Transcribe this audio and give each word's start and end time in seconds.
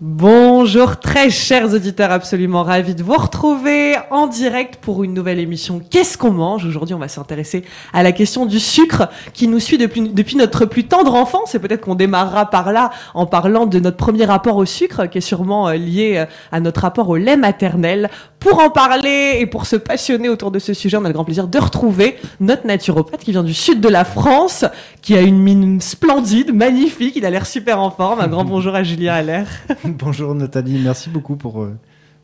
Bon. 0.00 0.43
Bonjour 0.64 0.98
très 0.98 1.28
chers 1.28 1.74
auditeurs, 1.74 2.10
absolument 2.10 2.62
ravis 2.62 2.94
de 2.94 3.02
vous 3.02 3.12
retrouver 3.12 3.96
en 4.10 4.26
direct 4.26 4.76
pour 4.76 5.04
une 5.04 5.12
nouvelle 5.12 5.38
émission 5.38 5.82
Qu'est-ce 5.90 6.16
qu'on 6.16 6.30
mange 6.30 6.64
Aujourd'hui 6.64 6.94
on 6.94 6.98
va 6.98 7.08
s'intéresser 7.08 7.64
à 7.92 8.02
la 8.02 8.12
question 8.12 8.46
du 8.46 8.58
sucre 8.58 9.10
qui 9.34 9.46
nous 9.46 9.60
suit 9.60 9.76
depuis, 9.76 10.08
depuis 10.08 10.36
notre 10.36 10.64
plus 10.64 10.84
tendre 10.84 11.16
enfance 11.16 11.54
et 11.54 11.58
peut-être 11.58 11.82
qu'on 11.82 11.94
démarrera 11.94 12.48
par 12.48 12.72
là 12.72 12.88
en 13.12 13.26
parlant 13.26 13.66
de 13.66 13.78
notre 13.78 13.98
premier 13.98 14.24
rapport 14.24 14.56
au 14.56 14.64
sucre 14.64 15.04
qui 15.04 15.18
est 15.18 15.20
sûrement 15.20 15.68
euh, 15.68 15.74
lié 15.74 16.14
euh, 16.16 16.24
à 16.50 16.60
notre 16.60 16.80
rapport 16.80 17.10
au 17.10 17.18
lait 17.18 17.36
maternel. 17.36 18.08
Pour 18.40 18.58
en 18.58 18.68
parler 18.68 19.36
et 19.38 19.46
pour 19.46 19.64
se 19.64 19.76
passionner 19.76 20.28
autour 20.28 20.50
de 20.50 20.58
ce 20.58 20.74
sujet, 20.74 20.98
on 20.98 21.04
a 21.04 21.08
le 21.08 21.14
grand 21.14 21.24
plaisir 21.24 21.48
de 21.48 21.58
retrouver 21.58 22.16
notre 22.40 22.66
naturopathe 22.66 23.24
qui 23.24 23.32
vient 23.32 23.42
du 23.42 23.54
sud 23.54 23.80
de 23.80 23.88
la 23.88 24.04
France, 24.04 24.66
qui 25.00 25.16
a 25.16 25.22
une 25.22 25.38
mine 25.38 25.80
splendide, 25.80 26.54
magnifique, 26.54 27.16
il 27.16 27.24
a 27.24 27.30
l'air 27.30 27.46
super 27.46 27.80
en 27.80 27.90
forme. 27.90 28.20
Un 28.20 28.28
grand 28.28 28.44
bonjour 28.54 28.74
à 28.74 28.82
Julien 28.82 29.14
Allaire. 29.14 29.48
Bonjour 29.84 30.34
Nathalie, 30.54 30.78
merci 30.78 31.10
beaucoup 31.10 31.34
pour, 31.34 31.62
euh, 31.62 31.76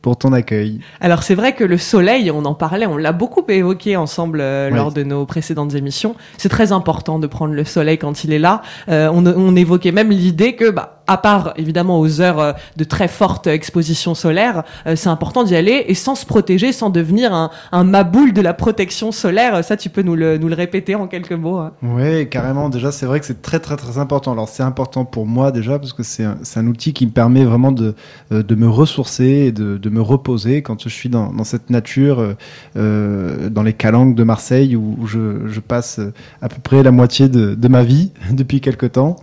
pour 0.02 0.16
ton 0.16 0.32
accueil. 0.32 0.78
Alors 1.00 1.24
c'est 1.24 1.34
vrai 1.34 1.52
que 1.54 1.64
le 1.64 1.76
soleil, 1.78 2.30
on 2.30 2.44
en 2.44 2.54
parlait, 2.54 2.86
on 2.86 2.96
l'a 2.96 3.10
beaucoup 3.10 3.44
évoqué 3.48 3.96
ensemble 3.96 4.40
euh, 4.40 4.70
lors 4.70 4.92
de 4.92 5.02
nos 5.02 5.26
précédentes 5.26 5.74
émissions. 5.74 6.14
C'est 6.38 6.48
très 6.48 6.70
important 6.70 7.18
de 7.18 7.26
prendre 7.26 7.54
le 7.54 7.64
soleil 7.64 7.98
quand 7.98 8.22
il 8.22 8.32
est 8.32 8.38
là. 8.38 8.62
Euh, 8.88 9.10
on, 9.12 9.26
on, 9.26 9.56
évoquait 9.56 9.90
même 9.90 10.10
l'idée 10.10 10.54
que, 10.54 10.70
bah, 10.70 10.99
à 11.10 11.16
part 11.16 11.54
évidemment 11.56 11.98
aux 11.98 12.20
heures 12.20 12.38
euh, 12.38 12.52
de 12.76 12.84
très 12.84 13.08
forte 13.08 13.48
exposition 13.48 14.14
solaire, 14.14 14.62
euh, 14.86 14.94
c'est 14.94 15.08
important 15.08 15.42
d'y 15.42 15.56
aller 15.56 15.84
et 15.88 15.94
sans 15.94 16.14
se 16.14 16.24
protéger, 16.24 16.72
sans 16.72 16.88
devenir 16.88 17.34
un, 17.34 17.50
un 17.72 17.82
maboule 17.82 18.32
de 18.32 18.40
la 18.40 18.54
protection 18.54 19.10
solaire. 19.10 19.64
Ça, 19.64 19.76
tu 19.76 19.90
peux 19.90 20.02
nous 20.02 20.14
le, 20.14 20.38
nous 20.38 20.46
le 20.46 20.54
répéter 20.54 20.94
en 20.94 21.08
quelques 21.08 21.32
mots. 21.32 21.58
Hein. 21.58 21.72
Oui, 21.82 22.28
carrément. 22.28 22.68
Déjà, 22.68 22.92
c'est 22.92 23.06
vrai 23.06 23.18
que 23.18 23.26
c'est 23.26 23.42
très 23.42 23.58
très 23.58 23.76
très 23.76 23.98
important. 23.98 24.32
Alors 24.32 24.48
c'est 24.48 24.62
important 24.62 25.04
pour 25.04 25.26
moi 25.26 25.50
déjà 25.50 25.80
parce 25.80 25.92
que 25.92 26.04
c'est 26.04 26.24
un, 26.24 26.38
un, 26.56 26.66
outil 26.68 26.92
qui 26.92 27.06
me 27.06 27.10
permet 27.10 27.44
vraiment 27.44 27.72
de, 27.72 27.94
de 28.30 28.54
me 28.54 28.68
ressourcer 28.68 29.24
et 29.24 29.52
de, 29.52 29.78
de 29.78 29.90
me 29.90 30.00
reposer 30.00 30.62
quand 30.62 30.80
je 30.80 30.88
suis 30.88 31.08
dans, 31.08 31.42
cette 31.42 31.70
nature, 31.70 32.36
euh, 32.76 33.50
dans 33.50 33.64
les 33.64 33.72
calanques 33.72 34.14
de 34.14 34.22
Marseille 34.22 34.76
où, 34.76 35.06
je, 35.06 35.60
passe 35.60 36.00
à 36.40 36.48
peu 36.48 36.60
près 36.62 36.82
la 36.82 36.90
moitié 36.90 37.28
de, 37.28 37.54
de 37.54 37.68
ma 37.68 37.82
vie 37.82 38.12
depuis 38.30 38.60
quelques 38.60 38.92
temps. 38.92 39.16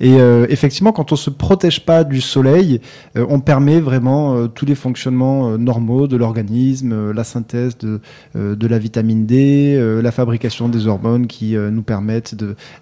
Et 0.00 0.20
euh, 0.20 0.46
effectivement, 0.48 0.92
quand 0.92 1.12
on 1.12 1.16
se 1.16 1.29
protège 1.32 1.84
pas 1.84 2.04
du 2.04 2.20
soleil, 2.20 2.80
euh, 3.16 3.26
on 3.28 3.40
permet 3.40 3.80
vraiment 3.80 4.34
euh, 4.34 4.46
tous 4.46 4.66
les 4.66 4.74
fonctionnements 4.74 5.58
normaux 5.58 6.06
de 6.06 6.16
l'organisme, 6.16 7.12
la 7.12 7.24
synthèse 7.24 7.76
de, 7.78 8.00
de 8.34 8.66
la 8.66 8.78
vitamine 8.78 9.26
D, 9.26 10.00
la 10.02 10.12
fabrication 10.12 10.68
des 10.68 10.86
hormones 10.86 11.26
qui 11.26 11.56
nous 11.56 11.82
permettent 11.82 12.34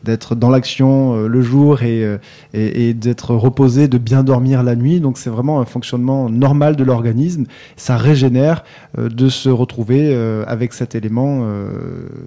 d'être 0.05 0.35
dans 0.35 0.51
l'action 0.51 1.27
le 1.27 1.43
jour 1.43 1.83
et, 1.83 2.19
et, 2.55 2.89
et 2.89 2.95
d'être 2.95 3.35
reposé, 3.35 3.89
de 3.89 3.99
bien 3.99 4.23
dormir 4.23 4.63
la 4.63 4.77
nuit. 4.77 5.01
Donc 5.01 5.19
c'est 5.19 5.31
vraiment 5.31 5.61
un 5.61 5.65
fonctionnement 5.65 6.29
normal 6.29 6.77
de 6.77 6.85
l'organisme. 6.85 7.45
Ça 7.77 7.97
régénère 7.97 8.65
de 8.97 9.29
se 9.29 9.49
retrouver 9.49 10.15
avec 10.47 10.73
cet 10.73 10.95
élément 10.95 11.47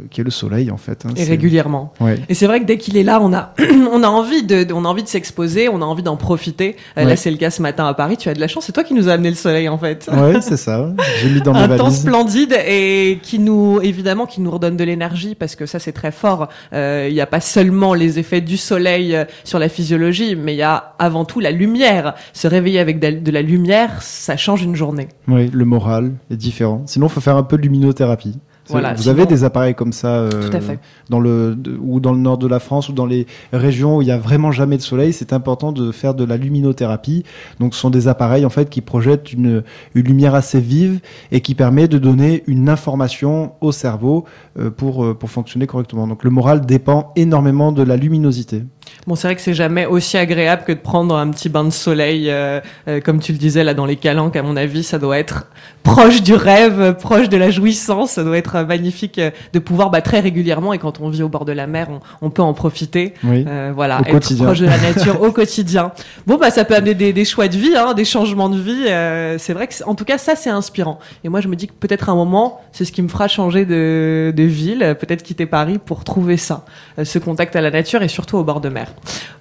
qui 0.10 0.22
est 0.22 0.26
le 0.26 0.32
soleil 0.32 0.72
en 0.72 0.78
fait. 0.78 1.06
Hein, 1.06 1.14
et 1.16 1.24
régulièrement. 1.24 1.94
Ouais. 2.00 2.20
Et 2.30 2.34
c'est 2.34 2.48
vrai 2.48 2.60
que 2.60 2.66
dès 2.66 2.78
qu'il 2.78 2.98
est 2.98 3.04
là, 3.04 3.20
on 3.22 3.34
a, 3.34 3.54
on 3.92 4.04
a 4.04 4.08
envie 4.08 4.44
de, 4.44 4.68
on 4.74 4.86
a 4.86 4.88
envie 4.88 5.04
de 5.04 5.08
s'exposer, 5.08 5.70
on 5.70 5.82
a 5.82 5.86
envie 5.86 6.04
d'en 6.04 6.11
profiter. 6.18 6.76
Ouais. 6.98 7.06
Là, 7.06 7.16
c'est 7.16 7.32
le 7.32 7.38
cas 7.38 7.50
ce 7.50 7.62
matin 7.62 7.88
à 7.88 7.94
Paris. 7.94 8.18
Tu 8.18 8.30
as 8.30 8.34
de 8.34 8.40
la 8.40 8.48
chance. 8.48 8.66
C'est 8.66 8.72
toi 8.72 8.84
qui 8.84 8.94
nous 8.94 9.10
a 9.10 9.14
amené 9.14 9.30
le 9.30 9.36
soleil, 9.36 9.70
en 9.70 9.78
fait. 9.78 10.10
Ouais, 10.12 10.42
c'est 10.42 10.58
ça. 10.58 10.90
J'ai 11.22 11.30
mis 11.30 11.42
dans 11.42 11.54
mes 11.54 11.60
Un 11.60 11.78
temps 11.78 11.90
splendide 11.90 12.56
et 12.68 13.20
qui 13.22 13.40
nous, 13.40 13.80
évidemment, 13.82 14.26
qui 14.26 14.42
nous 14.42 14.52
redonne 14.52 14.78
de 14.78 14.84
l'énergie 14.84 15.36
parce 15.36 15.56
que 15.56 15.66
ça, 15.66 15.80
c'est 15.80 15.92
très 15.92 16.12
fort. 16.12 16.50
Il 16.72 16.78
euh, 16.78 17.12
n'y 17.12 17.22
a 17.22 17.28
pas 17.28 17.42
seulement 17.42 17.94
les 17.94 18.20
effets 18.20 18.42
du 18.42 18.58
soleil 18.58 19.16
euh, 19.16 19.26
sur 19.44 19.60
la 19.60 19.70
physiologie, 19.70 20.36
mais 20.36 20.54
il 20.54 20.58
y 20.58 20.64
a 20.64 20.94
avant 21.00 21.26
tout 21.26 21.40
la 21.40 21.52
lumière. 21.52 22.16
Se 22.34 22.48
réveiller 22.48 22.80
avec 22.80 23.00
de 23.00 23.32
la 23.32 23.42
lumière, 23.42 24.02
ça 24.02 24.38
change 24.38 24.64
une 24.64 24.76
journée. 24.76 25.08
Oui, 25.28 25.50
le 25.52 25.66
moral 25.66 26.14
est 26.30 26.36
différent. 26.36 26.84
Sinon, 26.86 27.08
il 27.08 27.12
faut 27.12 27.22
faire 27.22 27.38
un 27.38 27.44
peu 27.44 27.58
de 27.58 27.64
luminothérapie. 27.64 28.38
Voilà, 28.72 28.94
vous 28.94 29.04
sinon... 29.04 29.14
avez 29.14 29.26
des 29.26 29.44
appareils 29.44 29.76
comme 29.76 29.94
ça 29.94 30.08
euh, 30.16 30.50
Tout 30.50 30.56
à 30.56 30.62
fait. 30.62 30.80
dans 31.10 31.20
le 31.20 31.56
de, 31.56 31.78
ou 31.80 32.00
dans 32.00 32.14
le 32.14 32.20
nord 32.20 32.38
de 32.38 32.48
la 32.48 32.60
France 32.60 32.90
ou 32.90 32.94
dans 32.94 33.06
les 33.06 33.28
régions 33.54 33.98
où 33.98 34.02
il 34.02 34.08
y 34.08 34.12
a 34.12 34.18
vraiment 34.18 34.52
jamais 34.52 34.78
de 34.78 34.82
soleil, 34.82 35.14
c'est 35.14 35.34
important 35.34 35.72
de 35.72 35.92
faire 35.92 36.14
de 36.14 36.24
la 36.24 36.38
luminothérapie. 36.38 37.24
Donc 37.60 37.74
ce 37.74 37.80
sont 37.80 37.90
des 37.90 38.08
appareils 38.08 38.46
en 38.46 38.50
fait 38.50 38.70
qui 38.70 38.82
projettent 38.82 39.34
une, 39.34 39.64
une 39.96 40.04
lumière 40.04 40.36
assez 40.36 40.60
vive 40.60 41.00
et 41.32 41.42
qui 41.42 41.56
permet 41.56 41.88
de 41.88 41.98
donner 41.98 42.44
une 42.48 42.70
information 42.70 43.54
au 43.62 43.72
cerveau 43.72 44.26
euh, 44.60 44.70
pour 44.70 45.06
euh, 45.06 45.14
pour 45.14 45.30
fonctionner 45.30 45.68
correctement. 45.68 46.08
Donc 46.08 46.24
le 46.24 46.30
moral 46.30 46.66
dépend 46.66 47.12
énormément 47.16 47.72
de 47.72 47.84
la 47.84 47.98
luminosité. 47.98 48.64
Bon, 49.08 49.16
c'est 49.16 49.28
vrai 49.28 49.36
que 49.36 49.42
c'est 49.42 49.54
jamais 49.54 49.86
aussi 49.86 50.18
agréable 50.18 50.64
que 50.66 50.72
de 50.72 50.80
prendre 50.80 51.16
un 51.16 51.30
petit 51.30 51.50
bain 51.50 51.64
de 51.64 51.70
soleil, 51.70 52.30
euh, 52.30 52.60
euh, 52.88 53.02
comme 53.02 53.20
tu 53.20 53.32
le 53.32 53.38
disais 53.38 53.64
là 53.64 53.74
dans 53.74 53.86
les 53.86 53.96
calanques. 53.96 54.36
À 54.36 54.44
mon 54.44 54.56
avis, 54.56 54.84
ça 54.84 55.00
doit 55.00 55.18
être 55.18 55.48
proche 55.84 56.22
du 56.22 56.34
rêve, 56.34 56.96
proche 57.00 57.30
de 57.30 57.38
la 57.38 57.50
jouissance. 57.50 58.12
Ça 58.12 58.24
doit 58.24 58.38
être 58.38 58.62
magnifique 58.62 59.20
de 59.54 59.60
pouvoir 59.60 59.90
bah, 59.90 60.02
très 60.02 60.20
régulièrement 60.20 60.74
et 60.74 60.78
quand 60.78 61.00
on 61.02 61.10
vit 61.10 61.24
au 61.24 61.30
bord 61.30 61.46
de 61.46 61.52
la 61.52 61.68
mer, 61.68 61.88
on, 61.90 62.00
on 62.22 62.30
peut 62.30 62.42
en 62.42 62.54
profiter. 62.54 63.14
Oui, 63.24 63.46
euh, 63.48 63.72
voilà, 63.76 64.00
être 64.00 64.12
quotidien. 64.12 64.46
proche 64.46 64.60
de 64.60 64.66
la 64.66 64.78
nature 64.94 65.22
au 65.22 65.32
quotidien. 65.32 65.92
Bon, 66.28 66.38
bah 66.38 66.52
ça 66.52 66.66
peut 66.66 66.76
amener 66.76 66.94
des, 66.94 67.14
des 67.14 67.26
choix 67.26 67.48
de 67.48 67.58
vie, 67.58 67.76
hein, 67.76 67.94
des 67.94 68.06
changements 68.06 68.50
de 68.50 68.60
vie. 68.60 68.86
Euh, 68.88 69.38
c'est 69.38 69.54
vrai 69.54 69.68
que, 69.68 69.74
en 69.86 69.96
tout 69.96 70.06
cas, 70.06 70.18
ça 70.18 70.36
c'est 70.36 70.50
inspirant. 70.50 71.00
Et 71.24 71.30
moi, 71.30 71.42
je 71.42 71.48
me 71.48 71.56
dis 71.56 71.68
que 71.68 71.74
peut-être 71.74 72.10
un 72.10 72.16
moment, 72.16 72.62
c'est 72.72 72.86
ce 72.86 72.92
qui 72.92 73.02
me 73.02 73.08
fera 73.08 73.28
changer 73.28 73.66
de, 73.66 74.34
de 74.36 74.44
ville, 74.44 74.96
peut-être 75.00 75.24
quitter 75.24 75.46
Paris 75.46 75.80
pour 75.84 76.04
trouver 76.04 76.38
ça, 76.38 76.66
euh, 77.00 77.06
ce 77.06 77.20
contact 77.20 77.56
à 77.56 77.62
la 77.62 77.72
nature 77.72 78.02
et 78.04 78.08
surtout 78.08 78.38
au 78.38 78.44
bord 78.44 78.62
de 78.62 78.70
mer. 78.70 78.81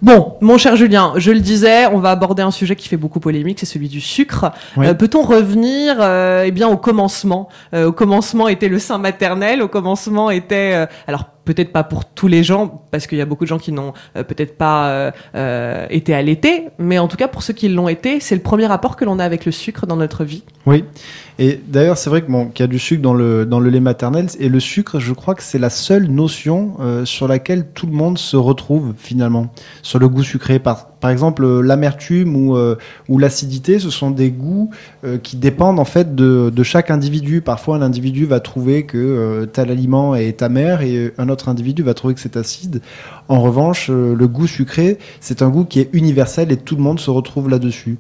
Bon, 0.03 0.37
mon 0.41 0.57
cher 0.57 0.77
Julien, 0.77 1.13
je 1.17 1.31
le 1.31 1.41
disais, 1.41 1.87
on 1.87 1.99
va 1.99 2.11
aborder 2.11 2.43
un 2.43 2.51
sujet 2.51 2.75
qui 2.75 2.89
fait 2.89 2.97
beaucoup 2.97 3.21
polémique, 3.21 3.59
c'est 3.61 3.67
celui 3.67 3.89
du 3.89 4.01
sucre. 4.01 4.51
Oui. 4.77 4.87
Euh, 4.87 4.95
Peut-on 4.95 5.23
revenir, 5.23 5.97
euh, 6.01 6.45
eh 6.47 6.51
bien, 6.51 6.69
au 6.69 6.77
commencement? 6.77 7.49
Euh, 7.75 7.89
Au 7.89 7.93
commencement 7.93 8.49
était 8.49 8.69
le 8.69 8.79
sein 8.79 8.99
maternel. 8.99 9.61
Au 9.63 9.69
commencement 9.69 10.31
était, 10.31 10.87
alors 11.07 11.27
peut-être 11.45 11.73
pas 11.73 11.85
pour 11.85 12.05
tous 12.05 12.29
les 12.29 12.43
gens, 12.43 12.83
parce 12.91 13.07
qu'il 13.07 13.19
y 13.19 13.21
a 13.21 13.27
beaucoup 13.27 13.45
de 13.45 13.49
gens 13.49 13.59
qui 13.59 13.73
n'ont 13.73 13.93
euh, 14.17 14.23
peut-être 14.23 14.57
pas 14.57 14.89
euh, 14.89 15.11
euh, 15.35 15.87
été 15.91 16.15
allaités, 16.15 16.69
mais 16.79 16.99
en 16.99 17.09
tout 17.09 17.17
cas 17.17 17.29
pour 17.29 17.43
ceux 17.43 17.55
qui 17.55 17.69
l'ont 17.69 17.89
été, 17.89 18.21
c'est 18.21 18.35
le 18.35 18.43
premier 18.43 18.67
rapport 18.67 18.97
que 18.97 19.05
l'on 19.05 19.19
a 19.19 19.25
avec 19.25 19.45
le 19.45 19.53
sucre 19.53 19.87
dans 19.87 19.97
notre 19.97 20.25
vie. 20.25 20.45
Oui. 20.67 20.85
Et 21.39 21.59
d'ailleurs, 21.67 21.97
c'est 21.97 22.11
vrai 22.11 22.23
qu'il 22.23 22.61
y 22.61 22.63
a 22.63 22.67
du 22.67 22.79
sucre 22.79 23.01
dans 23.03 23.15
le 23.15 23.47
dans 23.47 23.61
le 23.61 23.71
lait 23.71 23.81
maternel 23.81 24.27
et 24.39 24.51
le 24.51 24.61
sucre, 24.61 25.01
je 25.01 25.15
crois 25.15 25.35
que 25.35 25.43
c'est 25.43 25.59
la 25.59 25.71
seule 25.71 26.07
notion 26.09 26.77
euh, 26.81 27.07
sur 27.07 27.27
laquelle 27.29 27.67
tout 27.73 27.87
le 27.87 27.93
monde 27.93 28.19
se 28.19 28.37
retrouve 28.37 28.93
finalement 28.99 29.51
sur 29.83 29.99
le 29.99 30.09
goût 30.09 30.23
sucré. 30.23 30.59
Par 30.59 30.90
par 31.01 31.11
exemple, 31.11 31.45
euh, 31.45 31.63
l'amertume 31.63 32.37
ou 32.37 32.57
euh, 32.57 32.77
ou 33.09 33.19
l'acidité, 33.19 33.79
ce 33.79 33.91
sont 33.91 34.11
des 34.11 34.31
goûts 34.31 34.71
euh, 35.05 35.17
qui 35.19 35.37
dépendent 35.37 35.81
en 35.81 35.85
fait 35.85 36.15
de 36.15 36.63
chaque 36.63 36.91
individu. 36.91 37.41
Parfois, 37.41 37.77
un 37.77 37.83
individu 37.83 38.27
va 38.27 38.41
trouver 38.41 38.85
que 38.85 39.49
tel 39.53 39.71
aliment 39.71 40.15
est 40.15 40.43
amer 40.43 40.83
et 40.83 41.13
un 41.17 41.29
autre 41.29 41.49
individu 41.49 41.83
va 41.83 41.95
trouver 41.95 42.15
que 42.15 42.21
c'est 42.21 42.37
acide. 42.37 42.83
En 43.29 43.41
revanche, 43.41 43.89
le 43.89 44.27
goût 44.27 44.47
sucré, 44.47 44.99
c'est 45.21 45.41
un 45.43 45.49
goût 45.49 45.65
qui 45.65 45.81
est 45.81 45.89
universel 45.93 46.53
et 46.53 46.57
tout 46.57 46.77
le 46.77 46.83
monde 46.83 47.01
se 47.01 47.11
retrouve 47.11 47.49
là-dessus. 47.49 47.97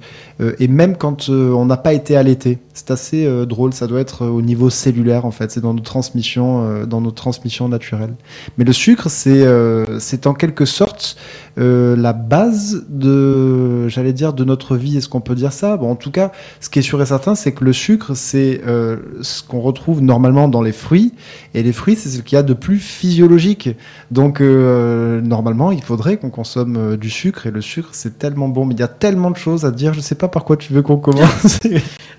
Et 0.58 0.68
même 0.68 0.96
quand 0.96 1.28
on 1.28 1.64
n'a 1.64 1.76
pas 1.76 1.94
été 1.94 2.16
allaité, 2.16 2.58
c'est 2.74 2.90
assez 2.90 3.46
drôle. 3.46 3.72
Ça 3.72 3.86
doit 3.86 4.00
être 4.00 4.26
au 4.26 4.42
niveau 4.42 4.70
cellulaire 4.70 5.24
en 5.24 5.30
fait. 5.30 5.50
C'est 5.50 5.60
dans 5.60 5.74
nos 5.74 5.82
transmissions, 5.82 6.84
dans 6.84 7.00
nos 7.00 7.12
transmissions 7.12 7.68
naturelles. 7.68 8.14
Mais 8.58 8.64
le 8.64 8.72
sucre, 8.72 9.08
c'est 9.08 10.26
en 10.26 10.34
quelque 10.34 10.64
sorte 10.64 11.16
la 11.56 12.12
base 12.12 12.84
de, 12.90 13.86
j'allais 13.88 14.12
dire, 14.12 14.32
de 14.32 14.44
notre 14.44 14.76
vie. 14.76 14.98
Est-ce 14.98 15.08
qu'on 15.08 15.20
peut 15.20 15.36
dire 15.36 15.52
ça? 15.52 15.76
Bon, 15.76 15.90
en 15.90 15.94
tout 15.94 16.10
cas, 16.10 16.32
ce 16.60 16.68
qui 16.68 16.80
est 16.80 16.82
sûr 16.82 17.00
et 17.00 17.06
certain, 17.06 17.36
c'est 17.36 17.52
que 17.52 17.64
le 17.64 17.72
sucre, 17.72 18.14
c'est 18.14 18.60
euh, 18.66 18.96
ce 19.22 19.42
qu'on 19.42 19.60
retrouve 19.60 20.02
normalement 20.02 20.48
dans 20.48 20.60
les 20.60 20.72
fruits. 20.72 21.14
Et 21.54 21.62
les 21.62 21.72
fruits, 21.72 21.94
c'est 21.96 22.08
ce 22.08 22.20
qu'il 22.20 22.36
y 22.36 22.38
a 22.38 22.42
de 22.42 22.52
plus 22.52 22.78
physiologique. 22.78 23.70
Donc, 24.10 24.40
euh, 24.40 25.20
normalement, 25.20 25.70
il 25.70 25.82
faudrait 25.82 26.16
qu'on 26.16 26.30
consomme 26.30 26.76
euh, 26.76 26.96
du 26.96 27.10
sucre. 27.10 27.46
Et 27.46 27.52
le 27.52 27.60
sucre, 27.60 27.90
c'est 27.92 28.18
tellement 28.18 28.48
bon. 28.48 28.66
Mais 28.66 28.74
il 28.74 28.80
y 28.80 28.84
a 28.84 28.88
tellement 28.88 29.30
de 29.30 29.36
choses 29.36 29.64
à 29.64 29.70
dire. 29.70 29.94
Je 29.94 30.00
sais 30.00 30.16
pas 30.16 30.28
par 30.28 30.44
quoi 30.44 30.56
tu 30.56 30.72
veux 30.72 30.82
qu'on 30.82 30.98
commence. 30.98 31.60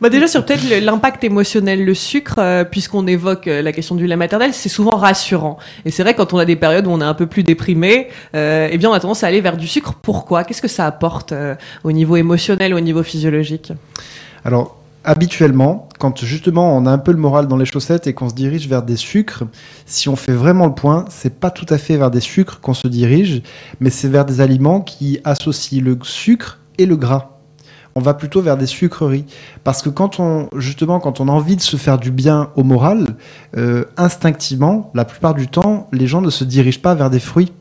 Bah 0.01 0.09
déjà 0.09 0.25
sur 0.25 0.43
peut-être 0.43 0.63
l'impact 0.83 1.23
émotionnel, 1.23 1.85
le 1.85 1.93
sucre, 1.93 2.63
puisqu'on 2.71 3.05
évoque 3.05 3.45
la 3.45 3.71
question 3.71 3.93
du 3.93 4.07
lait 4.07 4.15
maternel, 4.15 4.51
c'est 4.51 4.67
souvent 4.67 4.97
rassurant. 4.97 5.59
Et 5.85 5.91
c'est 5.91 6.01
vrai 6.01 6.15
quand 6.15 6.33
on 6.33 6.39
a 6.39 6.45
des 6.45 6.55
périodes 6.55 6.87
où 6.87 6.89
on 6.89 7.01
est 7.01 7.05
un 7.05 7.13
peu 7.13 7.27
plus 7.27 7.43
déprimé, 7.43 8.07
eh 8.33 8.77
bien 8.79 8.89
on 8.89 8.93
a 8.93 8.99
tendance 8.99 9.23
à 9.23 9.27
aller 9.27 9.41
vers 9.41 9.57
du 9.57 9.67
sucre. 9.67 9.93
Pourquoi? 10.01 10.43
Qu'est-ce 10.43 10.60
que 10.61 10.67
ça 10.67 10.85
apporte 10.85 11.31
euh, 11.31 11.55
au 11.83 11.91
niveau 11.91 12.15
émotionnel, 12.15 12.73
au 12.73 12.79
niveau 12.79 13.03
physiologique 13.03 13.73
Alors, 14.45 14.77
habituellement, 15.03 15.89
quand 15.99 16.23
justement 16.23 16.75
on 16.75 16.85
a 16.85 16.91
un 16.91 16.97
peu 16.97 17.11
le 17.11 17.17
moral 17.17 17.47
dans 17.47 17.57
les 17.57 17.65
chaussettes 17.65 18.07
et 18.07 18.13
qu'on 18.13 18.29
se 18.29 18.35
dirige 18.35 18.67
vers 18.67 18.83
des 18.83 18.95
sucres, 18.95 19.43
si 19.85 20.09
on 20.09 20.15
fait 20.15 20.33
vraiment 20.33 20.67
le 20.67 20.73
point, 20.73 21.05
c'est 21.09 21.39
pas 21.39 21.49
tout 21.49 21.65
à 21.69 21.77
fait 21.77 21.97
vers 21.97 22.11
des 22.11 22.19
sucres 22.19 22.59
qu'on 22.59 22.73
se 22.73 22.87
dirige, 22.87 23.41
mais 23.79 23.89
c'est 23.89 24.07
vers 24.07 24.25
des 24.25 24.41
aliments 24.41 24.81
qui 24.81 25.19
associent 25.23 25.83
le 25.83 25.97
sucre 26.03 26.59
et 26.77 26.85
le 26.85 26.95
gras. 26.95 27.27
On 27.93 27.99
va 27.99 28.13
plutôt 28.13 28.41
vers 28.41 28.55
des 28.55 28.67
sucreries 28.67 29.25
parce 29.65 29.81
que 29.81 29.89
quand 29.89 30.19
on 30.21 30.47
justement 30.55 31.01
quand 31.01 31.19
on 31.19 31.27
a 31.27 31.31
envie 31.31 31.57
de 31.57 31.61
se 31.61 31.75
faire 31.75 31.97
du 31.97 32.09
bien 32.09 32.49
au 32.55 32.63
moral, 32.63 33.17
euh, 33.57 33.83
instinctivement, 33.97 34.91
la 34.93 35.03
plupart 35.03 35.33
du 35.33 35.47
temps, 35.47 35.89
les 35.91 36.07
gens 36.07 36.21
ne 36.21 36.29
se 36.29 36.45
dirigent 36.45 36.79
pas 36.79 36.95
vers 36.95 37.09
des 37.09 37.19
fruits. 37.19 37.51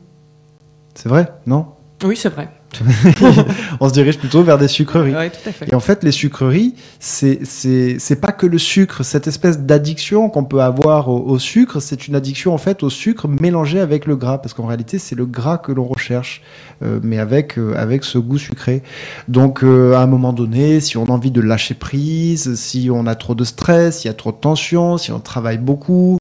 C'est 0.95 1.09
vrai, 1.09 1.33
non? 1.45 1.67
Oui, 2.03 2.15
c'est 2.15 2.29
vrai. 2.29 2.49
on 3.79 3.89
se 3.89 3.93
dirige 3.93 4.17
plutôt 4.17 4.43
vers 4.43 4.57
des 4.57 4.67
sucreries. 4.67 5.13
Ouais, 5.13 5.29
tout 5.29 5.49
à 5.49 5.51
fait. 5.51 5.71
Et 5.71 5.75
en 5.75 5.79
fait, 5.79 6.03
les 6.03 6.11
sucreries, 6.11 6.75
c'est 6.99 8.21
pas 8.21 8.31
que 8.31 8.45
le 8.45 8.57
sucre, 8.57 9.03
cette 9.03 9.27
espèce 9.27 9.59
d'addiction 9.59 10.29
qu'on 10.29 10.43
peut 10.43 10.61
avoir 10.61 11.09
au, 11.09 11.19
au 11.19 11.39
sucre, 11.39 11.79
c'est 11.79 12.07
une 12.07 12.15
addiction 12.15 12.53
en 12.53 12.57
fait 12.57 12.83
au 12.83 12.89
sucre 12.89 13.27
mélangé 13.27 13.79
avec 13.79 14.05
le 14.05 14.15
gras, 14.15 14.37
parce 14.37 14.53
qu'en 14.53 14.65
réalité, 14.65 14.99
c'est 14.99 15.15
le 15.15 15.25
gras 15.25 15.57
que 15.57 15.71
l'on 15.71 15.85
recherche, 15.85 16.41
euh, 16.83 16.99
mais 17.03 17.19
avec 17.19 17.57
euh, 17.57 17.73
avec 17.75 18.03
ce 18.03 18.17
goût 18.17 18.37
sucré. 18.37 18.83
Donc, 19.27 19.63
euh, 19.63 19.93
à 19.93 20.01
un 20.01 20.07
moment 20.07 20.33
donné, 20.33 20.79
si 20.79 20.97
on 20.97 21.05
a 21.05 21.11
envie 21.11 21.31
de 21.31 21.41
lâcher 21.41 21.73
prise, 21.73 22.55
si 22.55 22.89
on 22.91 23.05
a 23.07 23.15
trop 23.15 23.35
de 23.35 23.43
stress, 23.43 23.99
s'il 23.99 24.09
y 24.09 24.11
a 24.11 24.15
trop 24.15 24.31
de 24.31 24.37
tension, 24.37 24.97
si 24.97 25.11
on 25.11 25.19
travaille 25.19 25.57
beaucoup, 25.57 26.19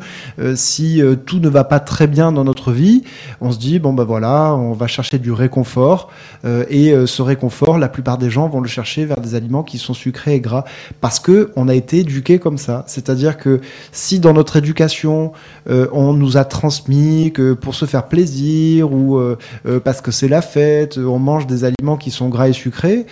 si 0.54 1.02
tout 1.26 1.38
ne 1.38 1.48
va 1.48 1.64
pas 1.64 1.80
très 1.80 2.06
bien 2.06 2.32
dans 2.32 2.44
notre 2.44 2.72
vie, 2.72 3.02
on 3.40 3.52
se 3.52 3.58
dit 3.58 3.78
bon 3.78 3.92
bah 3.92 4.04
voilà, 4.04 4.54
on 4.54 4.72
va 4.72 4.86
chercher 4.86 5.18
du 5.18 5.32
réconfort. 5.32 6.10
Euh, 6.44 6.64
et 6.68 6.92
euh, 6.92 7.06
ce 7.06 7.22
réconfort, 7.22 7.78
la 7.78 7.88
plupart 7.88 8.18
des 8.18 8.30
gens 8.30 8.48
vont 8.48 8.60
le 8.60 8.68
chercher 8.68 9.04
vers 9.04 9.20
des 9.20 9.34
aliments 9.34 9.62
qui 9.62 9.78
sont 9.78 9.94
sucrés 9.94 10.34
et 10.34 10.40
gras 10.40 10.64
parce 11.00 11.20
que 11.20 11.50
on 11.56 11.68
a 11.68 11.74
été 11.74 11.98
éduqué 11.98 12.38
comme 12.38 12.58
ça. 12.58 12.84
C'est-à-dire 12.86 13.36
que 13.36 13.60
si 13.92 14.20
dans 14.20 14.32
notre 14.32 14.56
éducation 14.56 15.32
euh, 15.68 15.88
on 15.92 16.12
nous 16.12 16.36
a 16.36 16.44
transmis 16.44 17.32
que 17.32 17.52
pour 17.52 17.74
se 17.74 17.84
faire 17.84 18.06
plaisir 18.06 18.92
ou 18.92 19.20
parce 19.84 20.00
que 20.00 20.10
c'est 20.10 20.28
la 20.28 20.42
fête, 20.42 20.98
on 20.98 21.18
mange 21.18 21.46
des 21.46 21.64
aliments 21.64 21.96
qui 21.96 22.10
sont 22.10 22.28
gras 22.28 22.48
et 22.48 22.52
sucrés, 22.52 23.06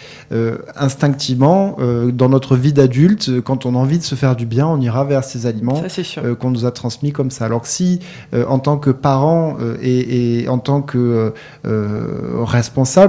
instinctivement 0.76 1.76
dans 2.12 2.28
notre 2.28 2.56
vie 2.56 2.72
d'adulte, 2.72 3.40
quand 3.42 3.66
on 3.66 3.74
a 3.74 3.78
envie 3.78 3.98
de 3.98 4.02
se 4.02 4.14
faire 4.14 4.36
du 4.36 4.46
bien, 4.46 4.66
on 4.66 4.80
ira 4.80 5.04
vers 5.04 5.24
ces 5.24 5.46
aliments 5.46 5.82
qu'on 6.40 6.50
nous 6.50 6.64
a 6.64 6.70
transmis 6.70 7.12
comme 7.12 7.30
ça. 7.30 7.46
Alors 7.46 7.62
que 7.62 7.68
si, 7.68 8.00
en 8.32 8.58
tant 8.58 8.78
que 8.78 8.90
parent 8.90 9.56
et, 9.82 10.42
et 10.42 10.48
en 10.48 10.58
tant 10.58 10.82
que 10.82 11.32
euh, 11.66 12.44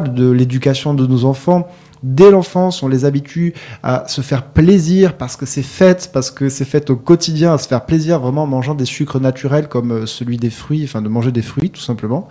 de 0.10 0.30
l'éducation 0.30 0.94
de 0.94 1.06
nos 1.08 1.26
enfants, 1.26 1.68
dès 2.04 2.32
l'enfance, 2.32 2.84
on 2.84 2.88
les 2.88 3.06
habitue 3.06 3.54
à 3.84 4.08
se 4.08 4.22
faire 4.22 4.44
plaisir 4.44 5.18
parce 5.18 5.36
que 5.36 5.46
c'est 5.46 5.64
fait, 5.64 6.10
parce 6.14 6.32
que 6.32 6.50
c'est 6.50 6.66
fait 6.66 6.90
au 6.90 6.96
quotidien, 6.96 7.54
à 7.54 7.58
se 7.58 7.68
faire 7.68 7.86
plaisir 7.86 8.20
vraiment 8.20 8.44
en 8.44 8.48
mangeant 8.48 8.76
des 8.76 8.86
sucres 8.86 9.20
naturels 9.20 9.68
comme 9.68 9.92
euh, 9.92 10.06
celui 10.06 10.38
des 10.38 10.50
fruits, 10.50 10.84
enfin 10.86 11.02
de 11.02 11.10
manger 11.10 11.32
des 11.32 11.42
fruits 11.42 11.70
tout 11.70 11.82
simplement. 11.82 12.28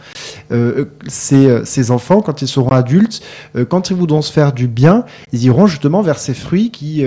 Euh, 0.53 0.87
ces, 1.07 1.47
euh, 1.47 1.65
ces 1.65 1.91
enfants, 1.91 2.21
quand 2.21 2.43
ils 2.43 2.49
seront 2.49 2.71
adultes, 2.71 3.23
quand 3.69 3.91
ils 3.91 3.97
voudront 3.97 4.23
se 4.23 4.33
faire 4.33 4.53
du 4.53 4.69
bien, 4.69 5.05
ils 5.33 5.45
iront 5.45 5.67
justement 5.67 6.03
vers 6.03 6.19
ces 6.19 6.35
fruits 6.35 6.71
qui, 6.71 7.05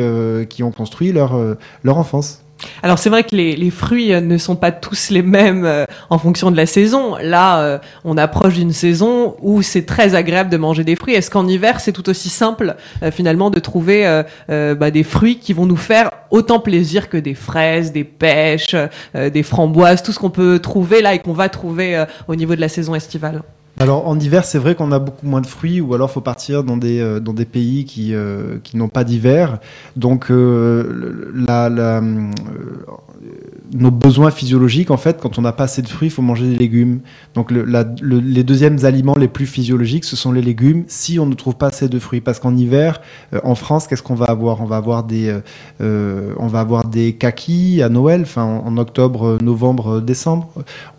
qui 0.49 0.63
ont 0.63 0.71
construit 0.71 1.11
leur, 1.11 1.37
leur 1.83 1.97
enfance. 1.97 2.41
Alors 2.83 2.99
c'est 2.99 3.09
vrai 3.09 3.23
que 3.23 3.35
les, 3.35 3.55
les 3.55 3.69
fruits 3.69 4.13
euh, 4.13 4.21
ne 4.21 4.37
sont 4.37 4.55
pas 4.55 4.71
tous 4.71 5.09
les 5.09 5.21
mêmes 5.21 5.65
euh, 5.65 5.85
en 6.09 6.17
fonction 6.17 6.51
de 6.51 6.57
la 6.57 6.65
saison. 6.65 7.15
Là, 7.21 7.59
euh, 7.59 7.77
on 8.03 8.17
approche 8.17 8.55
d'une 8.55 8.73
saison 8.73 9.35
où 9.41 9.61
c'est 9.61 9.85
très 9.85 10.15
agréable 10.15 10.49
de 10.49 10.57
manger 10.57 10.83
des 10.83 10.95
fruits. 10.95 11.13
Est-ce 11.13 11.29
qu'en 11.29 11.47
hiver, 11.47 11.79
c'est 11.79 11.91
tout 11.91 12.09
aussi 12.09 12.29
simple 12.29 12.75
euh, 13.03 13.11
finalement 13.11 13.49
de 13.49 13.59
trouver 13.59 14.05
euh, 14.05 14.23
euh, 14.49 14.75
bah, 14.75 14.91
des 14.91 15.03
fruits 15.03 15.39
qui 15.39 15.53
vont 15.53 15.65
nous 15.65 15.75
faire 15.75 16.11
autant 16.29 16.59
plaisir 16.59 17.09
que 17.09 17.17
des 17.17 17.33
fraises, 17.35 17.91
des 17.91 18.03
pêches, 18.03 18.75
des 19.13 19.43
framboises, 19.43 20.01
tout 20.01 20.11
ce 20.11 20.19
qu'on 20.19 20.29
peut 20.29 20.59
trouver 20.59 21.01
là 21.01 21.13
et 21.13 21.19
qu'on 21.19 21.33
va 21.33 21.49
trouver 21.49 22.05
au 22.27 22.35
niveau 22.35 22.55
de 22.55 22.61
la 22.61 22.69
saison 22.69 22.95
estivale? 22.95 23.41
Alors 23.79 24.07
en 24.07 24.19
hiver, 24.19 24.45
c'est 24.45 24.59
vrai 24.59 24.75
qu'on 24.75 24.91
a 24.91 24.99
beaucoup 24.99 25.25
moins 25.25 25.41
de 25.41 25.47
fruits, 25.47 25.81
ou 25.81 25.93
alors 25.93 26.11
faut 26.11 26.21
partir 26.21 26.63
dans 26.63 26.77
des 26.77 26.99
euh, 26.99 27.19
dans 27.19 27.33
des 27.33 27.45
pays 27.45 27.85
qui 27.85 28.13
euh, 28.13 28.57
qui 28.63 28.77
n'ont 28.77 28.89
pas 28.89 29.03
d'hiver. 29.03 29.59
Donc 29.95 30.29
euh, 30.29 31.13
nos 33.73 33.91
besoins 33.91 34.31
physiologiques, 34.31 34.91
en 34.91 34.97
fait, 34.97 35.19
quand 35.21 35.39
on 35.39 35.41
n'a 35.41 35.53
pas 35.53 35.63
assez 35.63 35.81
de 35.81 35.87
fruits, 35.87 36.09
il 36.09 36.11
faut 36.11 36.21
manger 36.21 36.49
des 36.49 36.57
légumes. 36.57 36.99
Donc 37.33 37.51
les 37.51 38.43
deuxièmes 38.43 38.83
aliments 38.83 39.15
les 39.17 39.29
plus 39.29 39.45
physiologiques, 39.45 40.03
ce 40.03 40.15
sont 40.15 40.31
les 40.31 40.41
légumes, 40.41 40.83
si 40.87 41.19
on 41.19 41.25
ne 41.25 41.35
trouve 41.35 41.55
pas 41.55 41.67
assez 41.67 41.87
de 41.87 41.99
fruits. 41.99 42.21
Parce 42.21 42.39
qu'en 42.39 42.55
hiver, 42.55 42.99
en 43.43 43.55
France, 43.55 43.87
qu'est-ce 43.87 44.03
qu'on 44.03 44.15
va 44.15 44.25
avoir? 44.25 44.61
On 44.61 44.65
va 44.65 44.77
avoir 44.77 45.03
des 45.05 45.33
des 45.79 47.13
kakis 47.13 47.81
à 47.81 47.89
Noël, 47.89 48.25
en, 48.35 48.77
octobre, 48.77 49.37
novembre, 49.41 50.01
décembre. 50.01 50.49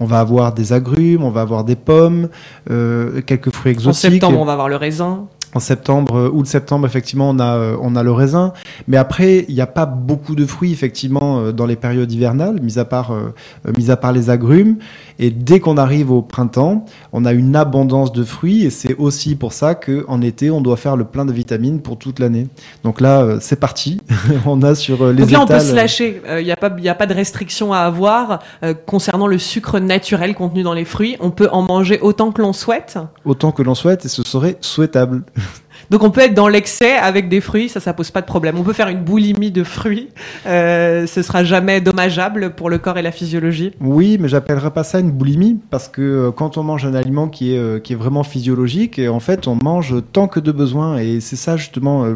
On 0.00 0.06
va 0.06 0.20
avoir 0.20 0.54
des 0.54 0.72
agrumes, 0.72 1.22
on 1.24 1.30
va 1.30 1.42
avoir 1.42 1.64
des 1.64 1.76
pommes, 1.76 2.28
quelques 2.66 3.52
fruits 3.52 3.72
En 3.72 3.74
exotiques. 3.74 4.12
septembre, 4.12 4.40
on 4.40 4.44
va 4.44 4.52
avoir 4.52 4.68
le 4.68 4.76
raisin. 4.76 5.26
En 5.54 5.60
septembre, 5.60 6.16
euh, 6.16 6.30
août-septembre, 6.32 6.86
effectivement, 6.86 7.28
on 7.28 7.38
a, 7.38 7.56
euh, 7.56 7.76
on 7.82 7.94
a 7.94 8.02
le 8.02 8.10
raisin. 8.12 8.54
Mais 8.88 8.96
après, 8.96 9.44
il 9.48 9.54
n'y 9.54 9.60
a 9.60 9.66
pas 9.66 9.84
beaucoup 9.84 10.34
de 10.34 10.46
fruits, 10.46 10.72
effectivement, 10.72 11.40
euh, 11.40 11.52
dans 11.52 11.66
les 11.66 11.76
périodes 11.76 12.10
hivernales, 12.10 12.58
mis 12.62 12.78
à 12.78 12.86
part, 12.86 13.10
euh, 13.12 13.34
euh, 13.68 13.72
mis 13.76 13.90
à 13.90 13.98
part 13.98 14.12
les 14.12 14.30
agrumes. 14.30 14.76
Et 15.18 15.30
dès 15.30 15.60
qu'on 15.60 15.76
arrive 15.76 16.10
au 16.10 16.22
printemps, 16.22 16.84
on 17.12 17.24
a 17.24 17.32
une 17.32 17.56
abondance 17.56 18.12
de 18.12 18.24
fruits. 18.24 18.64
Et 18.64 18.70
c'est 18.70 18.94
aussi 18.96 19.34
pour 19.34 19.52
ça 19.52 19.74
qu'en 19.74 20.20
été, 20.20 20.50
on 20.50 20.60
doit 20.60 20.76
faire 20.76 20.96
le 20.96 21.04
plein 21.04 21.24
de 21.24 21.32
vitamines 21.32 21.80
pour 21.80 21.98
toute 21.98 22.18
l'année. 22.18 22.46
Donc 22.84 23.00
là, 23.00 23.22
euh, 23.22 23.38
c'est 23.40 23.58
parti. 23.60 24.00
on 24.46 24.62
a 24.62 24.74
sur 24.74 25.02
euh, 25.02 25.12
les 25.12 25.22
Donc 25.22 25.30
là, 25.30 25.42
on 25.42 25.46
peut 25.46 25.60
se 25.60 25.74
lâcher. 25.74 26.20
Il 26.38 26.44
n'y 26.44 26.52
a, 26.52 26.56
pas- 26.56 26.74
y 26.78 26.88
a 26.88 26.94
pas 26.94 27.06
de 27.06 27.14
restriction 27.14 27.72
à 27.72 27.78
avoir 27.80 28.40
euh, 28.62 28.74
concernant 28.74 29.26
le 29.26 29.38
sucre 29.38 29.78
naturel 29.78 30.34
contenu 30.34 30.62
dans 30.62 30.74
les 30.74 30.84
fruits. 30.84 31.16
On 31.20 31.30
peut 31.30 31.48
en 31.52 31.62
manger 31.62 31.98
autant 32.00 32.32
que 32.32 32.42
l'on 32.42 32.52
souhaite. 32.52 32.98
autant 33.24 33.52
que 33.52 33.62
l'on 33.62 33.74
souhaite, 33.74 34.04
et 34.04 34.08
ce 34.08 34.22
serait 34.22 34.56
souhaitable. 34.60 35.22
Donc 35.90 36.02
on 36.02 36.10
peut 36.10 36.22
être 36.22 36.34
dans 36.34 36.48
l'excès 36.48 36.96
avec 36.96 37.28
des 37.28 37.40
fruits, 37.40 37.68
ça, 37.68 37.80
ça 37.80 37.92
pose 37.92 38.10
pas 38.10 38.20
de 38.20 38.26
problème. 38.26 38.56
On 38.58 38.62
peut 38.62 38.72
faire 38.72 38.88
une 38.88 39.02
boulimie 39.02 39.50
de 39.50 39.64
fruits. 39.64 40.08
Euh, 40.46 41.06
ce 41.06 41.22
sera 41.22 41.44
jamais 41.44 41.80
dommageable 41.80 42.54
pour 42.54 42.70
le 42.70 42.78
corps 42.78 42.98
et 42.98 43.02
la 43.02 43.12
physiologie. 43.12 43.72
Oui, 43.80 44.18
mais 44.20 44.28
j'appellerais 44.28 44.70
pas 44.70 44.84
ça 44.84 45.00
une 45.00 45.10
boulimie 45.10 45.58
parce 45.70 45.88
que 45.88 46.02
euh, 46.02 46.30
quand 46.30 46.56
on 46.56 46.62
mange 46.62 46.84
un 46.86 46.94
aliment 46.94 47.28
qui 47.28 47.54
est 47.54 47.58
euh, 47.58 47.78
qui 47.78 47.92
est 47.92 47.96
vraiment 47.96 48.22
physiologique, 48.22 49.00
en 49.08 49.20
fait, 49.20 49.46
on 49.48 49.58
mange 49.62 49.94
tant 50.12 50.28
que 50.28 50.40
de 50.40 50.52
besoin 50.52 50.98
et 50.98 51.20
c'est 51.20 51.36
ça 51.36 51.56
justement 51.56 52.04
euh, 52.04 52.12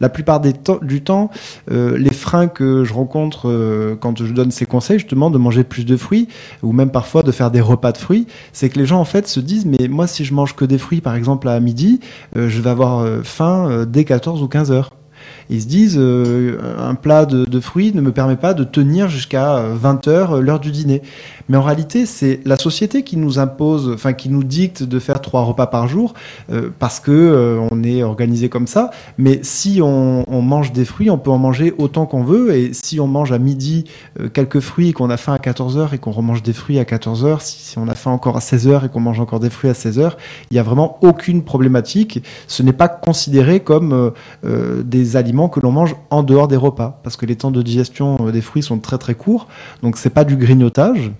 la 0.00 0.08
plupart 0.08 0.40
du 0.40 1.02
temps 1.02 1.30
les 1.68 2.12
freins 2.12 2.48
que 2.48 2.84
je 2.84 2.92
rencontre 2.92 3.96
quand 4.00 4.22
je 4.22 4.32
donne 4.32 4.50
ces 4.50 4.66
conseils 4.66 4.98
justement 4.98 5.30
de 5.30 5.38
manger 5.38 5.64
plus 5.64 5.84
de 5.84 5.96
fruits 5.96 6.28
ou 6.62 6.72
même 6.72 6.90
parfois 6.90 7.22
de 7.22 7.32
faire 7.32 7.50
des 7.50 7.60
repas 7.60 7.92
de 7.92 7.98
fruits, 7.98 8.26
c'est 8.52 8.68
que 8.68 8.78
les 8.78 8.86
gens 8.86 9.00
en 9.00 9.04
fait 9.04 9.26
se 9.28 9.40
disent 9.40 9.66
mais 9.66 9.88
moi 9.88 10.06
si 10.06 10.24
je 10.24 10.34
mange 10.34 10.54
que 10.54 10.64
des 10.64 10.78
fruits 10.78 11.00
par 11.00 11.14
exemple 11.14 11.48
à 11.48 11.58
midi, 11.60 12.00
je 12.34 12.60
vais 12.60 12.70
avoir 12.70 13.04
euh, 13.10 13.22
faim 13.22 13.68
euh, 13.70 13.84
dès 13.84 14.04
14 14.04 14.42
ou 14.42 14.48
15 14.48 14.72
heures. 14.72 14.90
Ils 15.50 15.62
se 15.62 15.66
disent, 15.66 15.98
euh, 15.98 16.58
un 16.78 16.94
plat 16.94 17.26
de, 17.26 17.60
fruits 17.60 17.92
ne 17.94 18.00
me 18.00 18.12
permet 18.12 18.36
pas 18.36 18.54
de 18.54 18.64
tenir 18.64 19.08
jusqu'à 19.08 19.60
20 19.74 20.08
heures 20.08 20.32
euh, 20.36 20.40
l'heure 20.40 20.60
du 20.60 20.70
dîner. 20.70 21.02
Mais 21.50 21.56
en 21.56 21.62
réalité, 21.62 22.06
c'est 22.06 22.38
la 22.44 22.56
société 22.56 23.02
qui 23.02 23.16
nous 23.16 23.40
impose, 23.40 23.90
enfin 23.92 24.12
qui 24.12 24.28
nous 24.28 24.44
dicte 24.44 24.84
de 24.84 25.00
faire 25.00 25.20
trois 25.20 25.42
repas 25.42 25.66
par 25.66 25.88
jour, 25.88 26.14
euh, 26.52 26.70
parce 26.78 27.00
que 27.00 27.10
euh, 27.10 27.66
on 27.72 27.82
est 27.82 28.04
organisé 28.04 28.48
comme 28.48 28.68
ça. 28.68 28.92
Mais 29.18 29.40
si 29.42 29.80
on, 29.82 30.24
mange 30.42 30.72
des 30.72 30.84
fruits, 30.84 31.10
on 31.10 31.18
peut 31.18 31.32
en 31.32 31.38
manger 31.38 31.74
autant 31.76 32.06
qu'on 32.06 32.22
veut. 32.22 32.54
Et 32.54 32.72
si 32.72 33.00
on 33.00 33.08
mange 33.08 33.32
à 33.32 33.38
midi 33.38 33.84
euh, 34.20 34.28
quelques 34.28 34.60
fruits 34.60 34.92
qu'on 34.92 35.10
a 35.10 35.16
faim 35.16 35.34
à 35.34 35.40
14 35.40 35.76
heures 35.76 35.92
et 35.92 35.98
qu'on 35.98 36.12
remange 36.12 36.44
des 36.44 36.52
fruits 36.52 36.78
à 36.78 36.84
14 36.84 37.24
heures, 37.24 37.42
si, 37.42 37.58
si 37.58 37.78
on 37.78 37.88
a 37.88 37.96
faim 37.96 38.12
encore 38.12 38.36
à 38.36 38.40
16 38.40 38.68
heures 38.68 38.84
et 38.84 38.88
qu'on 38.88 39.00
mange 39.00 39.18
encore 39.18 39.40
des 39.40 39.50
fruits 39.50 39.70
à 39.70 39.74
16 39.74 39.98
heures, 39.98 40.16
il 40.52 40.56
y 40.56 40.60
a 40.60 40.62
vraiment 40.62 40.98
aucune 41.02 41.42
problématique. 41.42 42.22
Ce 42.46 42.62
n'est 42.62 42.72
pas 42.72 42.88
considéré 42.88 43.58
comme 43.58 43.92
euh, 43.92 44.10
euh, 44.44 44.82
des 44.84 45.16
aliments 45.16 45.39
que 45.48 45.60
l'on 45.60 45.72
mange 45.72 45.96
en 46.10 46.22
dehors 46.22 46.48
des 46.48 46.56
repas, 46.56 47.00
parce 47.02 47.16
que 47.16 47.26
les 47.26 47.36
temps 47.36 47.50
de 47.50 47.62
digestion 47.62 48.16
euh, 48.20 48.32
des 48.32 48.40
fruits 48.40 48.62
sont 48.62 48.78
très 48.78 48.98
très 48.98 49.14
courts, 49.14 49.48
donc 49.82 49.96
c'est 49.96 50.10
pas 50.10 50.24
du 50.24 50.36
grignotage 50.36 51.12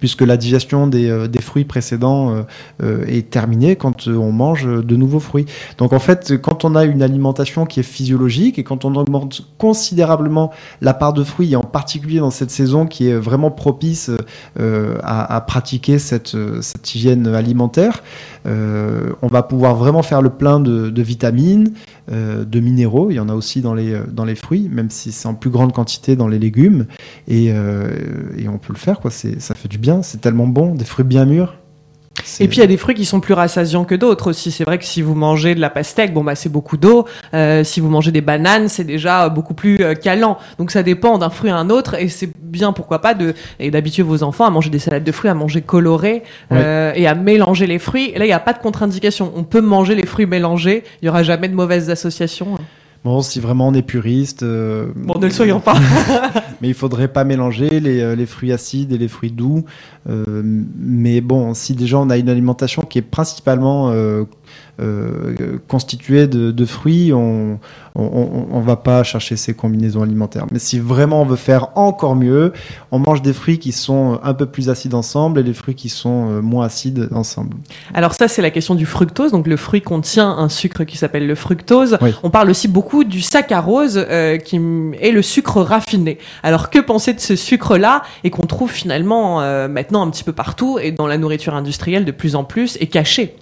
puisque 0.00 0.22
la 0.22 0.36
digestion 0.36 0.86
des, 0.86 1.10
euh, 1.10 1.26
des 1.26 1.40
fruits 1.40 1.64
précédents 1.64 2.44
euh, 2.82 3.04
est 3.08 3.30
terminée 3.30 3.74
quand 3.74 4.06
on 4.06 4.30
mange 4.30 4.64
de 4.64 4.96
nouveaux 4.96 5.18
fruits. 5.18 5.46
Donc 5.76 5.92
en 5.92 5.98
fait, 5.98 6.40
quand 6.40 6.64
on 6.64 6.76
a 6.76 6.84
une 6.84 7.02
alimentation 7.02 7.66
qui 7.66 7.80
est 7.80 7.84
physiologique 7.84 8.60
et 8.60 8.62
quand 8.62 8.84
on 8.84 8.94
augmente 8.94 9.48
considérablement 9.58 10.52
la 10.82 10.94
part 10.94 11.14
de 11.14 11.24
fruits, 11.24 11.52
et 11.52 11.56
en 11.56 11.62
particulier 11.62 12.20
dans 12.20 12.30
cette 12.30 12.52
saison 12.52 12.86
qui 12.86 13.08
est 13.08 13.16
vraiment 13.16 13.50
propice 13.50 14.12
à, 14.56 15.34
à 15.34 15.40
pratiquer 15.40 15.98
cette, 15.98 16.36
cette 16.60 16.94
hygiène 16.94 17.26
alimentaire, 17.26 18.04
euh, 18.48 19.12
on 19.22 19.28
va 19.28 19.42
pouvoir 19.42 19.74
vraiment 19.74 20.02
faire 20.02 20.22
le 20.22 20.30
plein 20.30 20.60
de, 20.60 20.90
de 20.90 21.02
vitamines, 21.02 21.72
euh, 22.10 22.44
de 22.44 22.60
minéraux. 22.60 23.10
Il 23.10 23.14
y 23.14 23.20
en 23.20 23.28
a 23.28 23.34
aussi 23.34 23.60
dans 23.60 23.74
les, 23.74 23.92
euh, 23.92 24.04
dans 24.10 24.24
les 24.24 24.34
fruits, 24.34 24.68
même 24.72 24.90
si 24.90 25.12
c'est 25.12 25.28
en 25.28 25.34
plus 25.34 25.50
grande 25.50 25.72
quantité 25.72 26.16
dans 26.16 26.28
les 26.28 26.38
légumes. 26.38 26.86
Et, 27.26 27.48
euh, 27.50 27.90
et 28.36 28.48
on 28.48 28.58
peut 28.58 28.72
le 28.72 28.78
faire, 28.78 29.00
quoi. 29.00 29.10
Ça 29.10 29.54
fait 29.54 29.68
du 29.68 29.78
bien, 29.78 30.02
c'est 30.02 30.20
tellement 30.20 30.46
bon, 30.46 30.74
des 30.74 30.84
fruits 30.84 31.04
bien 31.04 31.24
mûrs. 31.24 31.54
Et 32.40 32.48
puis 32.48 32.58
il 32.58 32.60
y 32.60 32.64
a 32.64 32.66
des 32.66 32.76
fruits 32.76 32.94
qui 32.94 33.04
sont 33.04 33.20
plus 33.20 33.34
rassasiants 33.34 33.84
que 33.84 33.94
d'autres 33.94 34.30
aussi. 34.30 34.50
C'est 34.50 34.64
vrai 34.64 34.78
que 34.78 34.84
si 34.84 35.02
vous 35.02 35.14
mangez 35.14 35.54
de 35.54 35.60
la 35.60 35.70
pastèque, 35.70 36.12
bon 36.12 36.24
bah 36.24 36.34
c'est 36.34 36.48
beaucoup 36.48 36.76
d'eau. 36.76 37.06
Euh, 37.34 37.64
si 37.64 37.80
vous 37.80 37.88
mangez 37.88 38.12
des 38.12 38.20
bananes, 38.20 38.68
c'est 38.68 38.84
déjà 38.84 39.28
beaucoup 39.28 39.54
plus 39.54 39.78
euh, 39.80 39.94
calant. 39.94 40.38
Donc 40.58 40.70
ça 40.70 40.82
dépend 40.82 41.18
d'un 41.18 41.30
fruit 41.30 41.50
à 41.50 41.56
un 41.56 41.70
autre 41.70 41.94
et 41.94 42.08
c'est 42.08 42.30
bien 42.48 42.72
pourquoi 42.72 43.00
pas 43.00 43.14
de 43.14 43.34
et 43.60 43.70
d'habituer 43.70 44.02
vos 44.02 44.22
enfants 44.22 44.44
à 44.44 44.50
manger 44.50 44.70
des 44.70 44.78
salades 44.78 45.04
de 45.04 45.12
fruits, 45.12 45.30
à 45.30 45.34
manger 45.34 45.62
coloré 45.62 46.22
euh, 46.52 46.92
et 46.94 47.06
à 47.06 47.14
mélanger 47.14 47.66
les 47.66 47.78
fruits. 47.78 48.10
Et 48.14 48.18
là 48.18 48.24
il 48.24 48.28
n'y 48.28 48.34
a 48.34 48.40
pas 48.40 48.52
de 48.52 48.58
contre-indication. 48.58 49.32
On 49.36 49.44
peut 49.44 49.60
manger 49.60 49.94
les 49.94 50.06
fruits 50.06 50.26
mélangés. 50.26 50.84
Il 51.02 51.06
y 51.06 51.08
aura 51.08 51.22
jamais 51.22 51.48
de 51.48 51.54
mauvaises 51.54 51.90
associations. 51.90 52.58
Bon, 53.04 53.22
si 53.22 53.38
vraiment 53.38 53.68
on 53.68 53.74
est 53.74 53.82
puriste, 53.82 54.42
euh, 54.42 54.88
Bon, 54.96 55.18
ne 55.18 55.26
le 55.26 55.32
soyons 55.32 55.60
pas. 55.60 55.76
mais 56.60 56.68
il 56.68 56.74
faudrait 56.74 57.08
pas 57.08 57.24
mélanger 57.24 57.80
les, 57.80 58.00
euh, 58.00 58.16
les 58.16 58.26
fruits 58.26 58.52
acides 58.52 58.92
et 58.92 58.98
les 58.98 59.06
fruits 59.06 59.30
doux. 59.30 59.64
Euh, 60.08 60.42
mais 60.44 61.20
bon, 61.20 61.54
si 61.54 61.74
déjà 61.74 61.98
on 61.98 62.10
a 62.10 62.16
une 62.16 62.28
alimentation 62.28 62.82
qui 62.82 62.98
est 62.98 63.02
principalement 63.02 63.90
euh, 63.90 64.24
constitué 65.66 66.26
de, 66.26 66.50
de 66.50 66.64
fruits, 66.64 67.12
on, 67.12 67.58
ne 67.98 68.62
va 68.64 68.76
pas 68.76 69.02
chercher 69.02 69.36
ces 69.36 69.54
combinaisons 69.54 70.02
alimentaires. 70.02 70.46
Mais 70.52 70.58
si 70.58 70.78
vraiment 70.78 71.22
on 71.22 71.24
veut 71.24 71.36
faire 71.36 71.76
encore 71.76 72.14
mieux, 72.16 72.52
on 72.92 72.98
mange 72.98 73.22
des 73.22 73.32
fruits 73.32 73.58
qui 73.58 73.72
sont 73.72 74.20
un 74.22 74.34
peu 74.34 74.46
plus 74.46 74.68
acides 74.68 74.94
ensemble 74.94 75.40
et 75.40 75.42
des 75.42 75.54
fruits 75.54 75.74
qui 75.74 75.88
sont 75.88 76.30
euh, 76.30 76.40
moins 76.40 76.66
acides 76.66 77.08
ensemble. 77.12 77.56
Alors 77.94 78.14
ça, 78.14 78.28
c'est 78.28 78.42
la 78.42 78.50
question 78.50 78.74
du 78.74 78.86
fructose. 78.86 79.32
Donc 79.32 79.46
le 79.46 79.56
fruit 79.56 79.82
contient 79.82 80.30
un 80.30 80.48
sucre 80.48 80.84
qui 80.84 80.96
s'appelle 80.96 81.26
le 81.26 81.34
fructose. 81.34 81.98
On 82.22 82.30
parle 82.30 82.50
aussi 82.50 82.68
beaucoup 82.68 83.04
du 83.04 83.20
saccharose, 83.20 83.96
euh, 84.08 84.36
qui 84.36 84.60
est 85.00 85.10
le 85.10 85.22
sucre 85.22 85.60
raffiné. 85.60 86.18
Alors 86.42 86.70
que 86.70 86.78
penser 86.78 87.12
de 87.12 87.20
ce 87.20 87.36
sucre-là 87.36 88.02
et 88.24 88.30
qu'on 88.30 88.46
trouve 88.46 88.70
finalement 88.70 89.40
euh, 89.40 89.68
maintenant 89.68 90.02
un 90.02 90.10
petit 90.10 90.24
peu 90.24 90.32
partout 90.32 90.78
et 90.78 90.92
dans 90.92 91.06
la 91.06 91.18
nourriture 91.18 91.54
industrielle 91.54 92.04
de 92.04 92.12
plus 92.12 92.36
en 92.36 92.44
plus 92.44 92.76
et 92.80 92.86
caché? 92.86 93.34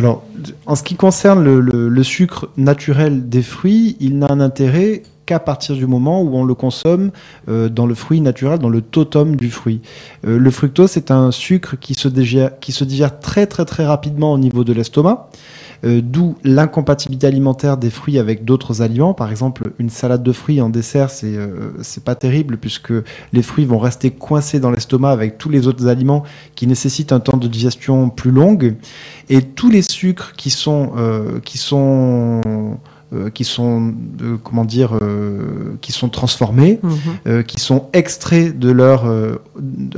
Alors, 0.00 0.22
en 0.64 0.76
ce 0.76 0.82
qui 0.82 0.94
concerne 0.94 1.44
le, 1.44 2.02
sucre 2.02 2.48
naturel 2.56 3.28
des 3.28 3.42
fruits, 3.42 3.98
il 4.00 4.18
n'a 4.18 4.28
un 4.30 4.40
intérêt 4.40 5.02
qu'à 5.26 5.38
partir 5.38 5.76
du 5.76 5.86
moment 5.86 6.22
où 6.22 6.34
on 6.38 6.42
le 6.42 6.54
consomme 6.54 7.10
euh, 7.50 7.68
dans 7.68 7.84
le 7.84 7.94
fruit 7.94 8.22
naturel, 8.22 8.58
dans 8.60 8.70
le 8.70 8.80
totum 8.80 9.36
du 9.36 9.50
fruit. 9.50 9.82
Euh, 10.26 10.38
le 10.38 10.50
fructose, 10.50 10.92
c'est 10.92 11.10
un 11.10 11.30
sucre 11.32 11.76
qui 11.78 11.92
se, 11.92 12.08
qui 12.08 12.72
se 12.72 12.84
digère 12.84 13.20
très 13.20 13.46
très 13.46 13.66
très 13.66 13.84
rapidement 13.84 14.32
au 14.32 14.38
niveau 14.38 14.64
de 14.64 14.72
l'estomac. 14.72 15.28
Euh, 15.84 16.02
d'où 16.02 16.36
l'incompatibilité 16.44 17.26
alimentaire 17.26 17.78
des 17.78 17.88
fruits 17.88 18.18
avec 18.18 18.44
d'autres 18.44 18.82
aliments. 18.82 19.14
Par 19.14 19.30
exemple, 19.30 19.72
une 19.78 19.88
salade 19.88 20.22
de 20.22 20.32
fruits 20.32 20.60
en 20.60 20.68
dessert, 20.68 21.08
c'est 21.10 21.36
euh, 21.36 21.72
pas 22.04 22.14
terrible 22.14 22.58
puisque 22.58 22.92
les 23.32 23.42
fruits 23.42 23.64
vont 23.64 23.78
rester 23.78 24.10
coincés 24.10 24.60
dans 24.60 24.70
l'estomac 24.70 25.10
avec 25.10 25.38
tous 25.38 25.48
les 25.48 25.66
autres 25.66 25.86
aliments 25.86 26.22
qui 26.54 26.66
nécessitent 26.66 27.12
un 27.12 27.20
temps 27.20 27.38
de 27.38 27.48
digestion 27.48 28.10
plus 28.10 28.30
long. 28.30 28.58
Et 29.28 29.42
tous 29.42 29.70
les 29.70 29.82
sucres 29.82 30.32
qui 30.36 30.50
sont, 30.50 30.92
euh, 30.96 31.40
qui 31.40 31.56
sont 31.56 32.40
euh, 33.12 33.28
qui 33.28 33.42
sont 33.42 33.92
euh, 34.22 34.36
comment 34.40 34.64
dire 34.64 34.96
euh, 35.02 35.74
qui 35.80 35.90
sont 35.90 36.08
transformés, 36.08 36.78
mhm. 36.80 37.42
qui 37.42 37.58
sont 37.58 37.88
extraits 37.92 38.56
de 38.56 38.70
leur 38.70 39.04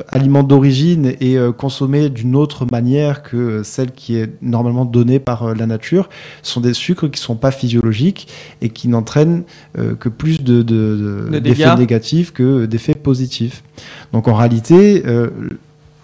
aliment 0.08 0.42
d'origine 0.42 1.12
et 1.20 1.36
consommés 1.58 2.08
d'une 2.08 2.34
autre 2.34 2.66
manière 2.70 3.22
que 3.22 3.62
celle 3.62 3.92
qui 3.92 4.16
est 4.16 4.30
normalement 4.40 4.86
donnée 4.86 5.18
par 5.18 5.54
la 5.54 5.66
nature, 5.66 6.08
sont 6.42 6.60
des 6.62 6.72
sucres 6.72 7.10
qui 7.10 7.20
sont 7.20 7.36
pas 7.36 7.50
physiologiques 7.50 8.28
et 8.62 8.70
qui 8.70 8.88
n'entraînent 8.88 9.44
que 9.74 10.08
plus 10.08 10.42
de, 10.42 10.62
d'effets 10.62 11.76
négatifs 11.76 12.32
que 12.32 12.64
d'effets 12.64 12.94
positifs. 12.94 13.62
Donc 14.12 14.26
en 14.28 14.34
réalité, 14.34 15.02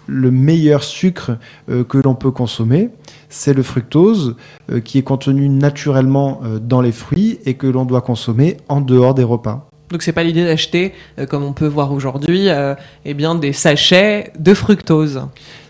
le 0.09 0.31
meilleur 0.31 0.83
sucre 0.83 1.37
que 1.67 1.97
l'on 1.97 2.15
peut 2.15 2.31
consommer, 2.31 2.89
c'est 3.29 3.53
le 3.53 3.63
fructose 3.63 4.35
euh, 4.71 4.81
qui 4.81 4.97
est 4.97 5.03
contenu 5.03 5.47
naturellement 5.49 6.41
euh, 6.43 6.59
dans 6.59 6.81
les 6.81 6.91
fruits 6.91 7.39
et 7.45 7.53
que 7.53 7.67
l'on 7.67 7.85
doit 7.85 8.01
consommer 8.01 8.57
en 8.67 8.81
dehors 8.81 9.13
des 9.13 9.23
repas. 9.23 9.69
Donc 9.91 10.03
c'est 10.03 10.13
pas 10.13 10.23
l'idée 10.23 10.43
d'acheter, 10.43 10.93
euh, 11.17 11.25
comme 11.25 11.43
on 11.43 11.53
peut 11.53 11.67
voir 11.67 11.91
aujourd'hui, 11.93 12.47
eh 13.05 13.13
bien 13.13 13.35
des 13.35 13.53
sachets 13.53 14.33
de 14.37 14.53
fructose. 14.53 15.21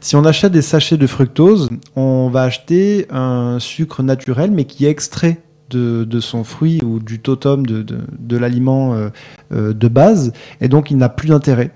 Si 0.02 0.16
on 0.16 0.26
achète 0.26 0.52
des 0.52 0.62
sachets 0.62 0.98
de 0.98 1.08
fructose, 1.08 1.70
on 1.96 2.30
va 2.30 2.44
acheter 2.44 3.06
un 3.10 3.58
sucre 3.60 4.02
naturel 4.04 4.52
mais 4.52 4.66
qui 4.66 4.86
est 4.86 4.90
extrait 4.90 5.42
de, 5.70 6.20
son 6.20 6.44
fruit 6.44 6.82
ou 6.84 7.00
du 7.00 7.20
totem 7.20 7.66
de, 7.68 8.38
l'aliment 8.38 8.96
de 9.52 9.88
base 9.88 10.34
et 10.62 10.68
donc 10.68 10.90
il 10.90 10.98
n'a 10.98 11.10
plus 11.10 11.30
d'intérêt. 11.30 11.72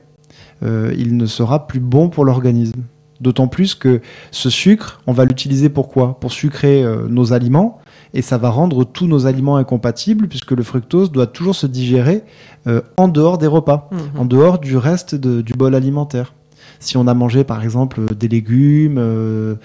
Il 0.98 1.18
ne 1.18 1.26
sera 1.26 1.68
plus 1.68 1.80
bon 1.80 2.10
pour 2.10 2.26
l'organisme. 2.26 2.84
D'autant 3.24 3.48
plus 3.48 3.74
que 3.74 4.02
ce 4.32 4.50
sucre, 4.50 5.02
on 5.08 5.14
va 5.14 5.24
l'utiliser 5.24 5.70
pour 5.70 5.88
quoi? 5.88 6.20
Pour 6.20 6.34
sucrer 6.34 6.84
euh, 6.84 7.08
nos 7.08 7.32
aliments, 7.32 7.80
et 8.14 8.22
ça 8.22 8.38
va 8.38 8.50
rendre 8.50 8.84
tous 8.84 9.08
nos 9.08 9.26
aliments 9.26 9.56
incompatibles, 9.56 10.28
puisque 10.28 10.52
le 10.52 10.62
fructose 10.62 11.10
doit 11.10 11.28
toujours 11.28 11.56
se 11.56 11.66
digérer 11.66 12.24
euh, 12.68 12.82
en 12.98 13.08
dehors 13.08 13.38
des 13.38 13.48
repas, 13.48 13.90
mhm. 13.94 14.20
en 14.20 14.26
dehors 14.26 14.60
du 14.60 14.76
reste 14.76 15.16
du 15.16 15.54
bol 15.54 15.74
alimentaire. 15.74 16.34
Si 16.84 16.98
on 16.98 17.08
a 17.08 17.14
mangé 17.14 17.46
par 17.46 17.64
exemple 17.64 18.14
des 18.14 18.28
légumes, 18.28 18.98
euh, 18.98 19.56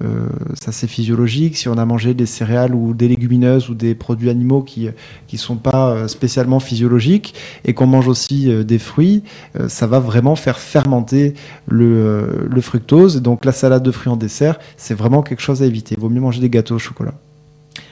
euh, 0.00 0.28
ça 0.54 0.70
c'est 0.70 0.86
physiologique. 0.86 1.56
Si 1.56 1.68
on 1.68 1.76
a 1.76 1.84
mangé 1.84 2.14
des 2.14 2.24
céréales 2.24 2.72
ou 2.72 2.94
des 2.94 3.08
légumineuses 3.08 3.68
ou 3.68 3.74
des 3.74 3.96
produits 3.96 4.30
animaux 4.30 4.62
qui 4.62 4.88
ne 5.32 5.38
sont 5.38 5.56
pas 5.56 5.90
euh, 5.90 6.08
spécialement 6.08 6.60
physiologiques 6.60 7.34
et 7.64 7.74
qu'on 7.74 7.88
mange 7.88 8.06
aussi 8.06 8.64
des 8.64 8.78
fruits, 8.78 9.24
ça 9.66 9.88
va 9.88 9.98
vraiment 9.98 10.36
faire 10.36 10.58
fermenter 10.58 11.34
le, 11.66 12.46
le 12.48 12.60
fructose. 12.60 13.20
donc 13.22 13.44
la 13.44 13.52
salade 13.52 13.82
de 13.82 13.90
fruits 13.90 14.12
en 14.12 14.16
dessert, 14.16 14.58
c'est 14.76 14.94
vraiment 14.94 15.22
quelque 15.22 15.42
chose 15.42 15.62
à 15.62 15.66
éviter. 15.66 15.96
Il 15.98 16.00
vaut 16.00 16.10
mieux 16.10 16.20
manger 16.20 16.40
des 16.40 16.50
gâteaux 16.50 16.76
au 16.76 16.78
chocolat. 16.78 17.14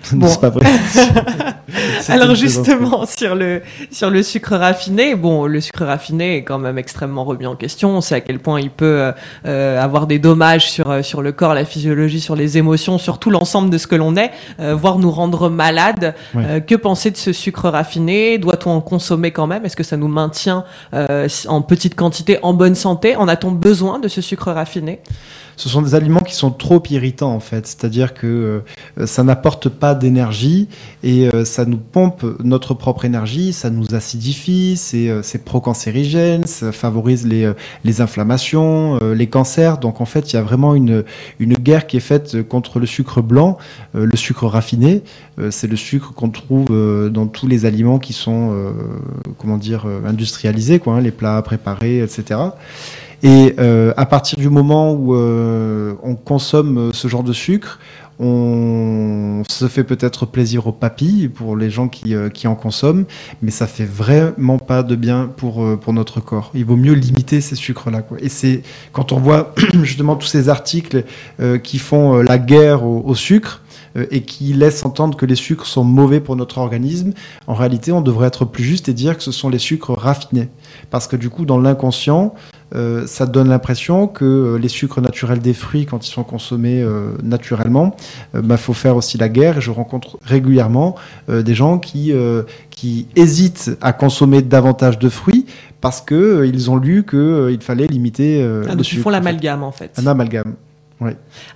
Bon. 0.12 0.34
pas 0.36 0.50
vrai. 0.50 0.66
Alors 2.08 2.34
justement 2.34 3.06
sur 3.06 3.34
le 3.34 3.62
sur 3.90 4.10
le 4.10 4.22
sucre 4.22 4.54
raffiné, 4.54 5.14
bon 5.16 5.46
le 5.46 5.60
sucre 5.60 5.84
raffiné 5.84 6.36
est 6.36 6.44
quand 6.44 6.58
même 6.58 6.78
extrêmement 6.78 7.24
remis 7.24 7.46
en 7.46 7.56
question. 7.56 7.96
On 7.96 8.00
sait 8.00 8.14
à 8.14 8.20
quel 8.20 8.38
point 8.38 8.60
il 8.60 8.70
peut 8.70 8.84
euh, 8.84 9.12
euh, 9.46 9.82
avoir 9.82 10.06
des 10.06 10.18
dommages 10.18 10.70
sur 10.70 10.90
euh, 10.90 11.02
sur 11.02 11.22
le 11.22 11.32
corps, 11.32 11.54
la 11.54 11.64
physiologie, 11.64 12.20
sur 12.20 12.36
les 12.36 12.58
émotions, 12.58 12.98
sur 12.98 13.18
tout 13.18 13.30
l'ensemble 13.30 13.70
de 13.70 13.78
ce 13.78 13.86
que 13.86 13.96
l'on 13.96 14.16
est, 14.16 14.30
voire 14.58 14.98
nous 14.98 15.10
rendre 15.10 15.48
malades. 15.48 16.14
que 16.34 16.74
penser 16.74 17.10
de 17.10 17.16
ce 17.16 17.32
sucre 17.32 17.68
raffiné? 17.68 18.38
Doit-on 18.38 18.70
en 18.70 18.80
consommer 18.80 19.30
quand 19.30 19.46
même? 19.46 19.64
Est-ce 19.64 19.76
que 19.76 19.82
ça 19.82 19.96
nous 19.96 20.08
maintient 20.08 20.64
en 20.92 21.62
petite 21.62 21.94
quantité, 21.94 22.38
en 22.42 22.54
bonne 22.54 22.74
santé? 22.74 23.16
En 23.16 23.28
a-t-on 23.28 23.50
besoin 23.52 23.98
de 23.98 24.08
ce 24.08 24.20
sucre 24.20 24.52
raffiné? 24.52 25.00
Ce 25.56 25.68
sont 25.68 25.82
des 25.82 25.94
aliments 25.94 26.20
qui 26.20 26.34
sont 26.34 26.50
trop 26.50 26.82
irritants 26.90 27.32
en 27.32 27.40
fait, 27.40 27.66
c'est-à-dire 27.66 28.14
que 28.14 28.62
euh, 28.98 29.06
ça 29.06 29.24
n'apporte 29.24 29.68
pas 29.70 29.94
d'énergie 29.94 30.68
et 31.02 31.28
euh, 31.28 31.44
ça 31.44 31.64
nous 31.64 31.78
pompe 31.78 32.24
notre 32.44 32.74
propre 32.74 33.04
énergie, 33.06 33.52
ça 33.52 33.70
nous 33.70 33.94
acidifie, 33.94 34.76
c'est 34.76 35.08
euh, 35.08 35.22
pro-cancérigène, 35.44 36.46
ça 36.46 36.72
favorise 36.72 37.26
les, 37.26 37.50
les 37.84 38.00
inflammations, 38.00 38.98
les 38.98 39.26
cancers. 39.28 39.78
Donc 39.78 40.00
en 40.00 40.06
fait, 40.06 40.32
il 40.32 40.36
y 40.36 40.38
a 40.38 40.42
vraiment 40.42 40.74
une, 40.74 41.04
une 41.38 41.54
guerre 41.54 41.86
qui 41.86 41.98
est 41.98 42.00
faite 42.00 42.42
contre 42.48 42.78
le 42.78 42.86
sucre 42.86 43.22
blanc, 43.22 43.58
le 43.94 44.16
sucre 44.16 44.46
raffiné. 44.46 45.02
c'est 45.50 45.66
le 45.66 45.76
sucre 45.76 46.14
qu'on 46.14 46.30
trouve 46.30 46.66
dans 47.10 47.26
tous 47.26 47.46
les 47.46 47.64
aliments 47.66 47.98
qui 47.98 48.12
sont, 48.12 48.72
comment 49.38 49.58
dire, 49.58 49.86
industrialisés, 50.06 50.78
quoi, 50.78 50.94
hein, 50.94 51.00
les 51.00 51.10
plats 51.10 51.40
préparés, 51.42 52.00
etc. 52.00 52.40
Et 53.22 53.54
euh, 53.58 53.92
à 53.96 54.06
partir 54.06 54.38
du 54.38 54.48
moment 54.48 54.92
où 54.92 55.14
euh, 55.14 55.94
on 56.02 56.14
consomme 56.14 56.78
euh, 56.78 56.92
ce 56.92 57.08
genre 57.08 57.22
de 57.22 57.32
sucre, 57.32 57.78
on 58.18 59.42
se 59.48 59.68
fait 59.68 59.84
peut-être 59.84 60.24
plaisir 60.24 60.66
aux 60.66 60.72
papilles 60.72 61.28
pour 61.28 61.54
les 61.54 61.68
gens 61.68 61.88
qui, 61.88 62.14
qui, 62.32 62.48
en 62.48 62.54
consomment, 62.54 63.04
mais 63.42 63.50
ça 63.50 63.66
fait 63.66 63.84
vraiment 63.84 64.58
pas 64.58 64.82
de 64.82 64.96
bien 64.96 65.30
pour, 65.36 65.62
pour 65.78 65.92
notre 65.92 66.20
corps. 66.20 66.50
Il 66.54 66.64
vaut 66.64 66.76
mieux 66.76 66.94
limiter 66.94 67.42
ces 67.42 67.56
sucres-là. 67.56 68.02
Et 68.20 68.30
c'est 68.30 68.62
quand 68.92 69.12
on 69.12 69.18
voit 69.18 69.54
justement 69.82 70.16
tous 70.16 70.28
ces 70.28 70.48
articles 70.48 71.04
qui 71.62 71.78
font 71.78 72.22
la 72.22 72.38
guerre 72.38 72.86
au, 72.86 73.02
au 73.04 73.14
sucre, 73.14 73.60
et 74.10 74.22
qui 74.22 74.52
laissent 74.54 74.84
entendre 74.84 75.16
que 75.16 75.26
les 75.26 75.34
sucres 75.34 75.66
sont 75.66 75.84
mauvais 75.84 76.20
pour 76.20 76.36
notre 76.36 76.58
organisme, 76.58 77.12
en 77.46 77.54
réalité, 77.54 77.92
on 77.92 78.00
devrait 78.02 78.28
être 78.28 78.44
plus 78.44 78.64
juste 78.64 78.88
et 78.88 78.94
dire 78.94 79.16
que 79.16 79.22
ce 79.22 79.32
sont 79.32 79.48
les 79.48 79.58
sucres 79.58 79.92
raffinés. 79.92 80.48
Parce 80.90 81.06
que 81.06 81.16
du 81.16 81.30
coup, 81.30 81.44
dans 81.44 81.58
l'inconscient, 81.58 82.34
euh, 82.74 83.06
ça 83.06 83.26
donne 83.26 83.48
l'impression 83.48 84.08
que 84.08 84.24
euh, 84.24 84.58
les 84.58 84.68
sucres 84.68 85.00
naturels 85.00 85.38
des 85.38 85.54
fruits, 85.54 85.86
quand 85.86 86.06
ils 86.06 86.10
sont 86.10 86.24
consommés 86.24 86.82
euh, 86.82 87.12
naturellement, 87.22 87.94
il 88.34 88.40
bah, 88.40 88.56
faut 88.56 88.72
faire 88.72 88.96
aussi 88.96 89.18
la 89.18 89.28
guerre. 89.28 89.60
Je 89.60 89.70
rencontre 89.70 90.18
régulièrement 90.22 90.96
des 91.28 91.54
gens 91.54 91.78
qui, 91.78 92.12
qui 92.70 93.06
hésitent 93.16 93.76
à 93.80 93.92
consommer 93.92 94.42
davantage 94.42 94.98
de 94.98 95.08
fruits 95.08 95.46
parce 95.80 96.00
qu'ils 96.00 96.70
ont 96.70 96.76
lu 96.76 97.04
qu'il 97.08 97.60
fallait 97.60 97.86
limiter. 97.86 98.42
ah, 98.68 98.74
donc 98.74 98.90
ils 98.92 98.98
font 98.98 99.10
l'amalgame 99.10 99.62
en 99.62 99.72
fait. 99.72 99.92
Un 99.98 100.06
amalgame. 100.06 100.54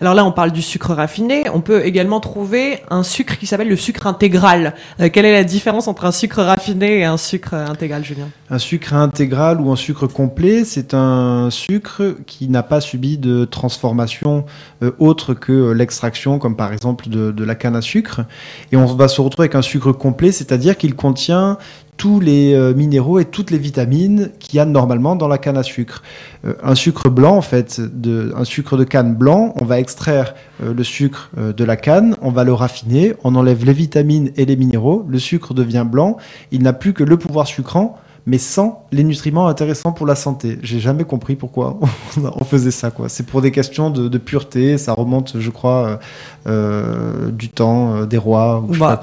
Alors 0.00 0.14
là, 0.14 0.24
on 0.24 0.32
parle 0.32 0.52
du 0.52 0.60
sucre 0.60 0.92
raffiné. 0.92 1.44
On 1.52 1.60
peut 1.60 1.84
également 1.84 2.20
trouver 2.20 2.80
un 2.90 3.02
sucre 3.02 3.38
qui 3.38 3.46
s'appelle 3.46 3.68
le 3.68 3.76
sucre 3.76 4.06
intégral. 4.06 4.74
Euh, 5.00 5.08
quelle 5.10 5.24
est 5.24 5.32
la 5.32 5.44
différence 5.44 5.88
entre 5.88 6.04
un 6.04 6.12
sucre 6.12 6.42
raffiné 6.42 6.98
et 6.98 7.04
un 7.04 7.16
sucre 7.16 7.54
intégral, 7.54 8.04
Julien? 8.04 8.28
Un 8.50 8.58
sucre 8.58 8.92
intégral 8.92 9.60
ou 9.60 9.72
un 9.72 9.76
sucre 9.76 10.06
complet, 10.06 10.64
c'est 10.64 10.92
un 10.92 11.48
sucre 11.50 12.16
qui 12.26 12.48
n'a 12.48 12.62
pas 12.62 12.80
subi 12.82 13.16
de 13.16 13.46
transformation 13.46 14.44
euh, 14.82 14.90
autre 14.98 15.32
que 15.32 15.72
l'extraction, 15.72 16.38
comme 16.38 16.56
par 16.56 16.72
exemple 16.72 17.08
de, 17.08 17.30
de 17.30 17.44
la 17.44 17.54
canne 17.54 17.76
à 17.76 17.82
sucre. 17.82 18.22
Et 18.72 18.76
on 18.76 18.84
va 18.84 19.08
se 19.08 19.20
retrouver 19.20 19.46
avec 19.46 19.54
un 19.54 19.62
sucre 19.62 19.92
complet, 19.92 20.32
c'est-à-dire 20.32 20.76
qu'il 20.76 20.94
contient 20.94 21.56
tous 22.00 22.18
les 22.18 22.54
euh, 22.54 22.72
minéraux 22.72 23.18
et 23.18 23.26
toutes 23.26 23.50
les 23.50 23.58
vitamines 23.58 24.30
qu'il 24.38 24.56
y 24.56 24.58
a 24.58 24.64
normalement 24.64 25.16
dans 25.16 25.28
la 25.28 25.36
canne 25.36 25.58
à 25.58 25.62
sucre. 25.62 26.02
Euh, 26.46 26.54
un 26.62 26.74
sucre 26.74 27.10
blanc, 27.10 27.36
en 27.36 27.42
fait, 27.42 27.78
de, 27.78 28.32
un 28.34 28.44
sucre 28.44 28.78
de 28.78 28.84
canne 28.84 29.14
blanc, 29.14 29.52
on 29.60 29.66
va 29.66 29.78
extraire 29.78 30.34
euh, 30.62 30.72
le 30.72 30.82
sucre 30.82 31.28
de 31.36 31.62
la 31.62 31.76
canne, 31.76 32.16
on 32.22 32.30
va 32.30 32.44
le 32.44 32.54
raffiner, 32.54 33.12
on 33.22 33.34
enlève 33.34 33.66
les 33.66 33.74
vitamines 33.74 34.30
et 34.38 34.46
les 34.46 34.56
minéraux, 34.56 35.04
le 35.10 35.18
sucre 35.18 35.52
devient 35.52 35.84
blanc, 35.86 36.16
il 36.52 36.62
n'a 36.62 36.72
plus 36.72 36.94
que 36.94 37.04
le 37.04 37.18
pouvoir 37.18 37.46
sucrant 37.46 37.98
mais 38.26 38.38
sans 38.38 38.86
les 38.92 39.04
nutriments 39.04 39.48
intéressants 39.48 39.92
pour 39.92 40.06
la 40.06 40.14
santé. 40.14 40.58
J'ai 40.62 40.80
jamais 40.80 41.04
compris 41.04 41.36
pourquoi 41.36 41.78
on 42.16 42.44
faisait 42.44 42.70
ça. 42.70 42.90
quoi. 42.90 43.08
C'est 43.08 43.24
pour 43.24 43.42
des 43.42 43.50
questions 43.50 43.90
de, 43.90 44.18
pureté, 44.18 44.78
ça 44.78 44.92
remonte, 44.92 45.38
je 45.38 45.50
crois, 45.50 45.86
euh, 45.86 45.96
euh, 46.46 47.30
du 47.30 47.48
temps 47.48 47.94
euh, 47.94 48.06
des 48.06 48.18
rois. 48.18 48.64
Ou 48.66 48.76
bah, 48.76 49.02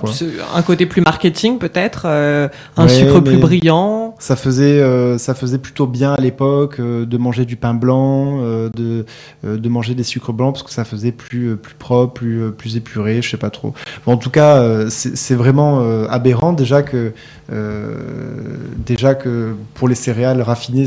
Un 0.53 0.61
côté 0.61 0.85
plus 0.85 1.01
marketing 1.01 1.57
peut-être, 1.57 2.05
un 2.05 2.87
sucre 2.87 3.19
plus 3.19 3.37
brillant. 3.37 4.15
Ça 4.19 4.35
faisait, 4.35 4.81
ça 5.17 5.33
faisait 5.33 5.57
plutôt 5.57 5.87
bien 5.87 6.13
à 6.13 6.21
l'époque 6.21 6.79
de 6.81 7.17
manger 7.17 7.45
du 7.45 7.55
pain 7.55 7.73
blanc, 7.73 8.41
de, 8.41 9.05
de 9.43 9.69
manger 9.69 9.95
des 9.95 10.03
sucres 10.03 10.33
blancs 10.33 10.53
parce 10.53 10.63
que 10.63 10.71
ça 10.71 10.85
faisait 10.85 11.11
plus, 11.11 11.55
plus 11.57 11.75
propre, 11.75 12.13
plus, 12.13 12.51
plus 12.51 12.75
épuré, 12.75 13.21
je 13.21 13.29
sais 13.29 13.37
pas 13.37 13.49
trop. 13.49 13.73
en 14.05 14.17
tout 14.17 14.29
cas, 14.29 14.89
c'est 14.89 15.35
vraiment 15.35 15.81
aberrant 16.09 16.53
déjà 16.53 16.81
que 16.81 17.13
déjà 18.85 19.06
que 19.15 19.55
pour 19.73 19.87
les 19.87 19.95
céréales 19.95 20.41
raffinées, 20.41 20.85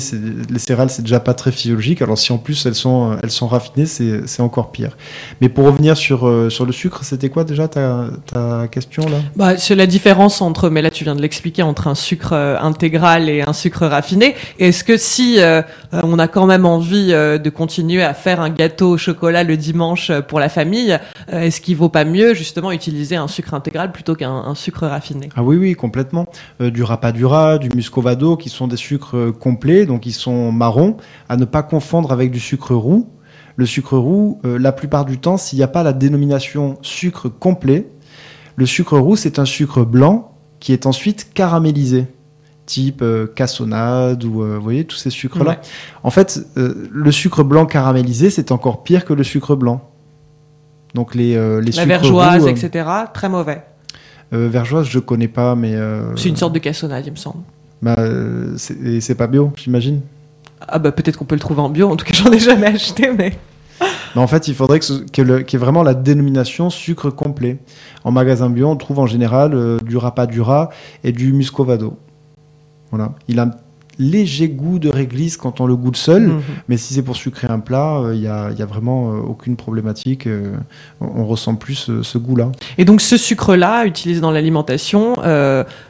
les 0.51 0.59
céréales 0.59 0.91
c'est 0.91 1.03
déjà 1.03 1.21
pas 1.21 1.35
très 1.35 1.53
physiologique. 1.53 2.03
Alors 2.03 2.19
si 2.19 2.33
en 2.33 2.39
plus 2.39 2.67
elles 2.67 2.75
sont, 2.75 3.17
elles 3.23 3.31
sont 3.31 3.47
raffinées, 3.47 3.87
c'est 3.87 4.41
encore 4.41 4.73
pire. 4.73 4.97
Mais 5.41 5.49
pour 5.49 5.67
revenir 5.67 5.97
sur, 5.97 6.27
euh, 6.27 6.51
sur 6.51 6.67
le 6.67 6.73
sucre, 6.73 7.05
c'était 7.05 7.29
quoi 7.29 7.45
déjà 7.45 7.69
ta, 7.69 8.09
ta 8.27 8.69
question 8.69 9.09
là? 9.09 9.19
Bah, 9.37 9.57
C'est 9.57 9.75
la 9.75 9.87
différence 9.87 10.41
entre, 10.43 10.71
mais 10.71 10.83
là 10.83 10.91
tu 10.91 11.05
viens 11.05 11.17
de 11.17 11.23
l'expliquer, 11.23 11.63
entre 11.63 11.89
un 11.89 11.95
sucre 11.95 12.33
euh, 12.33 12.59
intégral 12.61 13.29
et 13.29 13.43
un 13.43 13.53
sucre 13.53 13.87
raffiné. 13.87 14.35
Est-ce 14.59 14.85
que 14.85 14.97
si 14.97 15.41
euh, 15.41 15.63
on 15.93 16.19
a 16.19 16.29
quand 16.29 16.47
même 16.47 16.67
envie 16.67 17.09
de 17.11 17.51
continuer 17.51 18.03
à 18.03 18.15
faire 18.15 18.41
un 18.41 18.51
gâteau 18.51 18.91
au 18.91 18.99
chocolat 18.99 19.45
le 19.45 19.57
dimanche 19.57 20.13
pour 20.29 20.41
la 20.41 20.49
famille, 20.49 20.99
est-ce 21.31 21.61
qu'il 21.61 21.77
vaut 21.77 21.89
pas 21.89 22.05
mieux 22.05 22.35
justement 22.35 22.73
utiliser 22.73 23.17
un 23.17 23.29
sucre 23.29 23.55
intégral 23.55 23.93
plutôt 23.93 24.15
qu'un 24.15 24.55
sucre 24.55 24.87
raffiné? 24.87 25.29
Ah 25.37 25.43
oui, 25.43 25.57
oui, 25.57 25.75
complètement. 25.75 26.27
du 26.61 26.83
rapadura, 26.83 27.59
du 27.59 27.69
qui 28.37 28.49
sont 28.49 28.69
des 28.69 28.77
sucres 28.77 29.33
complets, 29.39 29.87
donc 29.87 30.07
ils 30.07 30.13
sont 30.13 30.53
marrons, 30.53 30.97
à 31.29 31.37
ne 31.37 31.45
pas 31.45 31.63
confondre 31.63 32.13
avec 32.13 32.31
du 32.31 32.41
sucre 32.41 32.75
roux. 32.75 33.09
Le 33.61 33.67
sucre 33.67 33.99
roux, 33.99 34.41
euh, 34.47 34.59
la 34.59 34.73
plupart 34.73 35.05
du 35.05 35.19
temps, 35.19 35.37
s'il 35.37 35.59
n'y 35.59 35.63
a 35.63 35.69
pas 35.69 35.83
la 35.83 35.93
dénomination 35.93 36.79
sucre 36.81 37.29
complet, 37.29 37.91
le 38.57 38.65
sucre 38.65 38.99
roux, 38.99 39.17
c'est 39.17 39.39
un 39.39 39.45
sucre 39.45 39.85
blanc 39.85 40.33
qui 40.61 40.73
est 40.73 40.87
ensuite 40.87 41.33
caramélisé 41.35 42.07
type 42.65 43.03
euh, 43.03 43.27
cassonade 43.27 44.25
ou 44.25 44.43
euh, 44.43 44.57
vous 44.57 44.63
voyez 44.63 44.85
tous 44.85 44.97
ces 44.97 45.11
sucres 45.11 45.45
là. 45.45 45.61
En 46.05 46.11
fait, 46.11 46.41
le 46.57 47.13
sucre 47.13 47.43
blanc 47.43 47.67
caramélisé, 47.67 48.31
c'est 48.31 48.51
encore 48.51 48.83
pire 48.83 49.05
que 49.05 49.13
le 49.13 49.25
sucre 49.25 49.57
blanc. 49.57 49.91
Donc 50.95 51.15
les 51.15 51.35
les 51.61 51.73
la 51.73 51.85
vergeoise, 51.85 52.47
etc. 52.47 52.89
Très 53.13 53.29
mauvais. 53.29 53.63
vergeoise, 54.33 54.87
je 54.87 55.01
connais 55.01 55.29
pas, 55.29 55.55
mais 55.55 55.77
c'est 56.17 56.31
une 56.31 56.37
sorte 56.37 56.55
de 56.55 56.61
cassonade, 56.61 57.05
il 57.07 57.13
me 57.13 57.17
semble. 57.17 57.43
Bah, 57.83 57.97
c'est 58.57 59.15
pas 59.15 59.27
bio, 59.27 59.53
j'imagine. 59.57 60.01
Ah 60.69 60.79
bah 60.79 60.93
peut-être 60.93 61.17
qu'on 61.17 61.25
peut 61.25 61.35
le 61.35 61.41
trouver 61.41 61.63
en 61.63 61.71
bio, 61.71 61.89
en 61.89 61.97
tout 61.97 62.05
cas 62.05 62.13
j'en 62.13 62.31
ai 62.31 62.39
jamais 62.39 62.67
acheté, 62.67 63.11
mais... 63.17 63.33
en 64.15 64.27
fait, 64.27 64.49
il 64.49 64.55
faudrait 64.55 64.79
qu'il 64.79 65.27
y, 65.27 65.31
ait 65.31 65.59
vraiment 65.59 65.83
la 65.83 65.95
dénomination 65.95 66.69
sucre 66.69 67.11
complet. 67.11 67.59
En 68.05 68.11
magasin 68.11 68.51
bio, 68.51 68.69
on 68.69 68.77
trouve 68.77 68.99
en 68.99 69.07
général 69.07 69.55
euh, 69.55 69.79
du 69.79 69.97
rapadura 69.97 70.71
et 71.03 71.13
du 71.13 71.33
muscovado. 71.33 71.97
Voilà. 72.91 73.15
Il 73.29 73.39
a 73.39 73.51
léger 74.01 74.49
goût 74.49 74.79
de 74.79 74.89
réglisse 74.89 75.37
quand 75.37 75.61
on 75.61 75.67
le 75.67 75.77
goûte 75.77 75.99
seul, 75.99 76.23
mhm. 76.23 76.41
mais 76.69 76.79
si 76.79 76.95
c'est 76.95 77.03
pour 77.03 77.17
sucrer 77.17 77.49
un 77.49 77.61
plat, 77.61 78.01
il 78.15 78.27
euh, 78.27 78.53
n'y 78.55 78.63
a, 78.63 78.67
vraiment 78.67 79.13
euh, 79.13 79.19
aucune 79.19 79.57
problématique. 79.57 80.27
Euh, 80.27 80.55
on, 81.01 81.27
ressent 81.27 81.55
plus 81.55 81.91
ce, 82.03 82.19
goût-là. 82.19 82.51
Et 82.79 82.85
donc 82.87 83.03
ce 83.03 83.19
sucre-là, 83.19 83.85
utilisé 83.85 84.21
dans 84.21 84.31
l'alimentation, 84.31 85.17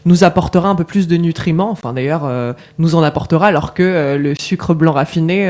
nous 0.05 0.25
apportera 0.25 0.69
un 0.69 0.75
peu 0.75 0.85
plus 0.85 1.07
de 1.07 1.17
nutriments, 1.17 1.71
enfin 1.71 1.93
d'ailleurs 1.93 2.29
nous 2.79 2.95
en 2.95 3.03
apportera, 3.03 3.47
alors 3.47 3.75
que 3.75 4.17
le 4.17 4.35
sucre 4.35 4.75
blanc 4.75 4.93
raffiné 4.93 5.47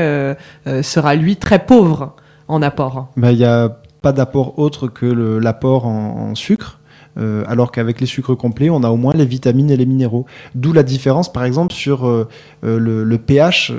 sera 0.81 1.15
lui 1.15 1.35
très 1.35 1.65
pauvre 1.65 2.15
en 2.47 2.61
apport. 2.61 3.07
Bah, 3.17 3.31
il 3.31 3.39
n'y 3.39 3.43
a 3.43 3.79
pas 4.01 4.11
d'apport 4.11 4.59
autre 4.59 4.87
que 4.87 5.05
l'apport 5.05 5.87
en 5.87 6.35
sucre. 6.35 6.79
Euh, 7.17 7.43
alors 7.47 7.71
qu'avec 7.71 7.99
les 7.99 8.07
sucres 8.07 8.37
complets, 8.37 8.69
on 8.69 8.83
a 8.83 8.89
au 8.89 8.97
moins 8.97 9.13
les 9.13 9.25
vitamines 9.25 9.69
et 9.69 9.77
les 9.77 9.85
minéraux. 9.85 10.25
D'où 10.55 10.73
la 10.73 10.83
différence, 10.83 11.31
par 11.31 11.43
exemple, 11.43 11.73
sur 11.73 12.07
euh, 12.07 12.27
euh, 12.63 12.79
le, 12.79 13.17
pH 13.17 13.71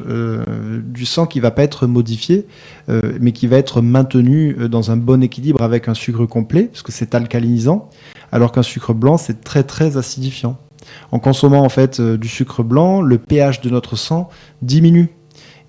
du 0.85 1.05
sang 1.05 1.27
qui 1.27 1.40
va 1.40 1.51
pas 1.51 1.62
être 1.62 1.87
modifié, 1.87 2.47
mais 3.21 3.33
qui 3.33 3.49
va 3.49 3.57
être 3.57 3.83
maintenu 3.83 4.57
dans 4.68 4.90
un 4.90 4.97
bon 4.97 5.23
équilibre 5.23 5.62
avec 5.62 5.88
un 5.88 5.95
sucre 5.95 6.27
complet, 6.27 6.64
parce 6.64 6.83
que 6.83 6.92
c'est 6.92 7.14
alcalinisant, 7.14 7.90
alors 8.31 8.53
qu'un 8.53 8.62
sucre 8.62 8.95
blanc, 8.95 9.16
c'est 9.16 9.42
très 9.42 9.64
très 9.64 9.97
acidifiant. 9.97 10.59
En 11.11 11.18
consommant 11.18 11.64
en 11.64 11.68
fait 11.68 12.01
du 12.01 12.29
sucre 12.29 12.62
blanc, 12.62 13.03
le 13.03 13.18
pH 13.18 13.61
de 13.62 13.71
notre 13.71 13.97
sang 13.97 14.29
diminue. 14.62 15.11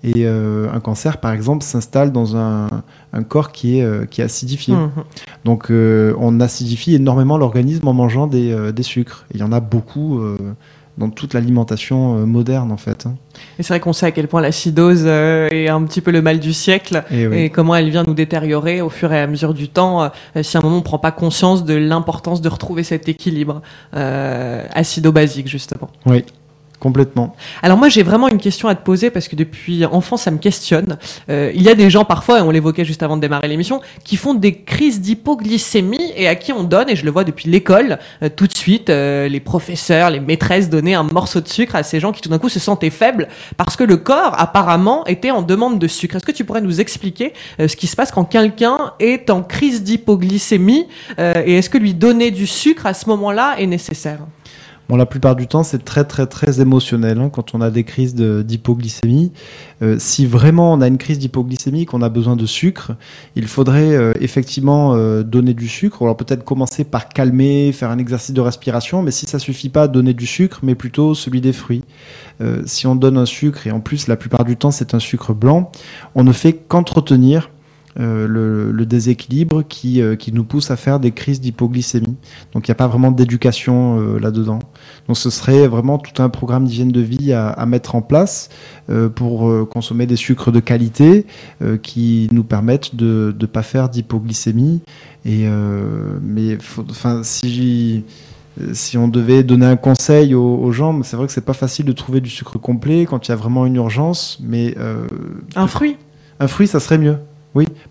Et 0.04 0.26
euh, 0.26 0.68
un 0.70 0.80
cancer, 0.80 1.16
par 1.16 1.32
exemple, 1.32 1.64
s'installe 1.64 2.12
dans 2.12 2.36
un, 2.36 2.68
corps 3.28 3.52
qui 3.52 3.78
est, 3.78 3.82
euh, 3.82 4.04
qui 4.04 4.20
est 4.20 4.24
acidifié. 4.24 4.74
Mhm. 4.74 4.90
Donc 5.44 5.70
euh, 5.70 6.14
on 6.18 6.40
acidifie 6.40 6.94
énormément 6.94 7.38
l'organisme 7.38 7.88
en 7.88 7.94
mangeant 7.94 8.26
des, 8.26 8.72
sucres. 8.82 9.24
il 9.32 9.40
y 9.40 9.42
en 9.42 9.52
a 9.52 9.60
beaucoup 9.60 10.20
dans 10.98 11.08
toute 11.08 11.32
l'alimentation 11.32 12.26
moderne 12.26 12.70
en 12.70 12.76
fait. 12.76 13.06
Hein. 13.06 13.14
Et 13.58 13.62
c'est 13.62 13.72
vrai 13.72 13.80
qu'on 13.80 13.94
sait 13.94 14.06
à 14.06 14.10
quel 14.10 14.28
point 14.28 14.42
l'acidose 14.42 15.06
est 15.06 15.68
un 15.68 15.82
petit 15.84 16.00
peu 16.00 16.10
le 16.10 16.20
mal 16.20 16.38
du 16.38 16.52
siècle 16.52 17.02
et, 17.10 17.48
comment 17.48 17.74
elle 17.74 17.88
vient 17.88 18.04
nous 18.06 18.14
détériorer 18.14 18.82
au 18.82 18.90
fur 18.90 19.12
et 19.12 19.20
à 19.20 19.26
mesure 19.26 19.54
du 19.54 19.68
temps 19.68 20.10
si 20.42 20.56
à 20.56 20.60
un 20.60 20.62
moment 20.62 20.76
on 20.76 20.80
ne 20.80 20.84
prend 20.84 20.98
pas 20.98 21.12
conscience 21.12 21.64
de 21.64 21.74
l'importance 21.74 22.42
de 22.42 22.48
retrouver 22.48 22.82
cet 22.82 23.08
équilibre 23.08 23.62
acido-basique 23.92 25.48
justement. 25.48 25.88
Oui. 26.04 26.24
Complètement. 26.84 27.34
Alors 27.62 27.78
moi 27.78 27.88
j'ai 27.88 28.02
vraiment 28.02 28.28
une 28.28 28.36
question 28.36 28.68
à 28.68 28.74
te 28.74 28.84
poser 28.84 29.08
parce 29.08 29.26
que 29.26 29.36
depuis 29.36 29.86
enfant 29.86 30.18
ça 30.18 30.30
me 30.30 30.36
questionne. 30.36 30.98
Euh, 31.30 31.50
il 31.54 31.62
y 31.62 31.70
a 31.70 31.74
des 31.74 31.88
gens 31.88 32.04
parfois, 32.04 32.40
et 32.40 32.42
on 32.42 32.50
l'évoquait 32.50 32.84
juste 32.84 33.02
avant 33.02 33.16
de 33.16 33.22
démarrer 33.22 33.48
l'émission, 33.48 33.80
qui 34.04 34.18
font 34.18 34.34
des 34.34 34.56
crises 34.56 35.00
d'hypoglycémie 35.00 36.12
et 36.14 36.28
à 36.28 36.34
qui 36.34 36.52
on 36.52 36.62
donne, 36.62 36.90
et 36.90 36.94
je 36.94 37.06
le 37.06 37.10
vois 37.10 37.24
depuis 37.24 37.48
l'école, 37.48 37.98
euh, 38.22 38.28
tout 38.28 38.46
de 38.46 38.54
suite, 38.54 38.90
euh, 38.90 39.28
les 39.28 39.40
professeurs, 39.40 40.10
les 40.10 40.20
maîtresses 40.20 40.68
donnaient 40.68 40.92
un 40.92 41.04
morceau 41.04 41.40
de 41.40 41.48
sucre 41.48 41.74
à 41.74 41.82
ces 41.84 42.00
gens 42.00 42.12
qui 42.12 42.20
tout 42.20 42.28
d'un 42.28 42.38
coup 42.38 42.50
se 42.50 42.60
sentaient 42.60 42.90
faibles 42.90 43.28
parce 43.56 43.76
que 43.76 43.84
le 43.84 43.96
corps 43.96 44.38
apparemment 44.38 45.06
était 45.06 45.30
en 45.30 45.40
demande 45.40 45.78
de 45.78 45.86
sucre. 45.86 46.16
Est-ce 46.16 46.26
que 46.26 46.32
tu 46.32 46.44
pourrais 46.44 46.60
nous 46.60 46.82
expliquer 46.82 47.32
ce 47.58 47.76
qui 47.76 47.86
se 47.86 47.96
passe 47.96 48.10
quand 48.10 48.24
quelqu'un 48.24 48.92
est 49.00 49.30
en 49.30 49.42
crise 49.42 49.82
d'hypoglycémie 49.82 50.86
et 51.18 51.54
est-ce 51.54 51.70
que 51.70 51.78
lui 51.78 51.94
donner 51.94 52.30
du 52.30 52.46
sucre 52.46 52.84
à 52.84 52.92
ce 52.92 53.08
moment-là 53.08 53.54
est 53.58 53.66
nécessaire? 53.66 54.18
Bon, 54.90 54.96
la 54.96 55.06
plupart 55.06 55.34
du 55.34 55.46
temps, 55.46 55.62
c'est 55.62 55.82
très 55.82 56.04
très 56.04 56.26
très 56.26 56.60
émotionnel 56.60 57.18
hein, 57.18 57.30
quand 57.30 57.54
on 57.54 57.62
a 57.62 57.70
des 57.70 57.84
crises 57.84 58.14
d'hypoglycémie. 58.14 59.32
Euh, 59.80 59.96
si 59.98 60.26
vraiment 60.26 60.74
on 60.74 60.82
a 60.82 60.88
une 60.88 60.98
crise 60.98 61.18
d'hypoglycémie, 61.18 61.86
qu'on 61.86 62.02
a 62.02 62.10
besoin 62.10 62.36
de 62.36 62.44
sucre, 62.44 62.92
il 63.34 63.46
faudrait 63.46 63.94
euh, 63.94 64.12
effectivement 64.20 64.94
euh, 64.94 65.22
donner 65.22 65.54
du 65.54 65.68
sucre. 65.68 66.02
Alors 66.02 66.18
peut-être 66.18 66.44
commencer 66.44 66.84
par 66.84 67.08
calmer, 67.08 67.72
faire 67.72 67.90
un 67.90 67.98
exercice 67.98 68.34
de 68.34 68.42
respiration, 68.42 69.02
mais 69.02 69.10
si 69.10 69.24
ça 69.24 69.38
suffit 69.38 69.70
pas, 69.70 69.88
donner 69.88 70.12
du 70.12 70.26
sucre, 70.26 70.60
mais 70.62 70.74
plutôt 70.74 71.14
celui 71.14 71.40
des 71.40 71.54
fruits. 71.54 71.84
si 72.66 72.86
on 72.86 72.94
donne 72.94 73.16
un 73.16 73.26
sucre, 73.26 73.66
et 73.66 73.70
en 73.70 73.80
plus 73.80 74.06
la 74.06 74.16
plupart 74.16 74.44
du 74.44 74.56
temps 74.56 74.70
c'est 74.70 74.92
un 74.92 74.98
sucre 74.98 75.32
blanc, 75.32 75.72
on 76.14 76.24
ne 76.24 76.32
fait 76.32 76.52
qu'entretenir 76.52 77.48
euh, 78.00 78.26
le, 78.26 78.86
déséquilibre 78.86 79.62
qui, 79.62 80.02
euh, 80.02 80.16
qui, 80.16 80.32
nous 80.32 80.42
pousse 80.42 80.72
à 80.72 80.76
faire 80.76 80.98
des 80.98 81.12
crises 81.12 81.40
d'hypoglycémie. 81.40 82.16
Donc 82.52 82.66
il 82.66 82.70
n'y 82.70 82.72
a 82.72 82.74
pas 82.74 82.88
vraiment 82.88 83.12
d'éducation 83.12 84.00
euh, 84.00 84.18
là-dedans. 84.18 84.58
Donc 85.06 85.16
ce 85.16 85.30
serait 85.30 85.68
vraiment 85.68 85.98
tout 85.98 86.20
un 86.20 86.28
programme 86.28 86.66
d'hygiène 86.66 86.90
de 86.90 87.00
vie 87.00 87.32
à, 87.32 87.48
à, 87.48 87.66
mettre 87.66 87.94
en 87.94 88.02
place 88.02 88.48
pour 89.14 89.50
consommer 89.68 90.06
des 90.06 90.16
sucres 90.16 90.52
de 90.52 90.60
qualité 90.60 91.24
qui 91.82 92.28
nous 92.32 92.44
permettent 92.44 92.94
de 92.94 93.34
ne 93.38 93.46
pas 93.46 93.62
faire 93.62 93.88
d'hypoglycémie. 93.88 94.82
Et 95.24 95.46
mais 96.20 96.58
enfin 96.90 97.22
si 97.22 98.04
si 98.72 98.98
on 98.98 99.08
devait 99.08 99.42
donner 99.42 99.66
un 99.66 99.76
conseil 99.76 100.34
aux, 100.34 100.56
aux 100.56 100.72
gens, 100.72 101.02
c'est 101.02 101.16
vrai 101.16 101.26
que 101.26 101.32
c'est 101.32 101.40
pas 101.40 101.54
facile 101.54 101.86
de 101.86 101.92
trouver 101.92 102.20
du 102.20 102.30
sucre 102.30 102.58
complet 102.58 103.06
quand 103.08 103.26
il 103.26 103.30
y 103.30 103.32
a 103.32 103.36
vraiment 103.36 103.64
une 103.64 103.76
urgence, 103.76 104.38
mais 104.42 104.74
un 105.56 105.66
fruit. 105.66 105.96
Un 106.40 106.48
fruit, 106.48 106.66
ça 106.66 106.80
serait 106.80 106.98
mieux. 106.98 107.16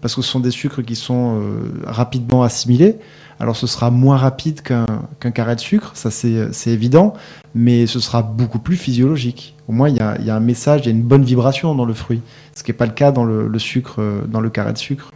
Parce 0.03 0.15
que 0.15 0.21
ce 0.21 0.29
sont 0.29 0.41
des 0.41 0.51
sucres 0.51 0.83
qui 0.83 0.97
sont 0.97 1.39
euh, 1.39 1.81
rapidement 1.85 2.43
assimilés. 2.43 2.97
Alors 3.39 3.55
ce 3.55 3.67
sera 3.67 3.89
moins 3.89 4.17
rapide 4.17 4.61
qu'un 4.61 5.31
carré 5.31 5.55
de 5.55 5.61
sucre, 5.61 5.91
ça 5.95 6.11
c'est 6.11 6.69
évident, 6.69 7.13
mais 7.55 7.87
ce 7.87 8.01
sera 8.01 8.21
beaucoup 8.21 8.59
plus 8.59 8.75
physiologique. 8.75 9.55
Au 9.69 9.71
moins 9.71 9.87
il 9.87 9.95
y 9.95 10.01
a, 10.01 10.35
un 10.35 10.39
message, 10.41 10.81
il 10.81 10.85
y 10.85 10.87
a 10.89 10.91
une 10.91 11.03
bonne 11.03 11.23
vibration 11.23 11.73
dans 11.73 11.85
le 11.85 11.93
fruit, 11.93 12.21
ce 12.53 12.63
qui 12.63 12.71
n'est 12.71 12.77
pas 12.77 12.85
le 12.85 12.91
cas 12.91 13.13
dans 13.13 13.23
le, 13.23 13.59
sucre, 13.59 13.95
euh, 13.99 14.21
dans 14.27 14.41
le 14.41 14.49
carré 14.49 14.73
de 14.73 14.77
sucre. 14.77 15.09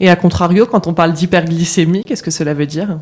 Et 0.00 0.08
à 0.08 0.16
contrario, 0.16 0.66
quand 0.66 0.86
on 0.86 0.94
parle 0.94 1.12
d'hyperglycémie, 1.12 2.02
qu'est-ce 2.04 2.22
que 2.22 2.30
cela 2.30 2.54
veut 2.54 2.66
dire? 2.66 2.98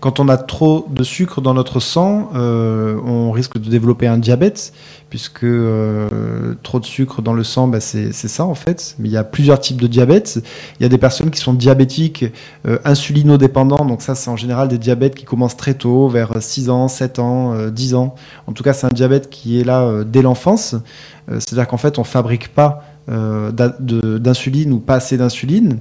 Quand 0.00 0.20
on 0.20 0.28
a 0.28 0.36
trop 0.36 0.86
de 0.90 1.02
sucre 1.02 1.40
dans 1.40 1.54
notre 1.54 1.80
sang, 1.80 2.30
euh, 2.34 2.96
on 3.04 3.30
risque 3.30 3.58
de 3.58 3.68
développer 3.68 4.06
un 4.06 4.18
diabète, 4.18 4.72
puisque 5.10 5.44
euh, 5.44 6.54
trop 6.62 6.80
de 6.80 6.84
sucre 6.84 7.22
dans 7.22 7.32
le 7.32 7.44
sang, 7.44 7.68
bah, 7.68 7.80
c'est 7.80 8.12
ça 8.12 8.44
en 8.44 8.54
fait. 8.54 8.94
Mais 8.98 9.08
il 9.08 9.12
y 9.12 9.16
a 9.16 9.24
plusieurs 9.24 9.60
types 9.60 9.80
de 9.80 9.86
diabète. 9.86 10.40
Il 10.78 10.82
y 10.82 10.86
a 10.86 10.88
des 10.88 10.98
personnes 10.98 11.30
qui 11.30 11.40
sont 11.40 11.54
diabétiques, 11.54 12.24
euh, 12.66 12.78
insulinodépendants, 12.84 13.84
donc 13.84 14.02
ça 14.02 14.14
c'est 14.14 14.30
en 14.30 14.36
général 14.36 14.68
des 14.68 14.78
diabètes 14.78 15.14
qui 15.14 15.24
commencent 15.24 15.56
très 15.56 15.74
tôt, 15.74 16.08
vers 16.08 16.32
6 16.40 16.70
ans, 16.70 16.88
7 16.88 17.18
ans, 17.18 17.68
10 17.70 17.94
ans. 17.94 18.14
En 18.46 18.52
tout 18.52 18.62
cas, 18.62 18.72
c'est 18.72 18.86
un 18.86 18.94
diabète 18.94 19.30
qui 19.30 19.60
est 19.60 19.64
là 19.64 20.04
dès 20.04 20.22
l'enfance. 20.22 20.74
C'est-à-dire 21.28 21.66
qu'en 21.66 21.76
fait, 21.76 21.98
on 21.98 22.04
fabrique 22.04 22.48
pas 22.54 22.82
euh, 22.82 22.97
d'insuline 23.08 24.72
ou 24.72 24.78
pas 24.80 24.96
assez 24.96 25.16
d'insuline. 25.16 25.78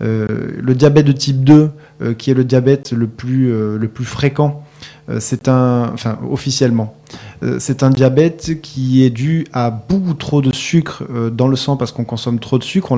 Euh, 0.00 0.26
le 0.60 0.74
diabète 0.74 1.06
de 1.06 1.12
type 1.12 1.42
2, 1.42 1.70
euh, 2.02 2.14
qui 2.14 2.30
est 2.30 2.34
le 2.34 2.44
diabète 2.44 2.92
le 2.92 3.06
plus, 3.06 3.48
le 3.48 3.88
plus 3.88 4.04
fréquent, 4.04 4.62
c'est 5.20 5.48
un, 5.48 5.90
enfin 5.94 6.18
officiellement, 6.30 6.94
c'est 7.58 7.82
un 7.82 7.88
diabète 7.88 8.60
qui 8.60 9.04
est 9.04 9.10
dû 9.10 9.46
à 9.54 9.70
beaucoup 9.70 10.12
trop 10.12 10.42
de 10.42 10.54
sucre 10.54 11.02
dans 11.32 11.48
le 11.48 11.56
sang 11.56 11.78
parce 11.78 11.92
qu'on 11.92 12.04
consomme 12.04 12.38
trop 12.38 12.58
de 12.58 12.62
sucre. 12.62 12.92
On 12.92 12.96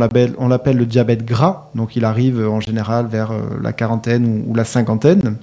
l'appelle 0.49 0.77
le 0.77 0.87
diabète 0.87 1.25
gras, 1.25 1.71
donc 1.77 1.95
il 1.95 2.05
arrive 2.05 2.41
en 2.49 2.59
général 2.59 3.07
vers 3.07 3.33
la 3.63 3.73
quarantaine 3.73 4.45
ou, 4.49 4.55
la 4.57 4.65
cinquantaine. 4.65 5.37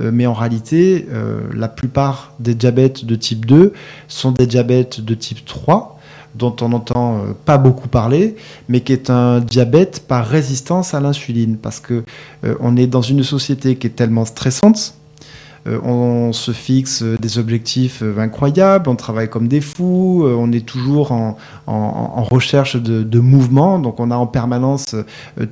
mais 0.00 0.26
en 0.26 0.34
réalité, 0.34 1.04
la 1.52 1.66
plupart 1.66 2.32
des 2.38 2.54
diabètes 2.54 3.04
de 3.04 3.16
type 3.16 3.44
2 3.44 3.72
sont 4.06 4.30
des 4.30 4.46
diabètes 4.46 5.00
de 5.00 5.14
type 5.14 5.44
3, 5.44 5.93
dont 6.34 6.54
on 6.60 6.70
n'entend 6.70 7.18
euh, 7.18 7.32
pas 7.44 7.58
beaucoup 7.58 7.88
parler, 7.88 8.36
mais 8.68 8.80
qui 8.80 8.92
est 8.92 9.10
un 9.10 9.40
diabète 9.40 10.04
par 10.06 10.26
résistance 10.26 10.94
à 10.94 11.00
l'insuline, 11.00 11.56
parce 11.56 11.80
que 11.80 12.04
euh, 12.44 12.54
on 12.60 12.76
est 12.76 12.86
dans 12.86 13.02
une 13.02 13.22
société 13.22 13.76
qui 13.76 13.86
est 13.86 13.96
tellement 13.96 14.24
stressante. 14.24 14.94
Euh, 15.66 15.80
on 15.82 16.34
se 16.34 16.50
fixe 16.50 17.02
des 17.02 17.38
objectifs 17.38 18.02
incroyables, 18.18 18.90
on 18.90 18.96
travaille 18.96 19.30
comme 19.30 19.48
des 19.48 19.62
fous, 19.62 20.26
on 20.26 20.52
est 20.52 20.66
toujours 20.66 21.12
en, 21.12 21.36
recherche 22.24 22.76
de, 22.76 23.02
de, 23.02 23.18
mouvement, 23.18 23.78
donc 23.78 23.98
on 23.98 24.10
a 24.10 24.16
en 24.16 24.26
permanence 24.26 24.94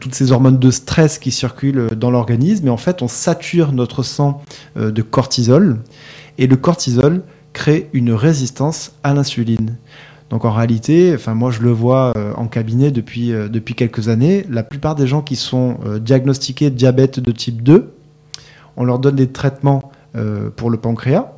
toutes 0.01 0.15
ces 0.15 0.33
hormones 0.33 0.59
de 0.59 0.71
stress 0.71 1.19
qui 1.19 1.31
circulent 1.31 1.89
dans 1.97 2.11
l'organisme, 2.11 2.67
et 2.67 2.71
en 2.71 2.77
fait 2.77 3.01
on 3.01 3.09
sature 3.09 3.73
notre 3.73 4.03
sang 4.03 4.43
de 4.77 5.03
cortisol, 5.03 5.79
et 6.37 6.47
le 6.47 6.57
cortisol 6.57 7.23
crée 7.55 7.89
une 7.93 8.13
résistance 8.13 8.93
à 9.03 9.15
l'insuline. 9.15 9.77
Donc 10.33 10.47
en 10.47 10.51
réalité, 10.51 11.13
enfin 11.15 11.35
moi 11.35 11.51
je 11.51 11.61
le 11.61 11.71
vois 11.71 12.15
euh, 12.17 12.33
en 12.37 12.47
cabinet 12.47 12.91
depuis, 12.91 13.33
euh, 13.33 13.49
depuis 13.49 13.75
quelques 13.75 14.09
années, 14.09 14.47
la 14.49 14.63
plupart 14.63 14.95
des 14.95 15.07
gens 15.07 15.21
qui 15.21 15.37
sont 15.37 15.77
euh, 15.85 15.99
diagnostiqués 15.99 16.71
diabète 16.71 17.21
de 17.21 17.31
type 17.33 17.63
2, 17.63 17.93
on 18.79 18.85
leur 18.85 18.99
donne 18.99 19.17
des 19.17 19.29
traitements 19.29 19.93
pour 20.57 20.69
le 20.69 20.77
pancréas, 20.77 21.33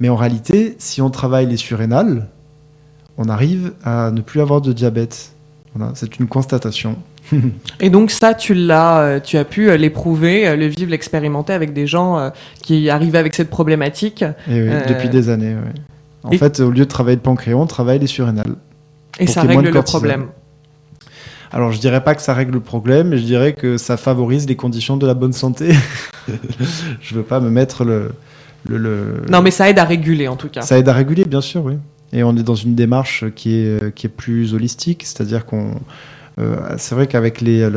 mais 0.00 0.08
en 0.08 0.16
réalité, 0.16 0.74
si 0.78 1.00
on 1.00 1.10
travaille 1.10 1.46
les 1.46 1.56
surrénales, 1.56 2.26
on 3.18 3.28
arrive 3.28 3.72
à 3.84 4.10
ne 4.10 4.20
plus 4.20 4.40
avoir 4.40 4.60
de 4.60 4.72
diabète. 4.72 5.30
Voilà, 5.74 5.92
c'est 5.94 6.18
une 6.18 6.26
constatation. 6.26 6.96
Et 7.80 7.88
donc 7.88 8.10
ça, 8.10 8.34
tu 8.34 8.54
l'as, 8.54 9.20
tu 9.20 9.36
as 9.36 9.44
pu 9.44 9.76
l'éprouver, 9.78 10.56
le 10.56 10.66
vivre, 10.66 10.90
l'expérimenter 10.90 11.52
avec 11.52 11.72
des 11.72 11.86
gens 11.86 12.32
qui 12.62 12.90
arrivaient 12.90 13.18
avec 13.18 13.34
cette 13.36 13.50
problématique. 13.50 14.24
Et 14.50 14.62
oui, 14.62 14.70
depuis 14.88 15.08
des 15.08 15.28
années. 15.28 15.54
Oui. 15.54 15.80
En 16.26 16.38
fait, 16.38 16.60
au 16.60 16.70
lieu 16.70 16.84
de 16.84 16.90
travailler 16.90 17.16
le 17.16 17.22
pancréas, 17.22 17.56
on 17.56 17.66
travaille 17.66 17.98
les 17.98 18.06
surrénales. 18.06 18.56
Et 19.18 19.26
ça 19.26 19.42
règle 19.42 19.68
le 19.70 19.82
problème. 19.82 20.26
Alors, 21.52 21.72
je 21.72 21.78
dirais 21.78 22.02
pas 22.02 22.14
que 22.14 22.22
ça 22.22 22.34
règle 22.34 22.54
le 22.54 22.60
problème, 22.60 23.08
mais 23.08 23.18
je 23.18 23.24
dirais 23.24 23.52
que 23.52 23.76
ça 23.76 23.96
favorise 23.96 24.46
les 24.46 24.56
conditions 24.56 24.96
de 24.96 25.06
la 25.06 25.14
bonne 25.14 25.32
santé. 25.32 25.72
je 27.00 27.14
veux 27.14 27.22
pas 27.22 27.40
me 27.40 27.50
mettre 27.50 27.84
le, 27.84 28.10
le, 28.68 29.22
Non, 29.30 29.42
mais 29.42 29.50
ça 29.50 29.70
aide 29.70 29.78
à 29.78 29.84
réguler 29.84 30.28
en 30.28 30.36
tout 30.36 30.48
cas. 30.48 30.62
Ça 30.62 30.78
aide 30.78 30.88
à 30.88 30.92
réguler, 30.92 31.24
bien 31.24 31.40
sûr, 31.40 31.64
oui. 31.64 31.74
Et 32.12 32.22
on 32.22 32.36
est 32.36 32.42
dans 32.42 32.54
une 32.54 32.74
démarche 32.74 33.24
qui 33.34 33.54
est, 33.54 33.94
qui 33.94 34.06
est 34.06 34.10
plus 34.10 34.54
holistique, 34.54 35.02
c'est-à-dire 35.04 35.46
qu'on. 35.46 35.74
Euh, 36.38 36.56
c'est 36.76 36.94
vrai 36.94 37.06
qu'avec 37.06 37.40
les. 37.40 37.68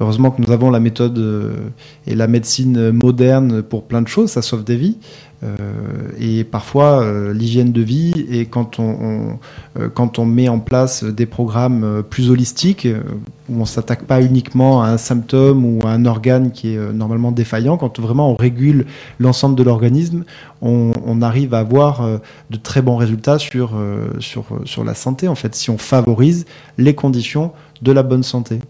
heureusement 0.00 0.30
que 0.30 0.40
nous 0.40 0.52
avons 0.52 0.70
la 0.70 0.80
méthode 0.80 1.18
euh, 1.18 1.52
et 2.06 2.14
la 2.14 2.28
médecine 2.28 2.92
moderne 2.92 3.62
pour 3.62 3.84
plein 3.84 4.02
de 4.02 4.08
choses, 4.08 4.30
ça 4.30 4.42
sauve 4.42 4.64
des 4.64 4.76
vies. 4.76 4.98
Euh, 5.42 5.56
et 6.18 6.44
parfois, 6.44 7.02
euh, 7.02 7.32
l'hygiène 7.32 7.72
de 7.72 7.80
vie, 7.80 8.26
et 8.30 8.46
quand 8.46 8.78
on, 8.78 9.38
euh, 9.78 9.88
quand 9.88 10.18
on 10.18 10.26
met 10.26 10.48
en 10.48 10.58
place 10.58 11.02
des 11.04 11.26
programmes 11.26 12.02
plus 12.08 12.30
holistiques, 12.30 12.86
où 13.48 13.60
on 13.60 13.64
s'attaque 13.64 14.04
pas 14.04 14.22
uniquement 14.22 14.82
à 14.82 14.88
un 14.88 14.98
symptôme 14.98 15.64
ou 15.64 15.80
à 15.86 15.90
un 15.90 16.04
organe 16.04 16.52
qui 16.52 16.74
est 16.74 16.92
normalement 16.92 17.32
défaillant, 17.32 17.76
quand 17.76 17.98
vraiment 17.98 18.30
on 18.30 18.36
régule 18.36 18.86
l'ensemble 19.18 19.56
de 19.56 19.62
l'organisme, 19.62 20.24
on, 20.62 20.92
on, 21.06 21.22
arrive 21.22 21.54
à 21.54 21.60
avoir 21.60 22.06
de 22.50 22.56
très 22.56 22.82
bons 22.82 22.96
résultats 22.96 23.38
sur, 23.38 23.72
sur, 24.18 24.44
sur 24.64 24.84
la 24.84 24.94
santé, 24.94 25.26
en 25.26 25.34
fait, 25.34 25.54
si 25.54 25.70
on 25.70 25.78
favorise 25.78 26.44
les 26.78 26.94
conditions 26.94 27.52
de 27.82 27.92
la 27.92 28.02
bonne 28.02 28.22
santé 28.22 28.60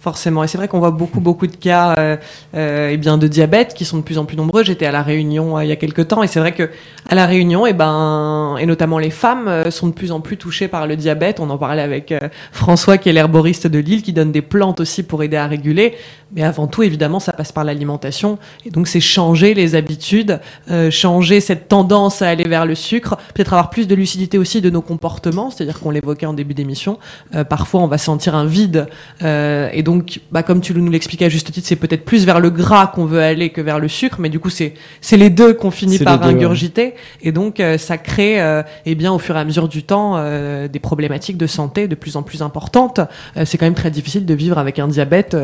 forcément. 0.00 0.44
Et 0.44 0.48
c'est 0.48 0.58
vrai 0.58 0.68
qu'on 0.68 0.78
voit 0.78 0.90
beaucoup, 0.90 1.20
beaucoup 1.20 1.46
de 1.46 1.56
cas 1.56 1.94
euh, 1.98 2.16
euh, 2.54 2.90
eh 2.92 2.96
bien, 2.96 3.18
de 3.18 3.26
diabète 3.26 3.74
qui 3.74 3.84
sont 3.84 3.98
de 3.98 4.02
plus 4.02 4.18
en 4.18 4.24
plus 4.24 4.36
nombreux. 4.36 4.62
J'étais 4.62 4.86
à 4.86 4.92
La 4.92 5.02
Réunion 5.02 5.58
euh, 5.58 5.64
il 5.64 5.68
y 5.68 5.72
a 5.72 5.76
quelques 5.76 6.08
temps 6.08 6.22
et 6.22 6.28
c'est 6.28 6.40
vrai 6.40 6.52
que 6.52 6.70
à 7.08 7.14
La 7.14 7.26
Réunion, 7.26 7.66
eh 7.66 7.72
ben, 7.72 8.56
et 8.60 8.66
notamment 8.66 8.98
les 8.98 9.10
femmes 9.10 9.70
sont 9.70 9.88
de 9.88 9.92
plus 9.92 10.12
en 10.12 10.20
plus 10.20 10.36
touchées 10.36 10.68
par 10.68 10.86
le 10.86 10.96
diabète. 10.96 11.40
On 11.40 11.50
en 11.50 11.58
parlait 11.58 11.82
avec 11.82 12.14
François 12.52 12.98
qui 12.98 13.08
est 13.08 13.12
l'herboriste 13.12 13.66
de 13.66 13.78
Lille 13.78 14.02
qui 14.02 14.12
donne 14.12 14.30
des 14.30 14.42
plantes 14.42 14.80
aussi 14.80 15.02
pour 15.02 15.22
aider 15.22 15.36
à 15.36 15.46
réguler. 15.46 15.94
Mais 16.32 16.42
avant 16.42 16.66
tout, 16.66 16.82
évidemment, 16.82 17.20
ça 17.20 17.32
passe 17.32 17.52
par 17.52 17.64
l'alimentation. 17.64 18.38
Et 18.64 18.70
donc, 18.70 18.88
c'est 18.88 19.00
changer 19.00 19.54
les 19.54 19.74
habitudes, 19.74 20.40
changer 20.90 21.40
cette 21.40 21.68
tendance 21.68 22.22
à 22.22 22.28
aller 22.28 22.46
vers 22.48 22.66
le 22.66 22.74
sucre, 22.74 23.16
peut-être 23.34 23.52
avoir 23.52 23.70
plus 23.70 23.86
de 23.86 23.94
lucidité 23.94 24.38
aussi 24.38 24.60
de 24.60 24.70
nos 24.70 24.82
comportements. 24.82 25.50
C'est-à-dire 25.50 25.80
qu'on 25.80 25.90
l'évoquait 25.90 26.26
en 26.26 26.34
début 26.34 26.54
d'émission. 26.54 26.98
parfois, 27.48 27.80
on 27.80 27.86
va 27.86 27.98
sentir 27.98 28.34
un 28.34 28.44
vide 28.44 28.88
et 29.22 29.82
donc, 29.82 30.20
bah, 30.32 30.42
comme 30.42 30.60
tu 30.60 30.74
nous 30.74 30.90
l'expliquais 30.90 31.26
à 31.26 31.28
juste 31.28 31.50
titre, 31.50 31.66
c'est 31.66 31.76
peut-être 31.76 32.04
plus 32.04 32.26
vers 32.26 32.40
le 32.40 32.50
gras 32.50 32.86
qu'on 32.86 33.04
veut 33.04 33.20
aller 33.20 33.50
que 33.50 33.60
vers 33.60 33.78
le 33.78 33.88
sucre, 33.88 34.18
mais 34.20 34.28
du 34.28 34.40
coup, 34.40 34.50
c'est 34.50 34.74
les 35.12 35.30
deux 35.30 35.54
qu'on 35.54 35.70
finit 35.70 35.98
par 35.98 36.22
ingurgiter, 36.22 36.94
et 37.22 37.32
donc 37.32 37.60
euh, 37.60 37.78
ça 37.78 37.98
crée, 37.98 38.40
euh, 38.40 38.62
eh 38.86 38.94
bien, 38.94 39.12
au 39.12 39.18
fur 39.18 39.36
et 39.36 39.40
à 39.40 39.44
mesure 39.44 39.68
du 39.68 39.82
temps, 39.82 40.14
euh, 40.16 40.68
des 40.68 40.78
problématiques 40.78 41.36
de 41.36 41.46
santé 41.46 41.88
de 41.88 41.94
plus 41.94 42.16
en 42.16 42.22
plus 42.22 42.42
importantes. 42.42 43.00
c'est 43.44 43.58
quand 43.58 43.66
même 43.66 43.74
très 43.74 43.90
difficile 43.90 44.26
de 44.26 44.34
vivre 44.34 44.58
avec 44.58 44.78
un 44.78 44.88
diabète 44.88 45.36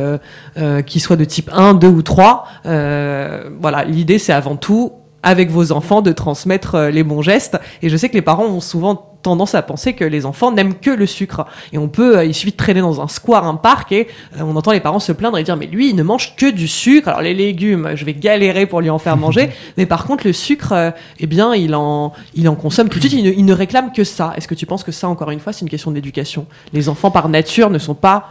qui 0.83 1.01
soit 1.01 1.17
de 1.17 1.25
type 1.25 1.51
1, 1.53 1.75
2 1.75 1.89
ou 1.89 2.03
3. 2.03 2.47
voilà, 2.65 3.85
l'idée, 3.85 4.19
c'est 4.19 4.33
avant 4.33 4.57
tout 4.57 4.93
avec 5.23 5.51
vos 5.51 5.73
enfants 5.73 6.03
de 6.03 6.13
transmettre 6.13 6.79
les 6.79 7.03
bons 7.03 7.23
gestes. 7.23 7.59
Et 7.83 7.89
je 7.89 7.97
sais 7.97 8.09
que 8.09 8.15
les 8.15 8.23
parents 8.23 8.45
ont 8.45 8.61
souvent 8.61 9.15
tendance 9.25 9.57
à 9.57 9.63
penser 9.63 9.95
que 9.95 10.05
les 10.05 10.27
enfants 10.27 10.53
n'aiment 10.53 10.75
que 10.75 10.91
le 10.91 11.07
sucre. 11.07 11.47
Et 11.73 11.79
on 11.79 11.89
peut, 11.89 12.19
euh, 12.19 12.25
il 12.25 12.35
suffit 12.35 12.53
de 12.53 12.57
traîner 12.57 12.81
dans 12.81 13.01
un 13.01 13.09
square, 13.09 13.45
un 13.47 13.57
parc, 13.57 13.91
et 13.91 14.07
euh, 14.37 14.43
on 14.43 14.55
entend 14.55 14.71
les 14.71 14.81
parents 14.81 15.01
se 15.01 15.11
plaindre 15.11 15.39
et 15.39 15.43
dire 15.43 15.57
mais 15.57 15.67
lui 15.67 15.91
il 15.91 15.97
ne 15.97 16.05
mange 16.05 16.37
que 16.37 16.49
du 16.49 16.69
sucre. 16.69 17.09
Alors 17.09 17.23
les 17.23 17.35
légumes, 17.35 17.93
je 17.97 18.05
vais 18.05 18.13
galérer 18.13 18.67
pour 18.67 18.81
lui 18.81 18.91
en 18.91 18.99
faire 18.99 19.17
manger, 19.17 19.51
mais 19.77 19.87
par 19.87 20.05
contre 20.05 20.27
le 20.27 20.33
sucre, 20.33 20.73
euh, 20.73 20.91
eh 21.19 21.27
bien 21.27 21.55
il 21.55 21.75
en, 21.75 22.13
il 22.35 22.49
en 22.49 22.55
consomme 22.55 22.89
tout 22.89 22.99
de 22.99 23.09
suite. 23.09 23.19
Il 23.19 23.25
ne, 23.25 23.33
il 23.33 23.45
ne 23.45 23.55
réclame 23.55 23.91
que 23.93 24.05
ça. 24.05 24.35
Est-ce 24.37 24.47
que 24.47 24.55
tu 24.55 24.67
penses 24.67 24.85
que 24.85 24.93
ça 24.93 25.09
encore 25.09 25.31
une 25.31 25.41
fois 25.41 25.53
c'est 25.53 25.63
une 25.63 25.71
question 25.71 25.91
d'éducation? 25.91 26.47
Les 26.73 26.89
enfants 26.89 27.11
par 27.11 27.29
nature 27.29 27.71
ne 27.71 27.79
sont 27.79 27.95
pas 27.95 28.29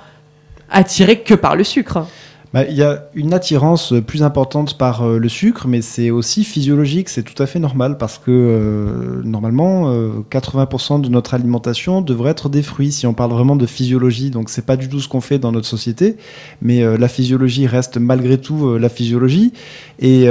attirés 0.70 1.20
que 1.20 1.34
par 1.34 1.56
le 1.56 1.64
sucre. 1.64 2.06
Bah, 2.54 2.66
il 2.70 2.76
y 2.76 2.84
a 2.84 3.06
une 3.16 3.34
attirance 3.34 3.96
plus 4.06 4.22
importante 4.22 4.78
par 4.78 5.02
euh, 5.02 5.18
le 5.18 5.28
sucre, 5.28 5.68
mais 5.68 5.82
c'est 5.82 6.12
aussi 6.12 6.44
physiologique, 6.44 7.10
c'est 7.10 7.24
tout 7.24 7.42
à 7.42 7.48
fait 7.48 7.58
normal 7.58 7.98
parce 7.98 8.20
que 8.20 8.30
euh, 8.30 9.24
normalement, 9.24 9.92
80% 10.30 10.98
euh, 10.98 11.00
de 11.00 11.10
notre 11.10 11.34
alimentation 11.34 12.02
devrait 12.02 12.30
être 12.30 12.50
des 12.50 12.62
fruits 12.62 12.92
si 12.92 13.08
on 13.08 13.16
parle 13.16 13.32
vraiment 13.32 13.56
de 13.56 13.66
physiologie. 13.66 14.30
Donc 14.30 14.52
c'est 14.52 14.68
pas 14.68 14.76
du 14.76 14.88
tout 14.88 15.00
ce 15.00 15.08
qu'on 15.08 15.20
fait 15.20 15.40
dans 15.40 15.52
notre 15.52 15.66
société, 15.66 16.18
mais 16.62 16.84
la 16.98 17.08
physiologie 17.08 17.66
reste 17.66 17.98
malgré 17.98 18.38
tout 18.38 18.78
la 18.78 18.90
physiologie. 18.90 19.54
Et 20.00 20.28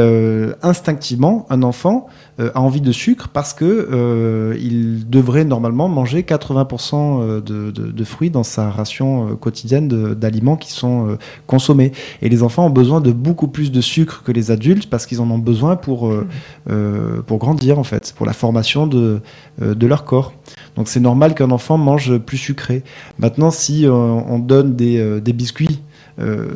instinctivement, 0.62 1.46
un 1.50 1.62
enfant 1.62 2.06
a 2.38 2.60
envie 2.60 2.80
de 2.80 2.92
sucre 2.92 3.28
parce 3.32 3.52
que 3.52 4.56
il 4.60 5.08
devrait 5.08 5.44
normalement 5.44 5.88
manger 5.88 6.22
80% 6.22 7.42
de, 7.42 7.70
de, 7.70 8.04
fruits 8.04 8.30
dans 8.30 8.42
sa 8.42 8.70
ration 8.70 9.36
quotidienne 9.36 9.88
d'aliments 10.14 10.56
qui 10.56 10.72
sont 10.72 11.16
consommés. 11.46 11.92
Et 12.20 12.28
les 12.28 12.42
enfants 12.42 12.66
ont 12.66 12.70
besoin 12.70 13.00
de 13.00 13.12
beaucoup 13.12 13.48
plus 13.48 13.72
de 13.72 13.80
sucre 13.80 14.22
que 14.24 14.32
les 14.32 14.50
adultes 14.50 14.88
parce 14.90 15.06
qu'ils 15.06 15.20
en 15.20 15.30
ont 15.30 15.38
besoin 15.38 15.76
pour, 15.76 16.08
euh, 16.08 16.26
euh, 16.70 17.22
pour 17.22 17.38
grandir, 17.38 17.78
en 17.78 17.84
fait, 17.84 18.12
pour 18.16 18.26
la 18.26 18.32
formation 18.32 18.86
de, 18.86 19.20
euh, 19.60 19.74
de 19.74 19.86
leur 19.86 20.04
corps. 20.04 20.32
Donc 20.76 20.88
c'est 20.88 21.00
normal 21.00 21.34
qu'un 21.34 21.50
enfant 21.50 21.78
mange 21.78 22.18
plus 22.18 22.38
sucré. 22.38 22.82
Maintenant, 23.18 23.50
si 23.50 23.86
on 23.88 24.38
donne 24.38 24.74
des, 24.74 25.20
des 25.20 25.32
biscuits 25.32 25.80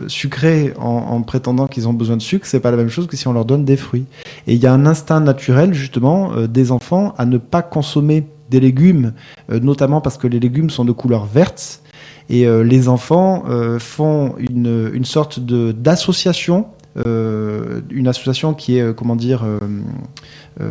sucrés 0.07 0.73
en, 0.79 1.21
prétendant 1.23 1.67
qu'ils 1.67 1.87
ont 1.89 1.93
besoin 1.93 2.17
de 2.17 2.23
sucre, 2.23 2.47
c'est 2.47 2.61
pas 2.61 2.71
la 2.71 2.77
même 2.77 2.89
chose 2.89 3.07
que 3.07 3.17
si 3.17 3.29
on 3.29 3.33
leur 3.33 3.45
donne 3.45 3.65
des 3.65 3.77
fruits. 3.77 4.07
Et 4.47 4.55
il 4.55 4.63
y 4.63 4.67
a 4.67 4.73
un 4.73 4.87
instinct 4.87 5.21
naturel 5.21 5.75
justement 5.75 6.33
des 6.47 6.73
enfants 6.73 7.15
à 7.19 7.27
ne 7.27 7.37
pas 7.37 7.63
consommer 7.63 8.27
des 8.49 8.61
légumes, 8.61 9.13
notamment 9.51 10.01
parce 10.01 10.17
que 10.17 10.27
les 10.27 10.41
légumes 10.41 10.71
sont 10.71 10.85
de 10.85 10.93
couleur 10.93 11.27
verte. 11.27 11.83
Et 12.29 12.47
les 12.65 12.89
enfants 12.89 13.45
font 13.79 14.35
une, 14.39 14.91
une 14.93 15.05
sorte 15.05 15.39
d'association 15.39 16.67
euh, 17.07 17.81
une 17.91 18.09
association 18.09 18.55
qui 18.55 18.79
est, 18.79 18.81
euh, 18.81 18.93
comment 18.95 19.17
dire, 19.17 19.45
euh, 19.45 20.69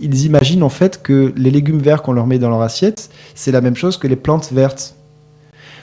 ils 0.00 0.24
imaginent 0.24 0.62
en 0.62 0.70
fait 0.70 1.02
que 1.02 1.34
les 1.36 1.50
légumes 1.50 1.80
verts 1.80 2.02
qu'on 2.02 2.12
leur 2.12 2.26
met 2.26 2.38
dans 2.38 2.48
leur 2.48 2.62
assiette, 2.62 3.10
c'est 3.34 3.52
la 3.52 3.60
même 3.60 3.76
chose 3.76 3.98
que 3.98 4.06
les 4.06 4.16
plantes 4.16 4.50
vertes. 4.52 4.94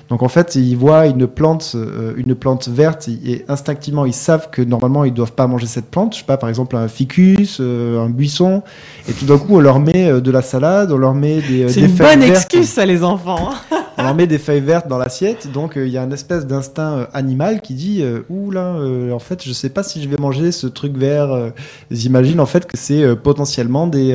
Donc 0.10 0.24
en 0.24 0.30
fait, 0.30 0.56
ils 0.56 0.76
voient 0.76 1.06
une 1.06 1.28
plante, 1.28 1.76
une 2.16 2.34
plante 2.34 2.70
verte 2.70 3.10
et 3.10 3.44
instinctivement 3.50 4.06
ils 4.06 4.14
savent 4.14 4.50
que 4.50 4.62
normalement 4.62 5.04
ils 5.04 5.14
doivent 5.14 5.34
pas 5.34 5.48
manger 5.48 5.68
cette 5.68 5.92
plante. 5.92 6.14
Je 6.14 6.20
sais 6.20 6.26
pas, 6.26 6.38
par 6.38 6.48
exemple 6.48 6.78
un 6.78 6.88
ficus, 6.88 7.60
un 7.60 8.10
buisson, 8.10 8.64
et 9.10 9.12
tout 9.12 9.26
d'un 9.26 9.38
coup 9.38 9.58
on 9.58 9.60
leur 9.60 9.82
met 9.82 10.22
de 10.22 10.32
la 10.32 10.42
salade, 10.42 10.94
on 10.94 10.98
leur 10.98 11.14
met 11.14 11.42
des. 11.42 11.68
C'est 11.68 11.82
une 11.82 11.92
bonne 11.92 12.24
excuse 12.24 12.70
ça 12.70 12.86
les 12.86 13.04
enfants. 13.04 13.50
On 13.98 14.14
met 14.14 14.28
des 14.28 14.38
feuilles 14.38 14.62
vertes 14.62 14.88
dans 14.88 14.98
l'assiette, 14.98 15.52
donc 15.52 15.78
euh, 15.78 15.88
il 15.88 15.92
y 15.92 15.98
a 15.98 16.04
une 16.04 16.14
espèce 16.14 16.46
d'instinct 16.46 16.98
euh, 16.98 17.06
animal 17.14 17.62
qui 17.62 17.74
dit 17.74 18.04
euh, 18.04 18.22
ouh 18.30 18.52
là, 18.52 18.76
en 19.12 19.20
fait, 19.20 19.44
je 19.44 19.52
sais 19.54 19.70
pas 19.70 19.84
si 19.84 20.04
je 20.04 20.10
vais 20.10 20.18
manger 20.18 20.52
ce 20.52 20.68
truc 20.68 20.96
vert. 20.96 21.52
J'imagine 21.90 22.40
en 22.40 22.46
fait 22.46 22.66
que 22.66 22.78
c'est 22.78 23.16
potentiellement 23.16 23.88
des, 23.88 24.14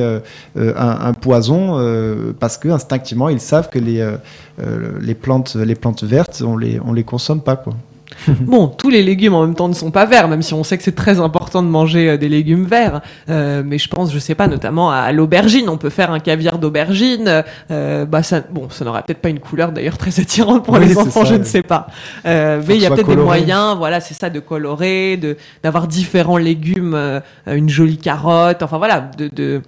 un, 0.55 1.13
poison 1.13 2.33
parce 2.39 2.57
que 2.57 2.69
instinctivement 2.69 3.29
ils 3.29 3.39
savent 3.39 3.69
que 3.69 3.79
les, 3.79 4.07
les 5.01 5.15
plantes 5.15 5.55
les 5.55 5.75
plantes 5.75 6.03
vertes 6.03 6.43
on 6.45 6.57
les 6.57 6.79
on 6.79 6.93
les 6.93 7.03
consomme 7.03 7.41
pas 7.41 7.55
quoi. 7.55 7.73
bon, 8.41 8.67
tous 8.67 8.89
les 8.89 9.03
légumes 9.03 9.33
en 9.33 9.41
même 9.45 9.55
temps 9.55 9.67
ne 9.67 9.73
sont 9.73 9.91
pas 9.91 10.05
verts, 10.05 10.27
même 10.27 10.41
si 10.41 10.53
on 10.53 10.63
sait 10.63 10.77
que 10.77 10.83
c'est 10.83 10.95
très 10.95 11.19
important 11.19 11.63
de 11.63 11.67
manger 11.67 12.09
euh, 12.09 12.17
des 12.17 12.29
légumes 12.29 12.65
verts. 12.65 13.01
Euh, 13.29 13.63
mais 13.65 13.77
je 13.77 13.87
pense, 13.87 14.13
je 14.13 14.19
sais 14.19 14.35
pas, 14.35 14.47
notamment 14.47 14.91
à, 14.91 15.11
l'aubergine. 15.11 15.69
On 15.69 15.77
peut 15.77 15.89
faire 15.89 16.11
un 16.11 16.19
caviar 16.19 16.59
d'aubergine. 16.59 17.43
Euh, 17.71 18.05
bah 18.05 18.23
ça, 18.23 18.41
bon, 18.41 18.69
ça 18.69 18.85
n'aura 18.85 19.01
peut-être 19.01 19.19
pas 19.19 19.29
une 19.29 19.39
couleur 19.39 19.71
d'ailleurs 19.71 19.97
très 19.97 20.19
attirante 20.19 20.65
pour 20.65 20.77
les 20.77 20.97
enfants, 20.97 21.25
je 21.25 21.35
ne 21.35 21.43
sais 21.43 21.63
pas. 21.63 21.87
mais 22.25 22.61
il 22.69 22.81
y 22.81 22.85
a 22.85 22.91
peut-être 22.91 23.07
des 23.07 23.15
moyens, 23.15 23.77
voilà, 23.77 23.99
c'est 23.99 24.13
ça, 24.13 24.29
de 24.29 24.39
colorer, 24.39 25.17
de 25.17 25.37
d'avoir 25.63 25.87
différents 25.87 26.37
légumes, 26.37 27.21
une 27.47 27.69
jolie 27.69 27.97
carotte. 27.97 28.63
Enfin 28.63 28.77
voilà, 28.77 29.09
de, 29.17 29.27
de 29.27 29.61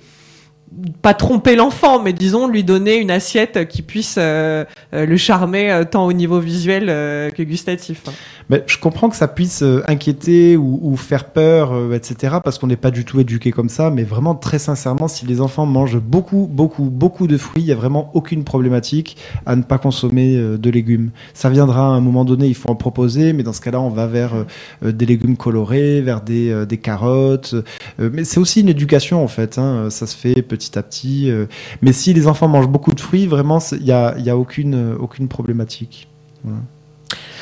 pas 1.01 1.13
tromper 1.13 1.55
l'enfant, 1.55 2.01
mais 2.01 2.13
disons 2.13 2.47
lui 2.47 2.63
donner 2.63 2.97
une 2.97 3.11
assiette 3.11 3.67
qui 3.67 3.81
puisse 3.81 4.15
euh, 4.17 4.65
euh, 4.93 5.05
le 5.05 5.17
charmer 5.17 5.71
euh, 5.71 5.83
tant 5.83 6.05
au 6.05 6.13
niveau 6.13 6.39
visuel 6.39 6.87
que 7.33 7.43
gustatif. 7.43 8.03
Mais 8.49 8.63
je 8.67 8.77
comprends 8.77 9.09
que 9.09 9.15
ça 9.15 9.27
puisse 9.27 9.63
inquiéter 9.87 10.55
ou, 10.55 10.95
faire 10.97 11.25
peur, 11.25 11.93
etc., 11.93 12.35
parce 12.43 12.59
qu'on 12.59 12.67
n'est 12.67 12.75
pas 12.75 12.91
du 12.91 13.03
tout 13.03 13.19
éduqué 13.19 13.51
comme 13.51 13.69
ça, 13.69 13.89
mais 13.89 14.03
vraiment 14.03 14.35
très 14.35 14.59
sincèrement, 14.59 15.07
si 15.07 15.25
les 15.25 15.41
enfants 15.41 15.65
mangent 15.65 15.99
beaucoup, 15.99 16.47
beaucoup, 16.51 16.83
beaucoup 16.83 17.25
de 17.25 17.37
fruits, 17.37 17.63
il 17.63 17.65
n'y 17.65 17.71
a 17.71 17.75
vraiment 17.75 18.11
aucune 18.13 18.43
problématique 18.43 19.17
à 19.47 19.55
ne 19.55 19.63
pas 19.63 19.79
consommer 19.79 20.37
de 20.37 20.69
légumes. 20.69 21.09
Ça 21.33 21.49
viendra 21.49 21.87
à 21.87 21.89
un 21.89 22.01
moment 22.01 22.23
donné, 22.23 22.45
il 22.45 22.53
faut 22.53 22.69
en 22.69 22.75
proposer, 22.75 23.33
mais 23.33 23.41
dans 23.41 23.53
ce 23.53 23.61
cas-là, 23.61 23.81
on 23.81 23.89
va 23.89 24.05
vers 24.05 24.45
des 24.83 25.05
légumes 25.07 25.37
colorés, 25.37 26.01
vers 26.01 26.21
des, 26.21 26.65
des 26.67 26.77
carottes. 26.77 27.55
mais 27.97 28.25
c'est 28.25 28.39
aussi 28.39 28.61
une 28.61 28.69
éducation 28.69 29.23
en 29.23 29.27
fait, 29.27 29.57
hein. 29.57 29.89
ça 29.89 30.05
se 30.05 30.15
fait 30.15 30.43
petit 30.43 30.64
à 30.75 30.83
petit. 30.83 31.29
Euh, 31.29 31.45
mais 31.81 31.93
si 31.93 32.13
les 32.13 32.27
enfants 32.27 32.47
mangent 32.47 32.67
beaucoup 32.67 32.93
de 32.93 32.99
fruits, 32.99 33.27
vraiment, 33.27 33.59
il 33.71 33.83
n'y 33.83 33.91
a, 33.91 34.15
y 34.17 34.29
a 34.29 34.37
aucune, 34.37 34.75
euh, 34.75 35.27
problématique. 35.29 36.07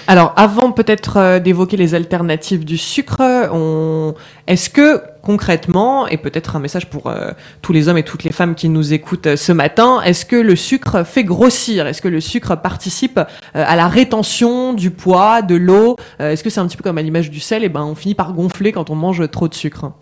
Alors, 0.08 0.34
avant 0.36 0.72
peut-être 0.72 1.18
euh, 1.18 1.40
d'évoquer 1.40 1.78
les 1.78 1.96
alternatives 1.96 2.66
du 2.66 2.78
sucre, 2.78 3.22
est-ce 4.48 4.70
que 4.70 5.02
concrètement, 5.22 6.08
et 6.08 6.18
peut-être 6.18 6.58
un 6.58 6.60
message 6.60 6.90
pour 6.90 7.14
tous 7.62 7.72
les 7.72 7.88
hommes 7.88 7.98
et 7.98 8.04
toutes 8.04 8.26
les 8.26 8.34
femmes 8.34 8.56
qui 8.56 8.68
nous 8.68 8.92
écoutent 8.92 9.38
ce 9.38 9.52
matin, 9.54 10.02
est-ce 10.02 10.26
que 10.26 10.36
le 10.36 10.58
sucre 10.58 11.06
fait 11.06 11.24
grossir? 11.24 11.88
Est-ce 11.88 12.02
que 12.02 12.10
le 12.10 12.20
sucre 12.20 12.58
participe 12.58 13.22
à 13.54 13.76
la 13.78 13.88
rétention 13.88 14.74
du 14.74 14.92
poids, 14.92 15.42
de 15.42 15.56
l'eau? 15.56 15.96
Est-ce 16.20 16.44
que 16.44 16.50
c'est 16.50 16.60
un 16.60 16.68
petit 16.68 16.76
peu 16.76 16.84
comme 16.84 16.98
à 16.98 17.02
l'image 17.02 17.32
du 17.32 17.40
sel? 17.40 17.64
Et 17.64 17.70
ben, 17.70 17.84
on 17.84 17.96
finit 17.96 18.16
par 18.16 18.34
gonfler 18.34 18.74
quand 18.74 18.90
on 18.90 18.96
mange 18.96 19.30
trop 19.32 19.48
de 19.48 19.54
sucre. 19.54 19.94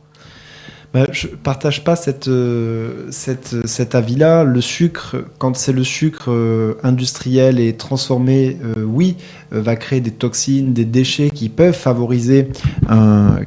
Bah, 0.93 1.08
je 1.13 1.27
partage 1.27 1.86
pas 1.86 1.95
euh, 2.27 3.08
cet 3.10 3.95
avis-là. 3.95 4.43
Le 4.43 4.60
sucre, 4.60 5.23
quand 5.38 5.56
c'est 5.56 5.71
le 5.71 5.86
sucre 5.86 6.25
euh, 6.27 6.73
industriel 6.84 7.62
et 7.62 7.77
transformé, 7.77 8.58
euh, 8.62 8.84
oui, 8.84 9.15
va 9.51 9.77
créer 9.77 10.01
des 10.01 10.12
toxines, 10.12 10.73
des 10.73 10.84
déchets 10.84 11.30
qui 11.30 11.47
peuvent 11.47 11.75
favoriser, 11.75 12.49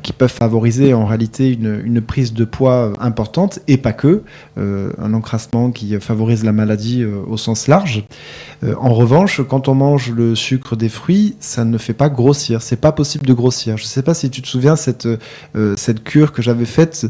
qui 0.02 0.12
peuvent 0.12 0.32
favoriser 0.32 0.92
en 0.92 1.06
réalité 1.06 1.50
une, 1.50 2.00
prise 2.02 2.34
de 2.34 2.44
poids 2.44 2.92
importante 3.00 3.60
et 3.68 3.78
pas 3.78 3.94
que, 3.94 4.22
un 4.58 5.14
encrassement 5.14 5.70
qui 5.70 5.98
favorise 6.00 6.44
la 6.44 6.52
maladie 6.52 7.06
au 7.06 7.38
sens 7.38 7.68
large. 7.68 8.04
en 8.62 8.92
revanche, 8.92 9.40
quand 9.48 9.66
on 9.68 9.74
mange 9.74 10.10
le 10.10 10.34
sucre 10.34 10.76
des 10.76 10.90
fruits, 10.90 11.36
ça 11.40 11.64
ne 11.64 11.78
fait 11.78 11.94
pas 11.94 12.10
grossir. 12.10 12.60
C'est 12.60 12.76
pas 12.76 12.92
possible 12.92 13.24
de 13.24 13.32
grossir. 13.32 13.78
Je 13.78 13.84
sais 13.84 14.02
pas 14.02 14.12
si 14.12 14.28
tu 14.28 14.42
te 14.42 14.46
souviens 14.46 14.76
cette, 14.76 15.08
cette 15.76 16.04
cure 16.04 16.32
que 16.32 16.42
j'avais 16.42 16.66
faite 16.66 17.06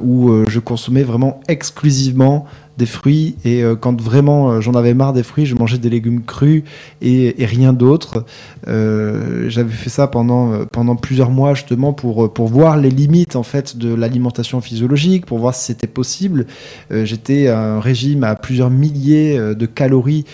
où 0.00 0.30
euh, 0.30 0.44
je 0.48 0.60
consommais 0.60 1.02
vraiment 1.02 1.40
exclusivement 1.48 2.46
des 2.78 2.86
fruits 2.86 3.34
et 3.44 3.62
euh, 3.62 3.74
quand 3.74 4.00
vraiment 4.00 4.60
j'en 4.60 4.72
avais 4.72 4.94
marre 4.94 5.12
des 5.12 5.24
fruits, 5.24 5.46
je 5.46 5.56
mangeais 5.56 5.78
des 5.78 5.90
légumes 5.90 6.22
crus 6.22 6.62
et, 7.02 7.34
rien 7.44 7.72
d'autre. 7.72 8.24
J'avais 8.66 9.72
fait 9.72 9.90
ça 9.90 10.06
pendant 10.06 10.64
pendant 10.66 10.96
plusieurs 10.96 11.30
mois 11.30 11.54
justement 11.54 11.92
pour 11.92 12.32
pour 12.32 12.46
voir 12.46 12.76
les 12.76 12.90
limites 12.90 13.36
en 13.36 13.42
fait 13.42 13.76
de 13.76 13.94
l'alimentation 13.94 14.60
physiologique, 14.60 15.26
pour 15.26 15.38
voir 15.38 15.54
si 15.54 15.64
c'était 15.64 15.86
possible. 15.86 16.46
J'étais 16.90 17.48
à 17.48 17.58
un 17.58 17.80
régime 17.80 18.24
à 18.24 18.36
plusieurs 18.36 18.70
milliers 18.70 19.38
de 19.38 19.66
calories 19.66 20.26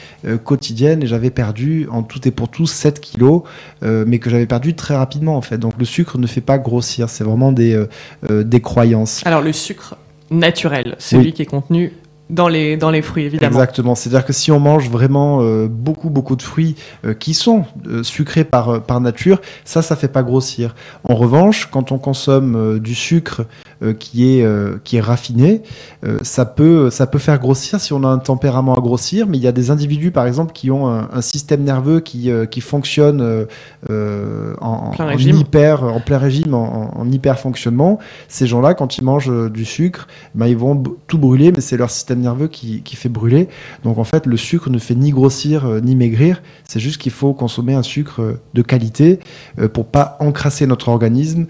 quotidiennes 0.43 1.03
et 1.05 1.07
j'avais 1.07 1.31
perdu 1.31 1.87
en 1.91 2.03
tout 2.03 2.27
et 2.27 2.33
pour 2.33 2.49
tout 2.49 2.67
7 2.67 3.01
kilos, 3.01 3.43
mais 3.83 4.19
que 4.19 4.29
j'avais 4.29 4.47
perdu 4.47 4.75
très 4.75 4.97
rapidement 4.97 5.37
en 5.37 5.43
fait. 5.43 5.59
Donc 5.59 5.75
le 5.79 5.85
sucre 5.85 6.19
ne 6.19 6.27
fait 6.27 6.41
pas 6.41 6.59
grossir, 6.59 7.09
c'est 7.09 7.25
vraiment 7.25 7.53
des 7.53 7.81
des 8.29 8.61
croyances. 8.61 9.23
Alors 9.25 9.43
le 9.43 9.53
sucre 9.53 9.97
naturel, 10.31 10.97
celui 10.99 11.33
qui 11.33 11.43
est 11.43 11.47
contenu 11.47 11.93
dans 12.35 12.49
les, 12.49 12.77
dans 12.77 12.91
les 12.91 13.01
fruits, 13.01 13.25
évidemment. 13.25 13.53
Exactement. 13.53 13.95
C'est-à-dire 13.95 14.27
que 14.27 14.33
si 14.33 14.51
on 14.51 14.61
mange 14.61 14.91
vraiment 14.91 15.41
euh, 15.41 15.69
beaucoup, 15.69 16.11
beaucoup 16.11 16.37
de 16.37 16.43
fruits 16.43 16.75
euh, 17.05 17.15
qui 17.15 17.33
sont 17.33 17.65
euh, 17.87 18.03
sucrés 18.03 18.45
par, 18.45 18.83
par 18.83 19.01
nature, 19.01 19.41
ça, 19.65 19.83
ça 19.83 19.97
fait 19.97 20.09
pas 20.09 20.23
grossir. 20.23 20.75
En 21.05 21.15
revanche, 21.15 21.69
quand 21.71 21.93
on 21.93 21.99
consomme 21.99 22.79
du 22.81 22.95
sucre 22.95 23.47
qui, 23.99 24.39
est, 24.39 24.47
qui 24.83 24.97
est 24.97 25.01
raffiné, 25.01 25.63
ça, 26.23 26.45
peut, 26.45 26.91
ça 26.91 27.07
peut 27.07 27.19
faire 27.19 27.39
grossir 27.39 27.81
si 27.81 27.93
on 27.93 28.03
a 28.03 28.09
un 28.09 28.19
tempérament 28.19 28.75
à 28.75 28.81
grossir. 28.81 29.27
Mais 29.27 29.37
il 29.37 29.43
y 29.43 29.47
a 29.47 29.53
des 29.53 29.71
individus, 29.71 30.11
par 30.11 30.27
exemple, 30.27 30.53
qui 30.53 30.71
ont 30.71 30.89
un, 30.89 31.21
système 31.21 31.63
nerveux 31.63 32.01
qui, 32.01 32.31
qui 32.51 32.61
fonctionne 32.61 33.47
en, 33.91 34.57
en, 34.61 35.19
hyper, 35.19 35.85
en 35.85 36.01
plein 36.01 36.19
régime, 36.19 36.55
en, 36.55 36.99
en 36.99 37.11
hyper 37.11 37.39
fonctionnement. 37.39 37.99
Ces 38.29 38.47
gens-là, 38.47 38.75
quand 38.75 38.97
ils 38.97 39.05
mangent 39.05 39.51
du 39.51 39.65
sucre, 39.65 40.09
ben, 40.35 40.47
ils 40.47 40.57
vont 40.57 40.83
tout 41.07 41.19
brûler, 41.19 41.53
mais 41.53 41.61
c'est 41.61 41.77
leur 41.77 41.91
système 41.91 42.24
nerveux 42.25 42.49
qui, 42.49 42.83
fait 42.97 43.09
brûler. 43.09 43.49
Donc 43.83 43.99
en 43.99 44.05
fait, 44.05 44.27
le 44.27 44.37
sucre 44.37 44.71
ne 44.71 44.79
fait 44.79 44.95
ni 44.95 45.11
grossir 45.11 45.67
euh, 45.67 45.81
ni 45.81 45.97
maigrir. 45.97 46.43
C'est 46.67 46.81
juste 46.81 47.01
qu'il 47.01 47.13
faut 47.13 47.33
consommer 47.33 47.75
un 47.75 47.83
sucre 47.83 48.23
euh, 48.23 48.41
de 48.55 48.63
qualité 48.63 49.21
euh, 49.59 49.69
pour 49.69 49.87
pas 49.87 50.17
encrasser 50.21 50.67
notre 50.67 50.89
organisme 50.89 51.47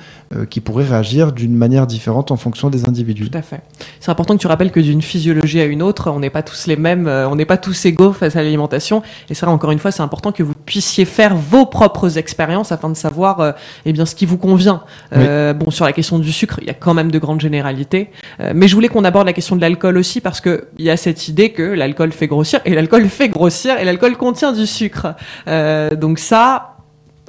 qui 0.50 0.60
pourrait 0.60 0.84
réagir 0.84 1.32
d'une 1.32 1.54
manière 1.54 1.86
différente 1.86 2.32
en 2.32 2.36
fonction 2.36 2.68
des 2.68 2.88
individus. 2.88 3.30
Tout 3.30 3.38
à 3.38 3.42
fait. 3.42 3.60
C'est 4.00 4.10
important 4.10 4.34
que 4.34 4.40
tu 4.40 4.48
rappelles 4.48 4.72
que 4.72 4.80
d'une 4.80 5.00
physiologie 5.00 5.60
à 5.60 5.64
une 5.64 5.80
autre, 5.80 6.10
on 6.10 6.18
n'est 6.18 6.30
pas 6.30 6.42
tous 6.42 6.66
les 6.66 6.74
mêmes, 6.74 7.06
on 7.06 7.36
n'est 7.36 7.44
pas 7.44 7.56
tous 7.56 7.84
égaux 7.84 8.12
face 8.12 8.34
à 8.34 8.42
l'alimentation. 8.42 9.02
Et 9.30 9.34
c'est 9.34 9.46
vrai, 9.46 9.54
encore 9.54 9.70
une 9.70 9.78
fois, 9.78 9.92
c'est 9.92 10.02
important 10.02 10.32
que 10.32 10.42
vous 10.42 10.54
puissiez 10.66 11.04
faire 11.04 11.36
vos 11.36 11.66
propres 11.66 12.18
expériences 12.18 12.72
afin 12.72 12.88
de 12.88 12.96
savoir 12.96 13.54
eh 13.84 13.92
bien, 13.92 14.06
ce 14.06 14.16
qui 14.16 14.26
vous 14.26 14.38
convient. 14.38 14.82
bon, 15.12 15.70
sur 15.70 15.84
la 15.84 15.92
question 15.92 16.18
du 16.18 16.32
sucre, 16.32 16.58
il 16.62 16.66
y 16.66 16.70
a 16.70 16.74
quand 16.74 16.94
même 16.94 17.12
de 17.12 17.18
grandes 17.20 17.40
généralités. 17.40 18.10
mais 18.54 18.66
je 18.66 18.74
voulais 18.74 18.88
qu'on 18.88 19.04
aborde 19.04 19.26
la 19.26 19.34
question 19.34 19.54
de 19.54 19.60
l'alcool 19.60 19.96
aussi 19.98 20.20
parce 20.20 20.40
que 20.40 20.53
il 20.78 20.84
y 20.84 20.90
a 20.90 20.96
cette 20.96 21.28
idée 21.28 21.50
que 21.50 21.62
l'alcool 21.62 22.12
fait 22.12 22.26
grossir 22.26 22.60
et 22.64 22.74
l'alcool 22.74 23.08
fait 23.08 23.28
grossir 23.28 23.78
et 23.78 23.84
l'alcool 23.84 24.16
contient 24.16 24.52
du 24.52 24.66
sucre. 24.66 25.14
Euh, 25.48 25.90
donc 25.90 26.18
ça, 26.18 26.76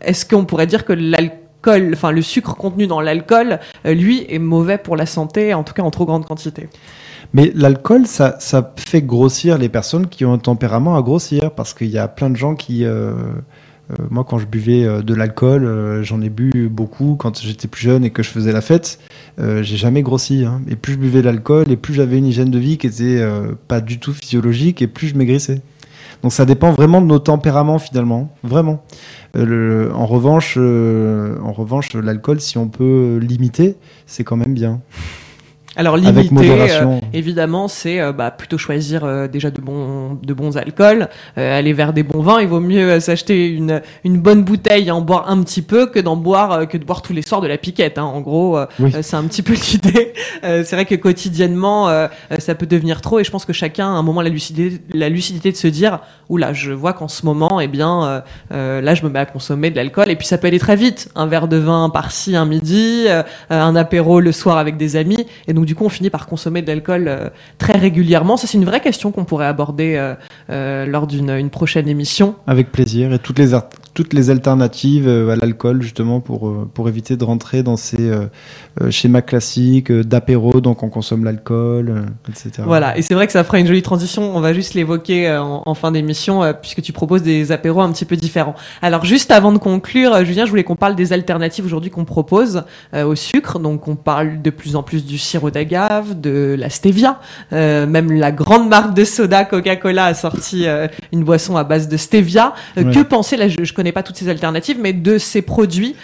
est-ce 0.01 0.25
qu'on 0.25 0.45
pourrait 0.45 0.67
dire 0.67 0.85
que 0.85 0.93
l'alcool, 0.93 1.91
enfin 1.93 2.11
le 2.11 2.21
sucre 2.21 2.55
contenu 2.55 2.87
dans 2.87 3.01
l'alcool, 3.01 3.59
euh, 3.85 3.93
lui, 3.93 4.25
est 4.29 4.39
mauvais 4.39 4.77
pour 4.77 4.95
la 4.95 5.05
santé, 5.05 5.53
en 5.53 5.63
tout 5.63 5.73
cas 5.73 5.83
en 5.83 5.91
trop 5.91 6.05
grande 6.05 6.25
quantité? 6.25 6.69
Mais 7.33 7.51
l'alcool, 7.55 8.05
ça, 8.05 8.37
ça, 8.39 8.73
fait 8.77 9.01
grossir 9.01 9.57
les 9.57 9.69
personnes 9.69 10.07
qui 10.07 10.25
ont 10.25 10.33
un 10.33 10.37
tempérament 10.37 10.95
à 10.95 11.01
grossir, 11.01 11.51
parce 11.51 11.73
qu'il 11.73 11.89
y 11.89 11.97
a 11.97 12.07
plein 12.07 12.29
de 12.29 12.35
gens 12.35 12.55
qui, 12.55 12.85
euh, 12.85 13.13
moi, 14.09 14.25
quand 14.27 14.39
je 14.39 14.45
buvais 14.45 14.85
euh, 14.85 15.01
de 15.01 15.13
l'alcool, 15.13 15.65
euh, 15.65 16.03
j'en 16.03 16.21
ai 16.21 16.29
bu 16.29 16.69
beaucoup 16.69 17.15
quand 17.19 17.39
j'étais 17.39 17.67
plus 17.67 17.81
jeune 17.83 18.03
et 18.03 18.09
que 18.09 18.23
je 18.23 18.29
faisais 18.29 18.51
la 18.51 18.61
fête. 18.61 18.99
j'ai 19.37 19.77
jamais 19.77 20.01
grossi. 20.01 20.45
Hein. 20.45 20.61
Et 20.67 20.75
plus 20.75 20.93
je 20.93 20.97
buvais 20.97 21.19
de 21.19 21.25
l'alcool, 21.25 21.71
et 21.71 21.75
plus 21.75 21.93
j'avais 21.93 22.17
une 22.17 22.25
hygiène 22.25 22.51
de 22.51 22.59
vie 22.59 22.77
qui 22.77 22.87
était 22.87 23.23
pas 23.67 23.81
du 23.81 23.99
tout 23.99 24.13
physiologique, 24.13 24.81
et 24.81 24.87
plus 24.87 25.07
je 25.07 25.15
maigrissais. 25.15 25.61
Donc 26.23 26.31
ça 26.31 26.45
dépend 26.45 26.71
vraiment 26.71 27.01
de 27.01 27.05
nos 27.05 27.19
tempéraments 27.19 27.77
finalement, 27.77 28.33
vraiment. 28.43 28.83
en 29.35 30.05
revanche, 30.05 30.57
en 30.57 31.51
revanche, 31.51 31.93
l'alcool, 31.93 32.39
si 32.39 32.57
on 32.57 32.67
peut 32.69 33.19
limiter, 33.21 33.75
c'est 34.07 34.23
quand 34.23 34.37
même 34.37 34.53
bien. 34.53 34.79
Alors 35.77 35.97
limiter, 35.97 36.69
évidemment, 37.13 37.67
c'est 37.67 37.99
bah, 38.13 38.31
plutôt 38.31 38.57
choisir 38.57 39.27
déjà 39.29 39.51
de 39.51 39.59
bons, 39.59 40.17
de 40.21 40.33
bons 40.33 40.57
alcools, 40.57 41.09
aller 41.35 41.73
vers 41.73 41.91
des 41.91 42.03
bons 42.03 42.21
vins. 42.21 42.41
Il 42.41 42.47
vaut 42.47 42.59
mieux 42.59 42.99
s'acheter 42.99 43.47
une, 43.47 43.81
une 44.03 44.19
bonne 44.19 44.43
bouteille 44.43 44.87
et 44.87 44.91
en 44.91 45.01
boire 45.01 45.29
un 45.29 45.41
petit 45.41 45.61
peu 45.61 45.87
que 45.87 45.99
d'en 45.99 46.15
boire 46.15 46.67
que 46.67 46.77
de 46.77 46.85
boire 46.85 47.01
tous 47.01 47.13
les 47.13 47.21
soirs 47.21 47.41
de 47.41 47.47
la 47.47 47.57
piquette. 47.57 47.97
Hein. 47.97 48.03
En 48.03 48.21
gros, 48.21 48.57
c'est 49.01 49.15
un 49.15 49.23
petit 49.23 49.41
peu 49.41 49.53
l'idée. 49.71 50.13
c'est 50.41 50.71
vrai 50.73 50.85
que 50.85 50.95
quotidiennement, 50.95 51.89
ça 52.39 52.55
peut 52.55 52.67
devenir 52.67 53.01
trop 53.01 53.19
et 53.19 53.23
je 53.23 53.31
pense 53.31 53.45
que 53.45 53.53
chacun 53.53 53.87
a 53.87 53.97
un 53.97 54.03
moment 54.03 54.21
la 54.21 54.29
lucidité, 54.29 54.81
la 54.93 55.09
lucidité 55.09 55.51
de 55.51 55.57
se 55.57 55.67
dire, 55.67 55.99
oula, 56.29 56.53
je 56.53 56.71
vois 56.71 56.93
qu'en 56.93 57.07
ce 57.07 57.25
moment, 57.25 57.59
eh 57.59 57.67
bien, 57.67 58.23
là, 58.51 58.95
je 58.95 59.03
me 59.03 59.09
mets 59.09 59.19
à 59.19 59.25
consommer 59.25 59.71
de 59.71 59.75
l'alcool 59.75 60.09
et 60.09 60.15
puis 60.15 60.27
ça 60.27 60.37
peut 60.37 60.47
aller 60.47 60.59
très 60.59 60.75
vite. 60.75 61.09
Un 61.15 61.27
verre 61.27 61.47
de 61.47 61.57
vin 61.57 61.89
par-ci, 61.89 62.35
un 62.35 62.45
midi, 62.45 63.07
un 63.49 63.75
apéro 63.75 64.19
le 64.19 64.31
soir 64.31 64.57
avec 64.57 64.77
des 64.77 64.95
amis. 64.95 65.25
Et 65.47 65.53
donc, 65.53 65.64
du 65.65 65.75
coup, 65.75 65.85
on 65.85 65.89
finit 65.89 66.09
par 66.09 66.27
consommer 66.27 66.61
de 66.61 66.67
l'alcool 66.67 67.07
euh, 67.07 67.29
très 67.57 67.77
régulièrement. 67.77 68.37
Ça, 68.37 68.47
c'est 68.47 68.57
une 68.57 68.65
vraie 68.65 68.81
question 68.81 69.11
qu'on 69.11 69.25
pourrait 69.25 69.47
aborder 69.47 69.95
euh, 69.95 70.15
euh, 70.49 70.85
lors 70.85 71.07
d'une 71.07 71.49
prochaine 71.49 71.87
émission. 71.87 72.35
Avec 72.47 72.71
plaisir. 72.71 73.11
Et 73.13 73.19
toutes 73.19 73.39
les, 73.39 73.57
toutes 73.93 74.13
les 74.13 74.29
alternatives 74.29 75.07
à 75.07 75.35
l'alcool, 75.35 75.81
justement, 75.81 76.19
pour, 76.19 76.67
pour 76.73 76.87
éviter 76.87 77.17
de 77.17 77.23
rentrer 77.23 77.63
dans 77.63 77.77
ces 77.77 78.11
schémas 78.89 79.21
classiques 79.21 79.91
d'apéro, 79.91 80.61
donc 80.61 80.83
on 80.83 80.89
consomme 80.89 81.23
l'alcool, 81.23 82.05
etc. 82.29 82.63
Voilà. 82.65 82.97
Et 82.97 83.01
c'est 83.01 83.13
vrai 83.13 83.25
que 83.25 83.33
ça 83.33 83.43
fera 83.43 83.59
une 83.59 83.67
jolie 83.67 83.81
transition. 83.81 84.35
On 84.35 84.41
va 84.41 84.53
juste 84.53 84.73
l'évoquer 84.73 85.31
en, 85.37 85.63
en, 85.65 85.73
fin 85.73 85.91
d'émission, 85.91 86.41
puisque 86.61 86.81
tu 86.81 86.93
proposes 86.93 87.23
des 87.23 87.51
apéros 87.51 87.81
un 87.81 87.91
petit 87.91 88.05
peu 88.05 88.15
différents. 88.15 88.55
Alors, 88.81 89.05
juste 89.05 89.31
avant 89.31 89.51
de 89.51 89.57
conclure, 89.57 90.23
Julien, 90.25 90.45
je 90.45 90.49
voulais 90.49 90.63
qu'on 90.63 90.75
parle 90.75 90.95
des 90.95 91.13
alternatives 91.13 91.65
aujourd'hui 91.65 91.89
qu'on 91.89 92.05
propose 92.05 92.63
au 92.93 93.15
sucre. 93.15 93.59
Donc, 93.59 93.87
on 93.87 93.95
parle 93.95 94.41
de 94.41 94.49
plus 94.49 94.75
en 94.75 94.83
plus 94.83 95.05
du 95.05 95.17
sirop 95.17 95.54
d'agave, 95.55 96.19
de 96.19 96.55
la 96.59 96.69
stevia. 96.69 97.19
Euh, 97.53 97.87
même 97.87 98.11
la 98.11 98.31
grande 98.31 98.67
marque 98.67 98.93
de 98.93 99.05
soda 99.05 99.45
Coca-Cola 99.45 100.05
a 100.05 100.13
sorti 100.13 100.67
euh, 100.67 100.87
une 101.13 101.23
boisson 101.23 101.55
à 101.55 101.63
base 101.63 101.87
de 101.87 101.95
stevia. 101.95 102.53
Euh, 102.77 102.91
que 102.91 102.99
penser, 102.99 103.37
là 103.37 103.47
je, 103.47 103.59
ne 103.59 103.65
connais 103.73 103.93
pas 103.93 104.03
toutes 104.03 104.17
ces 104.17 104.27
alternatives, 104.27 104.77
mais 104.79 104.91
de 104.93 105.17
ces 105.17 105.41
produits 105.41 105.95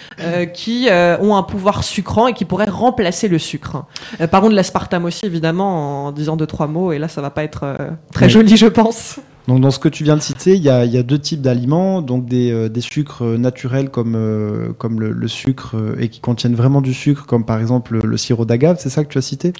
qui 0.54 0.88
ont 1.20 1.36
un 1.36 1.42
pouvoir 1.42 1.84
sucrant 1.84 2.26
et 2.26 2.32
qui 2.32 2.44
pourraient 2.44 2.70
remplacer 2.70 3.28
le 3.28 3.38
sucre. 3.38 3.84
par 4.30 4.40
contre, 4.40 4.54
l'aspartame 4.54 5.04
aussi, 5.04 5.26
évidemment, 5.26 6.06
en 6.06 6.12
disant 6.12 6.36
deux, 6.36 6.46
trois 6.46 6.66
mots, 6.66 6.92
et 6.92 6.98
là 6.98 7.08
ça 7.08 7.20
va 7.20 7.30
pas 7.30 7.44
être 7.44 7.76
très 8.12 8.28
joli, 8.28 8.56
je 8.56 8.66
pense. 8.66 9.20
Donc 9.48 9.60
dans 9.60 9.72
ce 9.72 9.80
que 9.80 9.88
tu 9.88 10.04
viens 10.04 10.16
de 10.16 10.22
citer, 10.22 10.54
il 10.54 10.62
y 10.62 10.68
a, 10.68 10.84
il 10.84 10.92
y 10.92 10.98
a 10.98 11.02
deux 11.02 11.18
types 11.18 11.40
d'aliments, 11.40 12.00
donc 12.00 12.26
des, 12.26 12.52
euh, 12.52 12.68
des, 12.68 12.80
sucres 12.80 13.24
naturels 13.24 13.90
comme, 13.90 14.14
euh, 14.14 14.72
comme 14.78 15.00
le, 15.00 15.10
le, 15.10 15.28
sucre 15.28 15.72
euh, 15.74 15.96
et 15.98 16.10
qui 16.10 16.20
contiennent 16.20 16.54
vraiment 16.54 16.80
du 16.80 16.94
sucre, 16.94 17.26
comme 17.26 17.44
par 17.44 17.58
exemple 17.58 17.98
le, 18.04 18.16
sirop 18.16 18.44
d'agave, 18.44 18.76
c'est 18.78 18.88
ça 18.88 19.02
que 19.02 19.08
tu 19.08 19.18
as 19.18 19.22
cité, 19.22 19.52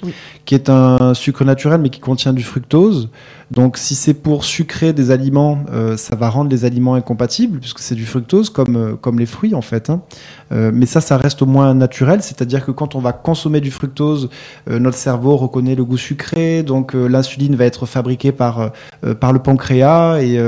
qui 0.45 0.55
est 0.55 0.69
un 0.69 1.13
sucre 1.13 1.43
naturel 1.43 1.81
mais 1.81 1.89
qui 1.89 1.99
contient 1.99 2.31
du 2.31 2.43
fructose. 2.43 3.09
Donc 3.51 3.77
si 3.77 3.93
c'est 3.93 4.13
pour 4.13 4.45
sucrer 4.45 4.93
des 4.93 5.11
aliments, 5.11 5.63
ça 5.97 6.15
va 6.15 6.29
rendre 6.29 6.49
les 6.49 6.65
aliments 6.65 6.95
incompatibles 6.95 7.59
puisque 7.59 7.79
c'est 7.79 7.93
du 7.93 8.05
fructose 8.05 8.49
comme, 8.49 8.97
comme 8.99 9.19
les 9.19 9.25
fruits 9.27 9.53
en 9.53 9.61
fait. 9.61 9.91
Hein. 9.91 10.01
Mais 10.49 10.85
ça, 10.85 11.01
ça 11.01 11.17
reste 11.17 11.41
au 11.41 11.45
moins 11.45 11.75
naturel, 11.75 12.23
c'est-à-dire 12.23 12.65
que 12.65 12.71
quand 12.71 12.95
on 12.95 12.99
va 12.99 13.11
consommer 13.11 13.59
du 13.59 13.69
fructose, 13.69 14.29
notre 14.67 14.97
cerveau 14.97 15.35
reconnaît 15.35 15.75
le 15.75 15.85
goût 15.85 15.97
sucré, 15.97 16.63
donc 16.63 16.93
l'insuline 16.93 17.55
va 17.55 17.65
être 17.65 17.85
fabriquée 17.85 18.31
par, 18.31 18.71
par 19.19 19.33
le 19.33 19.39
pancréas 19.39 19.72
et, 19.73 20.39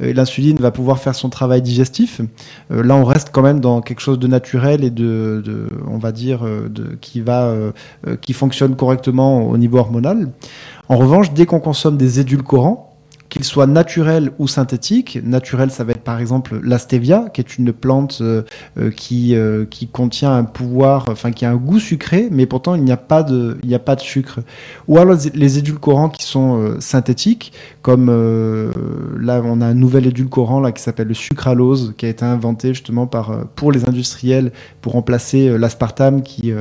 l'insuline 0.00 0.56
va 0.58 0.70
pouvoir 0.70 0.98
faire 0.98 1.14
son 1.14 1.28
travail 1.28 1.62
digestif. 1.62 2.20
là, 2.70 2.94
on 2.94 3.04
reste 3.04 3.30
quand 3.32 3.42
même 3.42 3.60
dans 3.60 3.80
quelque 3.80 4.00
chose 4.00 4.18
de 4.18 4.26
naturel 4.26 4.84
et 4.84 4.90
de, 4.90 5.68
on 5.86 5.98
va 5.98 6.12
dire, 6.12 6.44
de, 6.44 6.96
qui 7.00 7.20
va, 7.20 7.54
qui 8.20 8.32
fonctionne 8.32 8.76
correctement 8.76 9.48
au 9.48 9.56
niveau 9.56 9.78
hormonal. 9.78 10.30
En 10.88 10.96
revanche, 10.96 11.32
dès 11.32 11.46
qu'on 11.46 11.60
consomme 11.60 11.96
des 11.96 12.20
édulcorants, 12.20 12.93
qu'ils 13.34 13.42
soient 13.42 13.66
naturels 13.66 14.30
ou 14.38 14.46
synthétiques. 14.46 15.18
Naturel, 15.24 15.72
ça 15.72 15.82
va 15.82 15.90
être 15.90 16.04
par 16.04 16.20
exemple 16.20 16.60
la 16.62 16.78
stevia, 16.78 17.24
qui 17.34 17.40
est 17.40 17.58
une 17.58 17.72
plante 17.72 18.18
euh, 18.20 18.42
euh, 18.78 18.92
qui, 18.92 19.34
euh, 19.34 19.64
qui 19.64 19.88
contient 19.88 20.32
un 20.32 20.44
pouvoir, 20.44 21.06
enfin 21.08 21.32
qui 21.32 21.44
a 21.44 21.50
un 21.50 21.56
goût 21.56 21.80
sucré, 21.80 22.28
mais 22.30 22.46
pourtant 22.46 22.76
il 22.76 22.84
n'y 22.84 22.92
a 22.92 22.96
pas 22.96 23.24
de, 23.24 23.58
il 23.64 23.68
n'y 23.68 23.74
a 23.74 23.80
pas 23.80 23.96
de 23.96 24.00
sucre. 24.00 24.38
Ou 24.86 24.98
alors 24.98 25.16
les 25.34 25.58
édulcorants 25.58 26.10
qui 26.10 26.24
sont 26.24 26.76
synthétiques, 26.78 27.52
comme 27.82 28.06
là 29.20 29.42
on 29.44 29.60
a 29.60 29.66
un 29.66 29.74
nouvel 29.74 30.06
édulcorant 30.06 30.60
là 30.60 30.70
qui 30.70 30.80
s'appelle 30.80 31.08
le 31.08 31.14
sucralose, 31.14 31.94
qui 31.96 32.06
a 32.06 32.10
été 32.10 32.24
inventé 32.24 32.68
justement 32.68 33.08
par 33.08 33.46
pour 33.56 33.72
les 33.72 33.88
industriels 33.88 34.52
pour 34.80 34.92
remplacer 34.92 35.58
l'aspartame 35.58 36.22
qui 36.22 36.52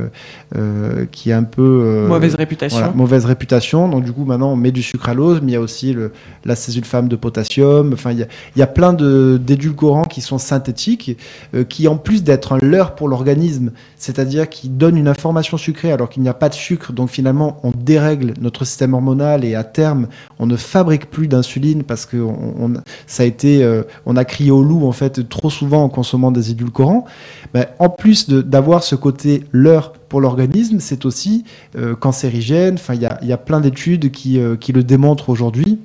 qui 1.12 1.30
est 1.30 1.34
un 1.34 1.44
peu 1.44 2.08
mauvaise 2.08 2.36
réputation. 2.36 2.94
mauvaise 2.96 3.26
réputation. 3.26 3.90
Donc 3.90 4.04
du 4.04 4.12
coup 4.12 4.26
maintenant 4.26 4.54
on 4.54 4.56
met 4.56 4.72
du 4.72 4.82
sucralose, 4.82 5.42
mais 5.42 5.52
il 5.52 5.56
y 5.56 5.58
a 5.58 5.62
aussi 5.62 5.94
le, 5.94 6.12
la 6.46 6.56
femme 6.86 7.08
de 7.08 7.16
potassium. 7.16 7.94
Enfin, 7.94 8.12
il 8.12 8.28
y, 8.56 8.62
a, 8.62 8.68
plein 8.68 8.94
d'édulcorants 8.94 10.04
qui 10.04 10.22
sont 10.22 10.38
synthétiques, 10.38 11.18
euh, 11.54 11.64
qui 11.64 11.88
en 11.88 11.98
plus 11.98 12.24
d'être 12.24 12.54
un 12.54 12.58
leurre 12.60 12.96
pour 12.96 13.08
l'organisme, 13.08 13.72
c'est-à-dire 13.98 14.50
qui 14.50 14.70
donnent 14.70 14.98
une 14.98 15.08
information 15.08 15.58
sucrée 15.58 15.92
alors 15.92 16.10
qu'il 16.10 16.24
n'y 16.24 16.30
a 16.30 16.34
pas 16.34 16.50
de 16.50 16.54
sucre. 16.54 16.94
Donc 16.94 17.10
finalement, 17.10 17.60
on 17.64 17.72
dérègle 17.72 18.34
notre 18.40 18.66
système 18.66 18.94
hormonal 18.94 19.46
et 19.46 19.56
à 19.56 19.64
terme, 19.64 20.08
on 20.40 20.46
ne 20.46 20.56
fabrique 20.56 21.10
plus 21.10 21.28
d'insuline 21.28 21.84
parce 21.84 22.06
que 22.06 22.18
on, 22.18 22.74
ça 23.08 23.24
a 23.24 23.26
été, 23.26 23.64
euh, 23.64 23.84
on 24.06 24.16
a 24.16 24.26
crié 24.26 24.52
au 24.52 24.64
loup 24.64 24.88
en 24.88 24.92
fait 24.92 25.28
trop 25.30 25.50
souvent 25.50 25.84
en 25.84 25.90
consommant 25.90 26.32
des 26.32 26.52
édulcorants. 26.52 27.06
Ben, 27.54 27.68
en 27.80 27.90
plus 27.90 28.30
d'avoir 28.30 28.84
ce 28.84 28.96
côté 28.96 29.44
leurre 29.52 29.94
pour 30.10 30.22
l'organisme, 30.22 30.80
c'est 30.80 31.06
aussi 31.06 31.44
euh, 31.76 31.96
cancérigène. 31.96 32.76
Enfin, 32.76 32.94
il 32.94 33.02
y 33.02 33.34
a, 33.34 33.38
plein 33.38 33.60
d'études 33.60 34.12
qui, 34.12 34.40
qui 34.60 34.72
le 34.72 34.84
démontrent 34.84 35.30
aujourd'hui. 35.30 35.80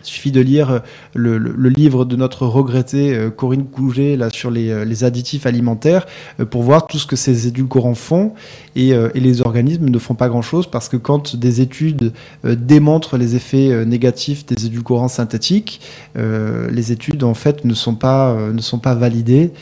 Il 0.00 0.06
suffit 0.06 0.30
de 0.30 0.40
lire 0.40 0.70
euh, 0.70 0.78
le, 1.14 1.68
livre 1.68 2.04
de 2.04 2.14
notre 2.14 2.46
regrettée 2.46 3.14
euh, 3.14 3.30
Corinne 3.30 3.64
Couget 3.64 4.16
là, 4.16 4.30
sur 4.30 4.50
les, 4.50 4.70
euh, 4.70 5.04
additifs 5.04 5.46
alimentaires 5.46 6.06
pour 6.50 6.62
voir 6.62 6.86
tout 6.86 6.98
ce 6.98 7.06
que 7.06 7.16
ces 7.16 7.46
édulcorants 7.46 7.94
font. 7.94 8.32
Et, 8.76 8.92
les 9.14 9.40
organismes 9.40 9.88
ne 9.88 9.98
font 9.98 10.14
pas 10.14 10.28
grand-chose 10.28 10.68
parce 10.68 10.88
que 10.88 10.96
quand 10.96 11.36
des 11.36 11.60
études 11.60 12.12
démontrent 12.44 13.16
les 13.16 13.34
effets 13.34 13.84
négatifs 13.84 14.46
des 14.46 14.66
édulcorants 14.66 15.08
synthétiques, 15.08 15.80
les 16.16 16.92
études 16.92 17.24
en 17.24 17.34
fait 17.34 17.64
ne 17.64 17.74
sont 17.74 17.94
pas, 17.94 18.36
ne 18.52 18.60
sont 18.60 18.78
pas 18.78 18.94
validées 18.94 19.52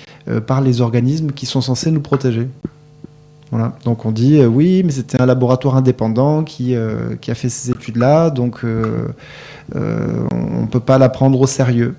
par 0.46 0.60
les 0.60 0.80
organismes 0.80 1.32
qui 1.32 1.46
sont 1.46 1.60
censés 1.60 1.90
nous 1.90 2.00
protéger. 2.00 2.48
Voilà. 3.50 3.76
Donc 3.84 4.04
on 4.04 4.12
dit 4.12 4.44
oui, 4.44 4.82
mais 4.84 4.92
c'était 4.92 5.20
un 5.20 5.26
laboratoire 5.26 5.76
indépendant 5.76 6.42
qui, 6.42 6.74
qui 7.20 7.30
a 7.30 7.34
fait 7.34 7.48
ces 7.48 7.70
études-là, 7.70 8.30
donc 8.30 8.64
on 9.74 10.62
ne 10.62 10.66
peut 10.66 10.80
pas 10.80 10.98
la 10.98 11.08
prendre 11.08 11.40
au 11.40 11.46
sérieux. 11.46 11.96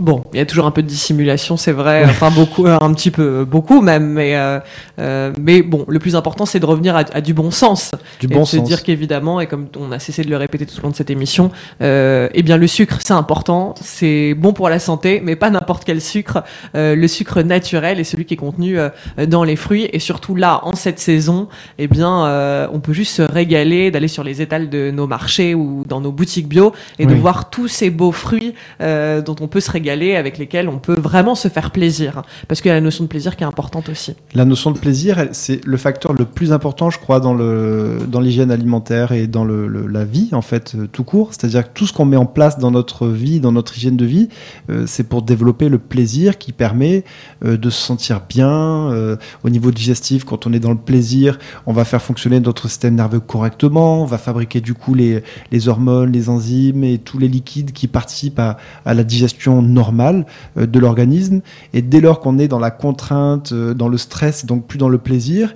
Bon, 0.00 0.24
il 0.32 0.38
y 0.38 0.40
a 0.40 0.46
toujours 0.46 0.66
un 0.66 0.72
peu 0.72 0.82
de 0.82 0.88
dissimulation, 0.88 1.56
c'est 1.56 1.72
vrai. 1.72 2.04
Enfin, 2.04 2.30
beaucoup, 2.30 2.66
un 2.66 2.92
petit 2.94 3.12
peu, 3.12 3.44
beaucoup 3.44 3.80
même. 3.80 4.06
Mais, 4.08 4.36
euh, 4.36 4.58
euh, 4.98 5.32
mais 5.40 5.62
bon, 5.62 5.84
le 5.86 6.00
plus 6.00 6.16
important, 6.16 6.46
c'est 6.46 6.58
de 6.58 6.66
revenir 6.66 6.96
à, 6.96 7.20
du 7.20 7.32
bon 7.32 7.52
sens. 7.52 7.92
Du 8.18 8.26
bon 8.26 8.44
sens. 8.44 8.50
Se 8.50 8.56
dire 8.58 8.82
qu'évidemment, 8.82 9.40
et 9.40 9.46
comme 9.46 9.68
on 9.78 9.92
a 9.92 10.00
cessé 10.00 10.24
de 10.24 10.30
le 10.30 10.36
répéter 10.36 10.66
tout 10.66 10.78
au 10.80 10.82
long 10.82 10.90
de 10.90 10.96
cette 10.96 11.10
émission, 11.10 11.52
euh, 11.80 12.28
eh 12.34 12.42
bien, 12.42 12.56
le 12.56 12.66
sucre, 12.66 12.98
c'est 13.04 13.12
important, 13.12 13.74
c'est 13.80 14.34
bon 14.34 14.52
pour 14.52 14.68
la 14.68 14.80
santé, 14.80 15.20
mais 15.24 15.36
pas 15.36 15.50
n'importe 15.50 15.84
quel 15.84 16.00
sucre. 16.00 16.42
Euh, 16.74 16.96
le 16.96 17.06
sucre 17.06 17.42
naturel 17.42 18.00
est 18.00 18.04
celui 18.04 18.24
qui 18.24 18.34
est 18.34 18.38
contenu 18.38 18.78
euh, 18.78 18.88
dans 19.28 19.44
les 19.44 19.56
fruits. 19.56 19.88
Et 19.92 20.00
surtout 20.00 20.34
là, 20.34 20.60
en 20.64 20.74
cette 20.74 20.98
saison, 20.98 21.48
eh 21.78 21.86
bien, 21.86 22.26
euh, 22.26 22.66
on 22.72 22.80
peut 22.80 22.92
juste 22.92 23.14
se 23.14 23.22
régaler 23.22 23.92
d'aller 23.92 24.08
sur 24.08 24.24
les 24.24 24.42
étals 24.42 24.70
de 24.70 24.90
nos 24.90 25.06
marchés 25.06 25.54
ou 25.54 25.84
dans 25.86 26.00
nos 26.00 26.10
boutiques 26.10 26.48
bio 26.48 26.72
et 26.98 27.06
de 27.06 27.14
voir 27.14 27.50
tous 27.50 27.68
ces 27.68 27.90
beaux 27.90 28.12
fruits 28.12 28.54
dont 28.80 29.36
on 29.40 29.46
peut 29.46 29.60
se 29.60 29.70
régaler 29.70 29.83
avec 29.90 30.38
lesquels 30.38 30.68
on 30.68 30.78
peut 30.78 30.98
vraiment 30.98 31.34
se 31.34 31.48
faire 31.48 31.70
plaisir. 31.70 32.22
Parce 32.48 32.60
qu'il 32.60 32.68
y 32.68 32.72
a 32.72 32.74
la 32.74 32.80
notion 32.80 33.04
de 33.04 33.08
plaisir 33.08 33.36
qui 33.36 33.44
est 33.44 33.46
importante 33.46 33.88
aussi. 33.88 34.14
La 34.34 34.44
notion 34.44 34.70
de 34.70 34.78
plaisir, 34.78 35.28
c'est 35.32 35.64
le 35.64 35.76
facteur 35.76 36.12
le 36.12 36.24
plus 36.24 36.52
important, 36.52 36.90
je 36.90 36.98
crois, 36.98 37.20
dans 37.20 37.34
le 37.34 37.98
dans 38.08 38.20
l'hygiène 38.20 38.50
alimentaire 38.50 39.12
et 39.12 39.26
dans 39.26 39.44
le, 39.44 39.66
la 39.86 40.04
vie, 40.04 40.30
en 40.32 40.42
fait, 40.42 40.74
euh, 40.74 40.86
tout 40.86 41.04
court. 41.04 41.30
C'est-à-dire 41.32 41.64
que 41.64 41.74
tout 41.74 41.86
ce 41.86 41.92
qu'on 41.92 42.04
met 42.04 42.16
en 42.16 42.26
place 42.26 42.58
dans 42.58 42.70
notre 42.70 43.08
vie, 43.08 43.40
dans 43.40 43.52
notre 43.52 43.76
hygiène 43.76 43.96
de 43.96 44.04
vie, 44.04 44.28
euh, 44.70 44.84
c'est 44.86 45.04
pour 45.04 45.22
développer 45.22 45.68
le 45.68 45.78
plaisir 45.78 46.38
qui 46.38 46.52
permet 46.52 47.04
euh, 47.44 47.56
de 47.56 47.70
se 47.70 47.80
sentir 47.80 48.22
bien 48.28 48.44
au 49.42 49.50
niveau 49.50 49.70
digestif. 49.70 50.24
Quand 50.24 50.46
on 50.46 50.52
est 50.52 50.60
dans 50.60 50.70
le 50.70 50.78
plaisir, 50.78 51.38
on 51.66 51.72
va 51.72 51.84
faire 51.84 52.02
fonctionner 52.02 52.40
notre 52.40 52.68
système 52.68 52.94
nerveux 52.94 53.20
correctement, 53.20 54.02
on 54.02 54.06
va 54.06 54.18
fabriquer 54.18 54.60
du 54.60 54.74
coup 54.74 54.94
les, 54.94 55.22
les 55.50 55.68
hormones, 55.68 56.12
les 56.12 56.28
enzymes 56.28 56.84
et 56.84 56.98
tous 56.98 57.18
les 57.18 57.28
liquides 57.28 57.72
qui 57.72 57.86
participent 57.86 58.40
à 58.40 58.56
la 58.84 59.04
digestion 59.04 59.62
normal 59.74 60.26
de 60.56 60.78
l'organisme. 60.78 61.40
Et 61.72 61.82
dès 61.82 62.00
lors 62.00 62.20
qu'on 62.20 62.38
est 62.38 62.48
dans 62.48 62.58
la 62.58 62.70
contrainte, 62.70 63.52
dans 63.52 63.88
le 63.88 63.98
stress, 63.98 64.46
donc 64.46 64.66
plus 64.66 64.78
dans 64.78 64.88
le 64.88 64.98
plaisir, 64.98 65.54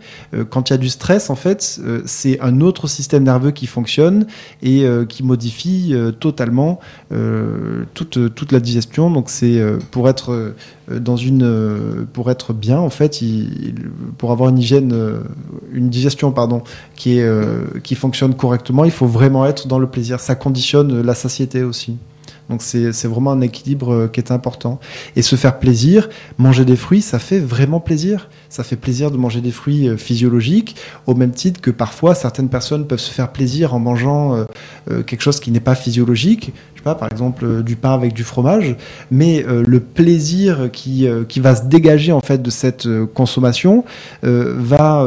quand 0.51 0.69
il 0.69 0.73
y 0.73 0.75
a 0.75 0.79
du 0.79 0.89
stress, 0.89 1.31
en 1.31 1.37
fait, 1.37 1.81
c'est 2.05 2.41
un 2.41 2.61
autre 2.61 2.87
système 2.87 3.25
nerveux 3.25 3.51
qui 3.51 3.67
fonctionne 3.67 4.27
et 4.63 4.85
qui 5.09 5.23
modifie 5.23 5.95
totalement 6.21 6.81
toute, 7.95 8.35
toute 8.35 8.53
la 8.53 8.61
digestion. 8.61 9.11
Donc 9.11 9.31
c'est 9.31 9.63
pour 9.91 10.09
être 10.09 10.55
dans 10.91 11.17
une 11.17 12.07
pour 12.13 12.31
être 12.31 12.53
bien 12.53 12.79
en 12.79 12.91
fait 12.91 13.21
pour 14.17 14.33
avoir 14.33 14.51
une 14.51 14.59
hygiène 14.59 14.95
une 15.73 15.89
digestion 15.89 16.33
pardon 16.33 16.63
qui 16.97 17.19
est 17.19 17.83
qui 17.83 17.95
fonctionne 17.95 18.35
correctement 18.35 18.85
il 18.85 18.91
faut 18.91 19.07
vraiment 19.07 19.47
être 19.47 19.69
dans 19.69 19.79
le 19.79 19.87
plaisir 19.87 20.21
ça 20.21 20.35
conditionne 20.35 21.03
la 21.03 21.15
satiété 21.15 21.63
aussi 21.63 21.97
donc 22.49 22.63
c'est 22.63 23.07
vraiment 23.07 23.33
un 23.33 23.41
équilibre 23.43 23.93
euh, 23.93 24.09
qui 24.09 24.21
est 24.21 24.31
important. 24.31 24.81
Et 25.17 25.23
se 25.23 25.37
faire 25.37 25.59
plaisir, 25.59 26.09
manger 26.39 26.65
des 26.65 26.77
fruits, 26.77 27.03
ça 27.03 27.19
fait 27.19 27.41
vraiment 27.41 27.81
plaisir. 27.81 28.31
Ça 28.49 28.65
fait 28.65 28.77
plaisir 28.77 29.11
de 29.11 29.19
manger 29.19 29.43
des 29.43 29.51
fruits 29.51 29.89
euh, 29.89 29.97
physiologiques, 29.99 30.77
au 31.07 31.15
même 31.15 31.33
titre 31.33 31.61
que 31.61 31.71
parfois 31.71 32.15
certaines 32.15 32.49
personnes 32.49 32.87
peuvent 32.87 32.99
se 32.99 33.11
faire 33.11 33.33
plaisir 33.33 33.75
en 33.75 33.79
mangeant 33.79 34.47
euh, 34.91 35.03
quelque 35.03 35.21
chose 35.21 35.41
qui 35.41 35.51
n'est 35.51 35.61
pas 35.61 35.75
physiologique. 35.75 36.53
Je 36.73 36.81
sais 36.81 36.85
pas, 36.85 36.95
par 36.95 37.11
exemple 37.11 37.63
du 37.65 37.77
pain 37.77 37.93
avec 37.93 38.15
du 38.15 38.23
fromage. 38.23 38.77
Mais 39.11 39.45
le 39.49 39.81
plaisir 39.81 40.71
qui, 40.73 41.09
qui 41.29 41.41
va 41.41 41.57
se 41.57 41.65
dégager 41.65 42.13
en 42.13 42.21
fait 42.21 42.41
de 42.41 42.51
cette 42.51 42.87
consommation 43.15 43.85
va 44.23 45.05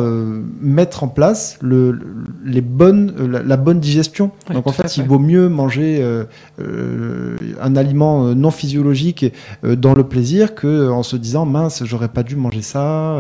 mettre 0.60 1.06
en 1.06 1.08
place 1.08 1.58
le, 1.62 1.98
les 2.44 2.60
bonnes, 2.60 3.14
la, 3.46 3.56
bonne 3.56 3.80
digestion. 3.80 4.32
Donc 4.54 4.68
en 4.68 4.74
fait, 4.74 4.98
il 4.98 5.06
vaut 5.06 5.18
mieux 5.18 5.48
manger 5.48 6.04
un 7.62 7.76
aliment 7.76 8.28
euh, 8.28 8.34
non 8.34 8.52
physiologique 8.52 9.26
euh, 9.64 9.76
dans 9.76 9.94
le 9.94 10.04
plaisir 10.04 10.56
que 10.56 10.68
euh, 10.68 10.92
en 10.92 11.04
se 11.04 11.16
disant 11.16 11.46
mince 11.46 11.84
j'aurais 11.86 12.08
pas 12.08 12.24
dû 12.24 12.36
manger 12.36 12.62
ça 12.62 13.18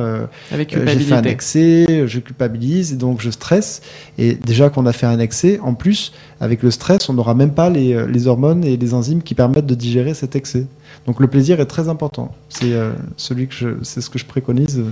avec 0.51 0.71
j'ai 0.71 0.99
fait 0.99 1.13
un 1.13 1.23
excès 1.23 2.07
je 2.07 2.19
culpabilise 2.19 2.93
et 2.93 2.95
donc 2.95 3.21
je 3.21 3.29
stresse. 3.29 3.81
Et 4.17 4.33
déjà 4.33 4.69
qu'on 4.69 4.85
a 4.85 4.93
fait 4.93 5.05
un 5.05 5.19
excès 5.19 5.59
en 5.61 5.73
plus 5.73 6.13
avec 6.39 6.63
le 6.63 6.71
stress 6.71 7.09
on 7.09 7.13
n'aura 7.13 7.33
même 7.33 7.51
pas 7.51 7.69
les, 7.69 8.05
les, 8.07 8.27
hormones 8.27 8.63
et 8.63 8.77
les 8.77 8.93
enzymes 8.93 9.21
qui 9.21 9.35
permettent 9.35 9.65
de 9.65 9.75
digérer 9.75 10.13
cet 10.13 10.35
excès. 10.35 10.65
Donc 11.05 11.19
le 11.19 11.27
plaisir 11.27 11.59
est 11.59 11.65
très 11.65 11.89
important. 11.89 12.33
C'est 12.49 12.73
celui 13.17 13.47
que 13.47 13.79
c'est 13.83 14.01
ce 14.01 14.09
que 14.09 14.19
je 14.19 14.25
préconise 14.25 14.83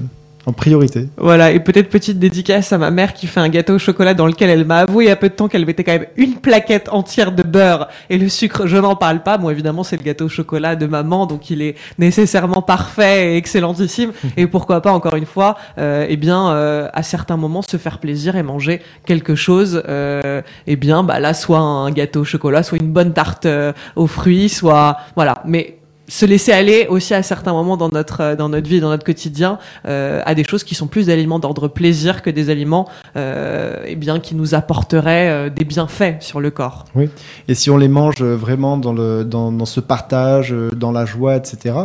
en 0.50 0.54
priorité. 0.54 1.08
Voilà, 1.18 1.52
et 1.52 1.60
peut-être 1.60 1.90
petite 1.90 2.20
dédicace 2.20 2.74
à 2.74 2.78
ma 2.78 2.92
mère 2.92 3.14
qui 3.14 3.28
fait 3.28 3.40
un 3.40 3.50
gâteau 3.50 3.76
au 3.76 3.80
chocolat 3.80 4.14
dans 4.14 4.26
lequel 4.26 4.50
elle 4.50 4.66
m'a 4.66 4.80
avoué 4.80 5.06
il 5.06 5.08
y 5.08 5.12
a 5.12 5.16
peu 5.16 5.30
de 5.30 5.34
temps 5.34 5.48
qu'elle 5.48 5.66
mettait 5.66 5.84
quand 5.84 5.94
même 5.94 6.08
une 6.18 6.36
plaquette 6.36 6.90
entière 6.92 7.32
de 7.32 7.44
beurre 7.44 7.88
et 8.10 8.18
le 8.18 8.28
sucre, 8.30 8.68
je 8.68 8.78
n'en 8.78 8.96
parle 8.96 9.22
pas. 9.22 9.38
Moi, 9.38 9.52
évidemment, 9.52 9.84
c'est 9.84 9.98
le 9.98 10.04
gâteau 10.04 10.26
au 10.26 10.30
chocolat 10.30 10.76
de 10.76 10.88
maman, 10.88 11.26
donc 11.26 11.50
il 11.50 11.62
est 11.62 11.76
nécessairement 11.98 12.62
parfait 12.62 13.34
et 13.34 13.38
excellentissime. 13.38 14.12
et 14.38 14.48
pourquoi 14.48 14.82
pas, 14.82 14.92
encore 14.92 15.16
une 15.16 15.26
fois, 15.26 15.56
euh, 15.78 16.06
eh 16.10 16.18
bien, 16.18 16.52
euh, 16.52 16.90
à 16.94 17.04
certains 17.04 17.38
moments, 17.38 17.62
se 17.62 17.78
faire 17.78 18.00
plaisir 18.00 18.36
et 18.36 18.44
manger 18.44 18.82
quelque 19.06 19.36
chose, 19.36 19.84
euh, 19.88 20.42
eh 20.68 20.76
bien, 20.76 21.04
bah 21.04 21.20
là, 21.20 21.34
soit 21.34 21.60
un 21.60 21.92
gâteau 21.92 22.22
au 22.22 22.26
chocolat, 22.26 22.64
soit 22.64 22.80
une 22.80 22.92
bonne 22.92 23.14
tarte 23.14 23.46
euh, 23.46 23.74
aux 23.96 24.08
fruits, 24.08 24.50
soit, 24.50 24.98
voilà. 25.16 25.42
Mais 25.46 25.79
se 26.10 26.26
laisser 26.26 26.52
aller 26.52 26.88
aussi 26.90 27.14
à 27.14 27.24
certains 27.24 27.54
moments 27.54 27.78
dans 27.78 27.90
notre 27.90 28.22
euh, 28.22 28.36
dans 28.36 28.50
notre 28.50 28.68
vie, 28.68 28.82
dans 28.82 28.90
notre 28.90 29.06
quotidien, 29.06 29.60
euh, 29.86 30.22
à 30.26 30.36
des 30.36 30.44
choses 30.44 30.64
qui 30.64 30.76
sont 30.76 30.88
plus 30.88 31.06
des 31.06 31.14
aliments 31.14 31.40
d'ordre 31.40 31.68
plaisir 31.68 32.22
que 32.22 32.30
des 32.30 32.50
aliments 32.50 32.90
euh, 33.16 33.84
eh 33.86 33.96
bien 33.96 34.20
qui 34.20 34.36
nous 34.36 34.56
apporteraient 34.56 35.50
des 35.52 35.66
bienfaits 35.66 36.22
sur 36.22 36.40
le 36.42 36.50
corps. 36.50 36.86
Oui. 36.96 37.10
Et 37.48 37.54
si 37.54 37.70
on 37.70 37.78
les 37.78 37.88
mange 37.88 38.22
vraiment 38.22 38.78
dans 38.78 38.94
le 38.94 39.24
dans, 39.24 39.66
ce 39.66 39.80
partage, 39.80 40.54
dans 40.76 40.92
la 40.92 41.06
joie, 41.06 41.36
etc., 41.36 41.76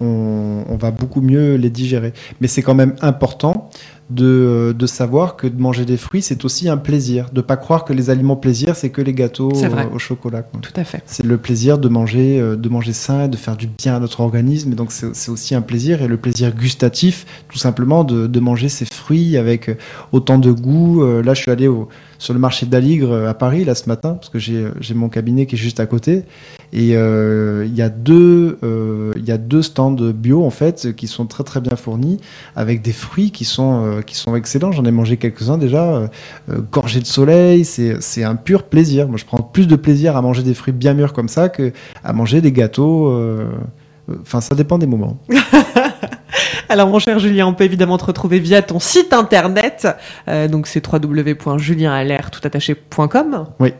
on 0.00 0.76
va 0.78 0.90
beaucoup 0.90 1.20
mieux 1.20 1.54
les 1.54 1.70
digérer. 1.70 2.12
Mais 2.40 2.48
c'est 2.48 2.62
quand 2.62 2.74
même 2.74 2.94
important 3.00 3.70
de, 4.10 4.74
de, 4.76 4.86
savoir 4.86 5.36
que 5.36 5.46
de 5.46 5.60
manger 5.60 5.84
des 5.84 5.96
fruits, 5.96 6.22
c'est 6.22 6.44
aussi 6.44 6.68
un 6.68 6.76
plaisir. 6.76 7.30
De 7.32 7.40
pas 7.40 7.56
croire 7.56 7.84
que 7.84 7.92
les 7.92 8.10
aliments 8.10 8.36
plaisir, 8.36 8.76
c'est 8.76 8.90
que 8.90 9.00
les 9.00 9.14
gâteaux 9.14 9.52
au 9.94 9.98
chocolat. 9.98 10.42
Tout 10.60 10.72
à 10.76 10.84
fait. 10.84 11.02
C'est 11.06 11.24
le 11.24 11.36
plaisir 11.38 11.78
de 11.78 11.88
manger, 11.88 12.40
euh, 12.40 12.56
de 12.56 12.68
manger 12.68 12.92
sain, 12.92 13.28
de 13.28 13.36
faire 13.36 13.56
du 13.56 13.66
bien 13.66 13.96
à 13.96 14.00
notre 14.00 14.20
organisme. 14.20 14.72
Et 14.72 14.74
donc 14.74 14.90
c'est 14.92 15.30
aussi 15.30 15.54
un 15.54 15.62
plaisir 15.62 16.02
et 16.02 16.08
le 16.08 16.16
plaisir 16.16 16.54
gustatif, 16.54 17.26
tout 17.48 17.58
simplement, 17.58 18.04
de, 18.04 18.26
de 18.26 18.40
manger 18.40 18.68
ces 18.68 18.86
fruits 18.86 19.36
avec 19.36 19.70
autant 20.12 20.38
de 20.38 20.50
goût. 20.50 21.02
Euh, 21.02 21.22
là, 21.22 21.34
je 21.34 21.42
suis 21.42 21.50
allé 21.50 21.68
au, 21.68 21.88
sur 22.20 22.34
le 22.34 22.38
marché 22.38 22.66
d'Aligre 22.66 23.10
euh, 23.10 23.28
à 23.28 23.34
Paris 23.34 23.64
là 23.64 23.74
ce 23.74 23.88
matin 23.88 24.14
parce 24.14 24.28
que 24.28 24.38
j'ai 24.38 24.94
mon 24.94 25.08
cabinet 25.08 25.46
qui 25.46 25.56
est 25.56 25.58
juste 25.58 25.80
à 25.80 25.86
côté 25.86 26.24
et 26.72 26.94
euh, 26.94 27.64
il 27.66 27.74
y 27.74 27.82
a 27.82 27.88
deux 27.88 28.58
il 29.16 29.24
y 29.24 29.32
a 29.32 29.38
deux 29.38 29.62
stands 29.62 29.94
bio 29.94 30.44
en 30.44 30.50
fait 30.50 30.94
qui 30.94 31.08
sont 31.08 31.26
très 31.26 31.42
très 31.42 31.60
bien 31.60 31.76
fournis 31.76 32.20
avec 32.54 32.82
des 32.82 32.92
fruits 32.92 33.30
qui 33.30 33.44
sont 33.44 34.02
qui 34.06 34.14
sont 34.14 34.36
excellents. 34.36 34.70
J'en 34.70 34.84
ai 34.84 34.90
mangé 34.90 35.16
quelques-uns 35.16 35.58
déjà. 35.58 36.08
gorgé 36.70 37.00
de 37.00 37.06
soleil, 37.06 37.64
c'est 37.64 38.24
un 38.24 38.36
pur 38.36 38.64
plaisir. 38.64 39.08
Moi, 39.08 39.16
je 39.16 39.24
prends 39.24 39.42
plus 39.42 39.66
de 39.66 39.76
plaisir 39.76 40.16
à 40.16 40.22
manger 40.22 40.42
des 40.42 40.54
fruits 40.54 40.74
bien 40.74 40.94
mûrs 40.94 41.12
comme 41.12 41.28
ça 41.28 41.48
que 41.48 41.72
à 42.04 42.12
manger 42.12 42.40
des 42.40 42.52
gâteaux. 42.52 43.12
Enfin, 44.20 44.40
ça 44.40 44.54
dépend 44.54 44.78
des 44.78 44.86
moments. 44.86 45.18
Alors 46.68 46.88
mon 46.88 46.98
cher 46.98 47.18
Julien, 47.18 47.46
on 47.46 47.54
peut 47.54 47.64
évidemment 47.64 47.96
te 47.98 48.04
retrouver 48.04 48.38
via 48.38 48.62
ton 48.62 48.78
site 48.78 49.12
internet, 49.12 49.88
euh, 50.28 50.48
donc 50.48 50.66
c'est 50.66 50.82
www.julienalert.com. 50.86 53.46
Oui. 53.58 53.72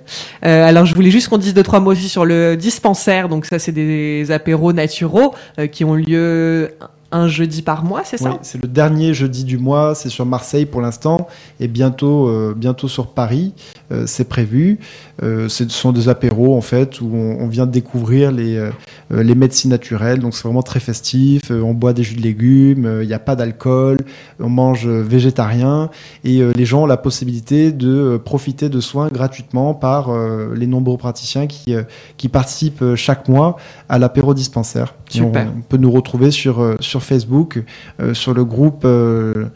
Euh, 0.45 0.65
alors 0.65 0.85
je 0.87 0.95
voulais 0.95 1.11
juste 1.11 1.29
qu'on 1.29 1.39
dise 1.39 1.55
deux 1.55 1.63
trois 1.63 1.81
mots 1.81 1.93
aussi 1.93 2.09
sur 2.09 2.25
le 2.25 2.57
dispensaire, 2.57 3.29
donc 3.29 3.47
ça 3.47 3.59
c'est 3.59 3.73
des 3.73 4.31
apéros 4.31 4.73
naturaux 4.73 5.35
euh, 5.59 5.67
qui 5.67 5.85
ont 5.85 5.95
lieu 5.95 6.71
un 7.13 7.27
jeudi 7.27 7.63
par 7.63 7.85
mois, 7.85 8.03
c'est 8.05 8.19
ça 8.19 8.31
Oui, 8.31 8.37
c'est 8.43 8.63
le 8.63 8.69
dernier 8.69 9.15
jeudi 9.15 9.45
du 9.45 9.59
mois, 9.59 9.95
c'est 9.95 10.09
sur 10.09 10.27
Marseille 10.27 10.67
pour 10.67 10.81
l'instant, 10.81 11.27
et 11.59 11.67
bientôt, 11.67 12.29
euh, 12.29 12.55
bientôt 12.57 12.89
sur 12.89 13.09
Paris, 13.09 13.53
euh, 13.91 14.05
c'est 14.07 14.29
prévu. 14.29 14.79
Euh, 15.23 15.49
ce 15.49 15.69
sont 15.69 15.93
des 15.93 16.09
apéros 16.09 16.57
en 16.57 16.61
fait 16.61 17.01
où 17.01 17.11
on, 17.15 17.49
vient 17.49 17.67
de 17.67 17.73
découvrir 17.73 18.31
les, 18.31 18.71
les 19.11 19.35
médecines 19.35 19.71
naturelles, 19.71 20.21
donc 20.21 20.35
c'est 20.35 20.45
vraiment 20.45 20.63
très 20.63 20.79
festif. 20.79 21.51
on 21.51 21.75
boit 21.75 21.93
des 21.93 22.05
jus 22.05 22.15
de 22.15 22.23
légumes, 22.23 23.01
il 23.03 23.09
n'y 23.09 23.13
a 23.13 23.19
pas 23.19 23.35
d'alcool, 23.35 23.97
on 24.39 24.49
mange 24.49 24.87
végétarien, 24.87 25.91
et 26.23 26.41
les 26.55 26.65
gens 26.65 26.85
ont 26.85 26.87
la 26.87 26.97
possibilité 26.97 27.73
de 27.73 28.21
profiter 28.25 28.69
de 28.69 28.81
soins 28.81 29.09
gratuitement 29.09 29.75
par 29.75 30.17
les 30.55 30.69
nombreux 30.69 30.97
praticiens 30.97 31.49
qui, 31.49 31.75
qui 32.17 32.29
participent 32.29 32.95
chaque 32.95 33.29
mois 33.29 33.57
à 33.89 33.99
l'apéro 33.99 34.33
dispensaire. 34.33 34.95
Super. 35.09 35.49
On, 35.57 35.61
peut 35.63 35.77
nous 35.77 35.91
retrouver 35.91 36.31
sur, 36.31 36.77
sur 36.79 37.00
Facebook, 37.01 37.63
euh, 38.01 38.15
sur 38.15 38.35
le 38.35 38.45
groupe 38.45 38.83
euh, 38.85 39.47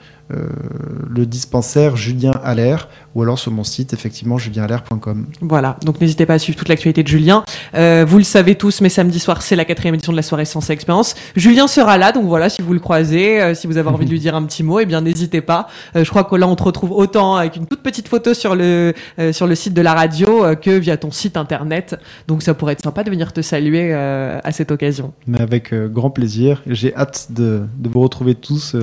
le 1.09 1.27
dispensaire 1.27 1.97
Julien 1.97 2.33
Allaire 2.43 2.89
ou 3.15 3.23
alors 3.23 3.39
sur 3.39 3.53
mon 3.53 3.65
site 3.65 3.93
effectivement 3.93 4.39
julienalaire.com. 4.39 5.27
Voilà, 5.41 5.77
donc 5.85 6.01
n'hésitez 6.01 6.27
pas 6.27 6.35
à 6.35 6.39
suivre 6.39 6.59
toute 6.59 6.69
l'actualité 6.69 7.03
de 7.03 7.09
Julien. 7.09 7.45
Euh, 7.75 8.05
vous 8.07 8.19
le 8.19 8.25
savez 8.25 8.57
tous, 8.57 8.81
mais 8.81 8.89
samedi 8.89 9.19
soir 9.19 9.43
c'est 9.43 9.57
la 9.57 9.65
quatrième 9.65 9.95
édition 9.95 10.13
de 10.13 10.17
la 10.17 10.23
soirée 10.23 10.45
Sens 10.45 10.71
Expérience. 10.71 11.15
Julien 11.37 11.67
sera 11.67 11.99
là, 11.99 12.13
donc 12.13 12.25
voilà, 12.25 12.49
si 12.49 12.63
vous 12.63 12.73
le 12.73 12.81
croisez, 12.81 13.41
euh, 13.41 13.55
si 13.55 13.67
vous 13.67 13.77
avez 13.77 13.89
envie 13.89 14.07
de 14.07 14.11
lui 14.11 14.21
dire 14.21 14.35
un 14.35 14.43
petit 14.45 14.63
mot, 14.63 14.81
eh 14.81 14.87
bien 14.87 15.01
n'hésitez 15.01 15.41
pas. 15.41 15.69
je 15.95 16.09
crois 16.09 16.25
que 16.25 16.35
là 16.35 16.49
on 16.49 16.57
te 16.57 16.63
retrouve 16.63 16.93
autant 16.93 17.37
avec 17.37 17.57
une 17.57 17.67
toute 17.67 17.83
petite 17.83 18.09
photo 18.09 18.35
sur 18.35 18.55
le 18.55 18.93
sur 19.33 19.47
le 19.47 19.55
site 19.55 19.75
de 19.75 19.83
la 19.83 19.95
radio 19.95 20.45
que 20.61 20.71
via 20.71 20.97
ton 20.97 21.11
site 21.11 21.37
internet. 21.37 21.97
Donc 22.29 22.43
ça 22.43 22.55
pourrait 22.55 22.73
être 22.73 22.83
sympa 22.83 23.05
de 23.05 23.11
venir 23.11 23.33
te 23.33 23.43
saluer 23.43 23.93
à 23.93 24.53
cette 24.53 24.71
occasion. 24.71 25.13
Mais 25.27 25.41
avec 25.41 25.73
grand 25.75 26.11
plaisir. 26.11 26.63
J'ai 26.67 26.95
hâte 26.95 27.29
de, 27.31 27.63
de, 27.79 27.89
vous 27.89 28.01
retrouver 28.01 28.35
tous 28.35 28.77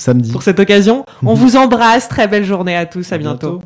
samedi. 0.00 0.32
Pour 0.32 0.42
cette 0.42 0.58
occasion, 0.58 1.04
on 1.22 1.34
vous 1.34 1.56
embrasse. 1.56 2.08
Très 2.08 2.26
belle 2.26 2.44
journée 2.44 2.76
à 2.76 2.86
tous. 2.86 3.12
À, 3.12 3.18
bientôt. 3.18 3.62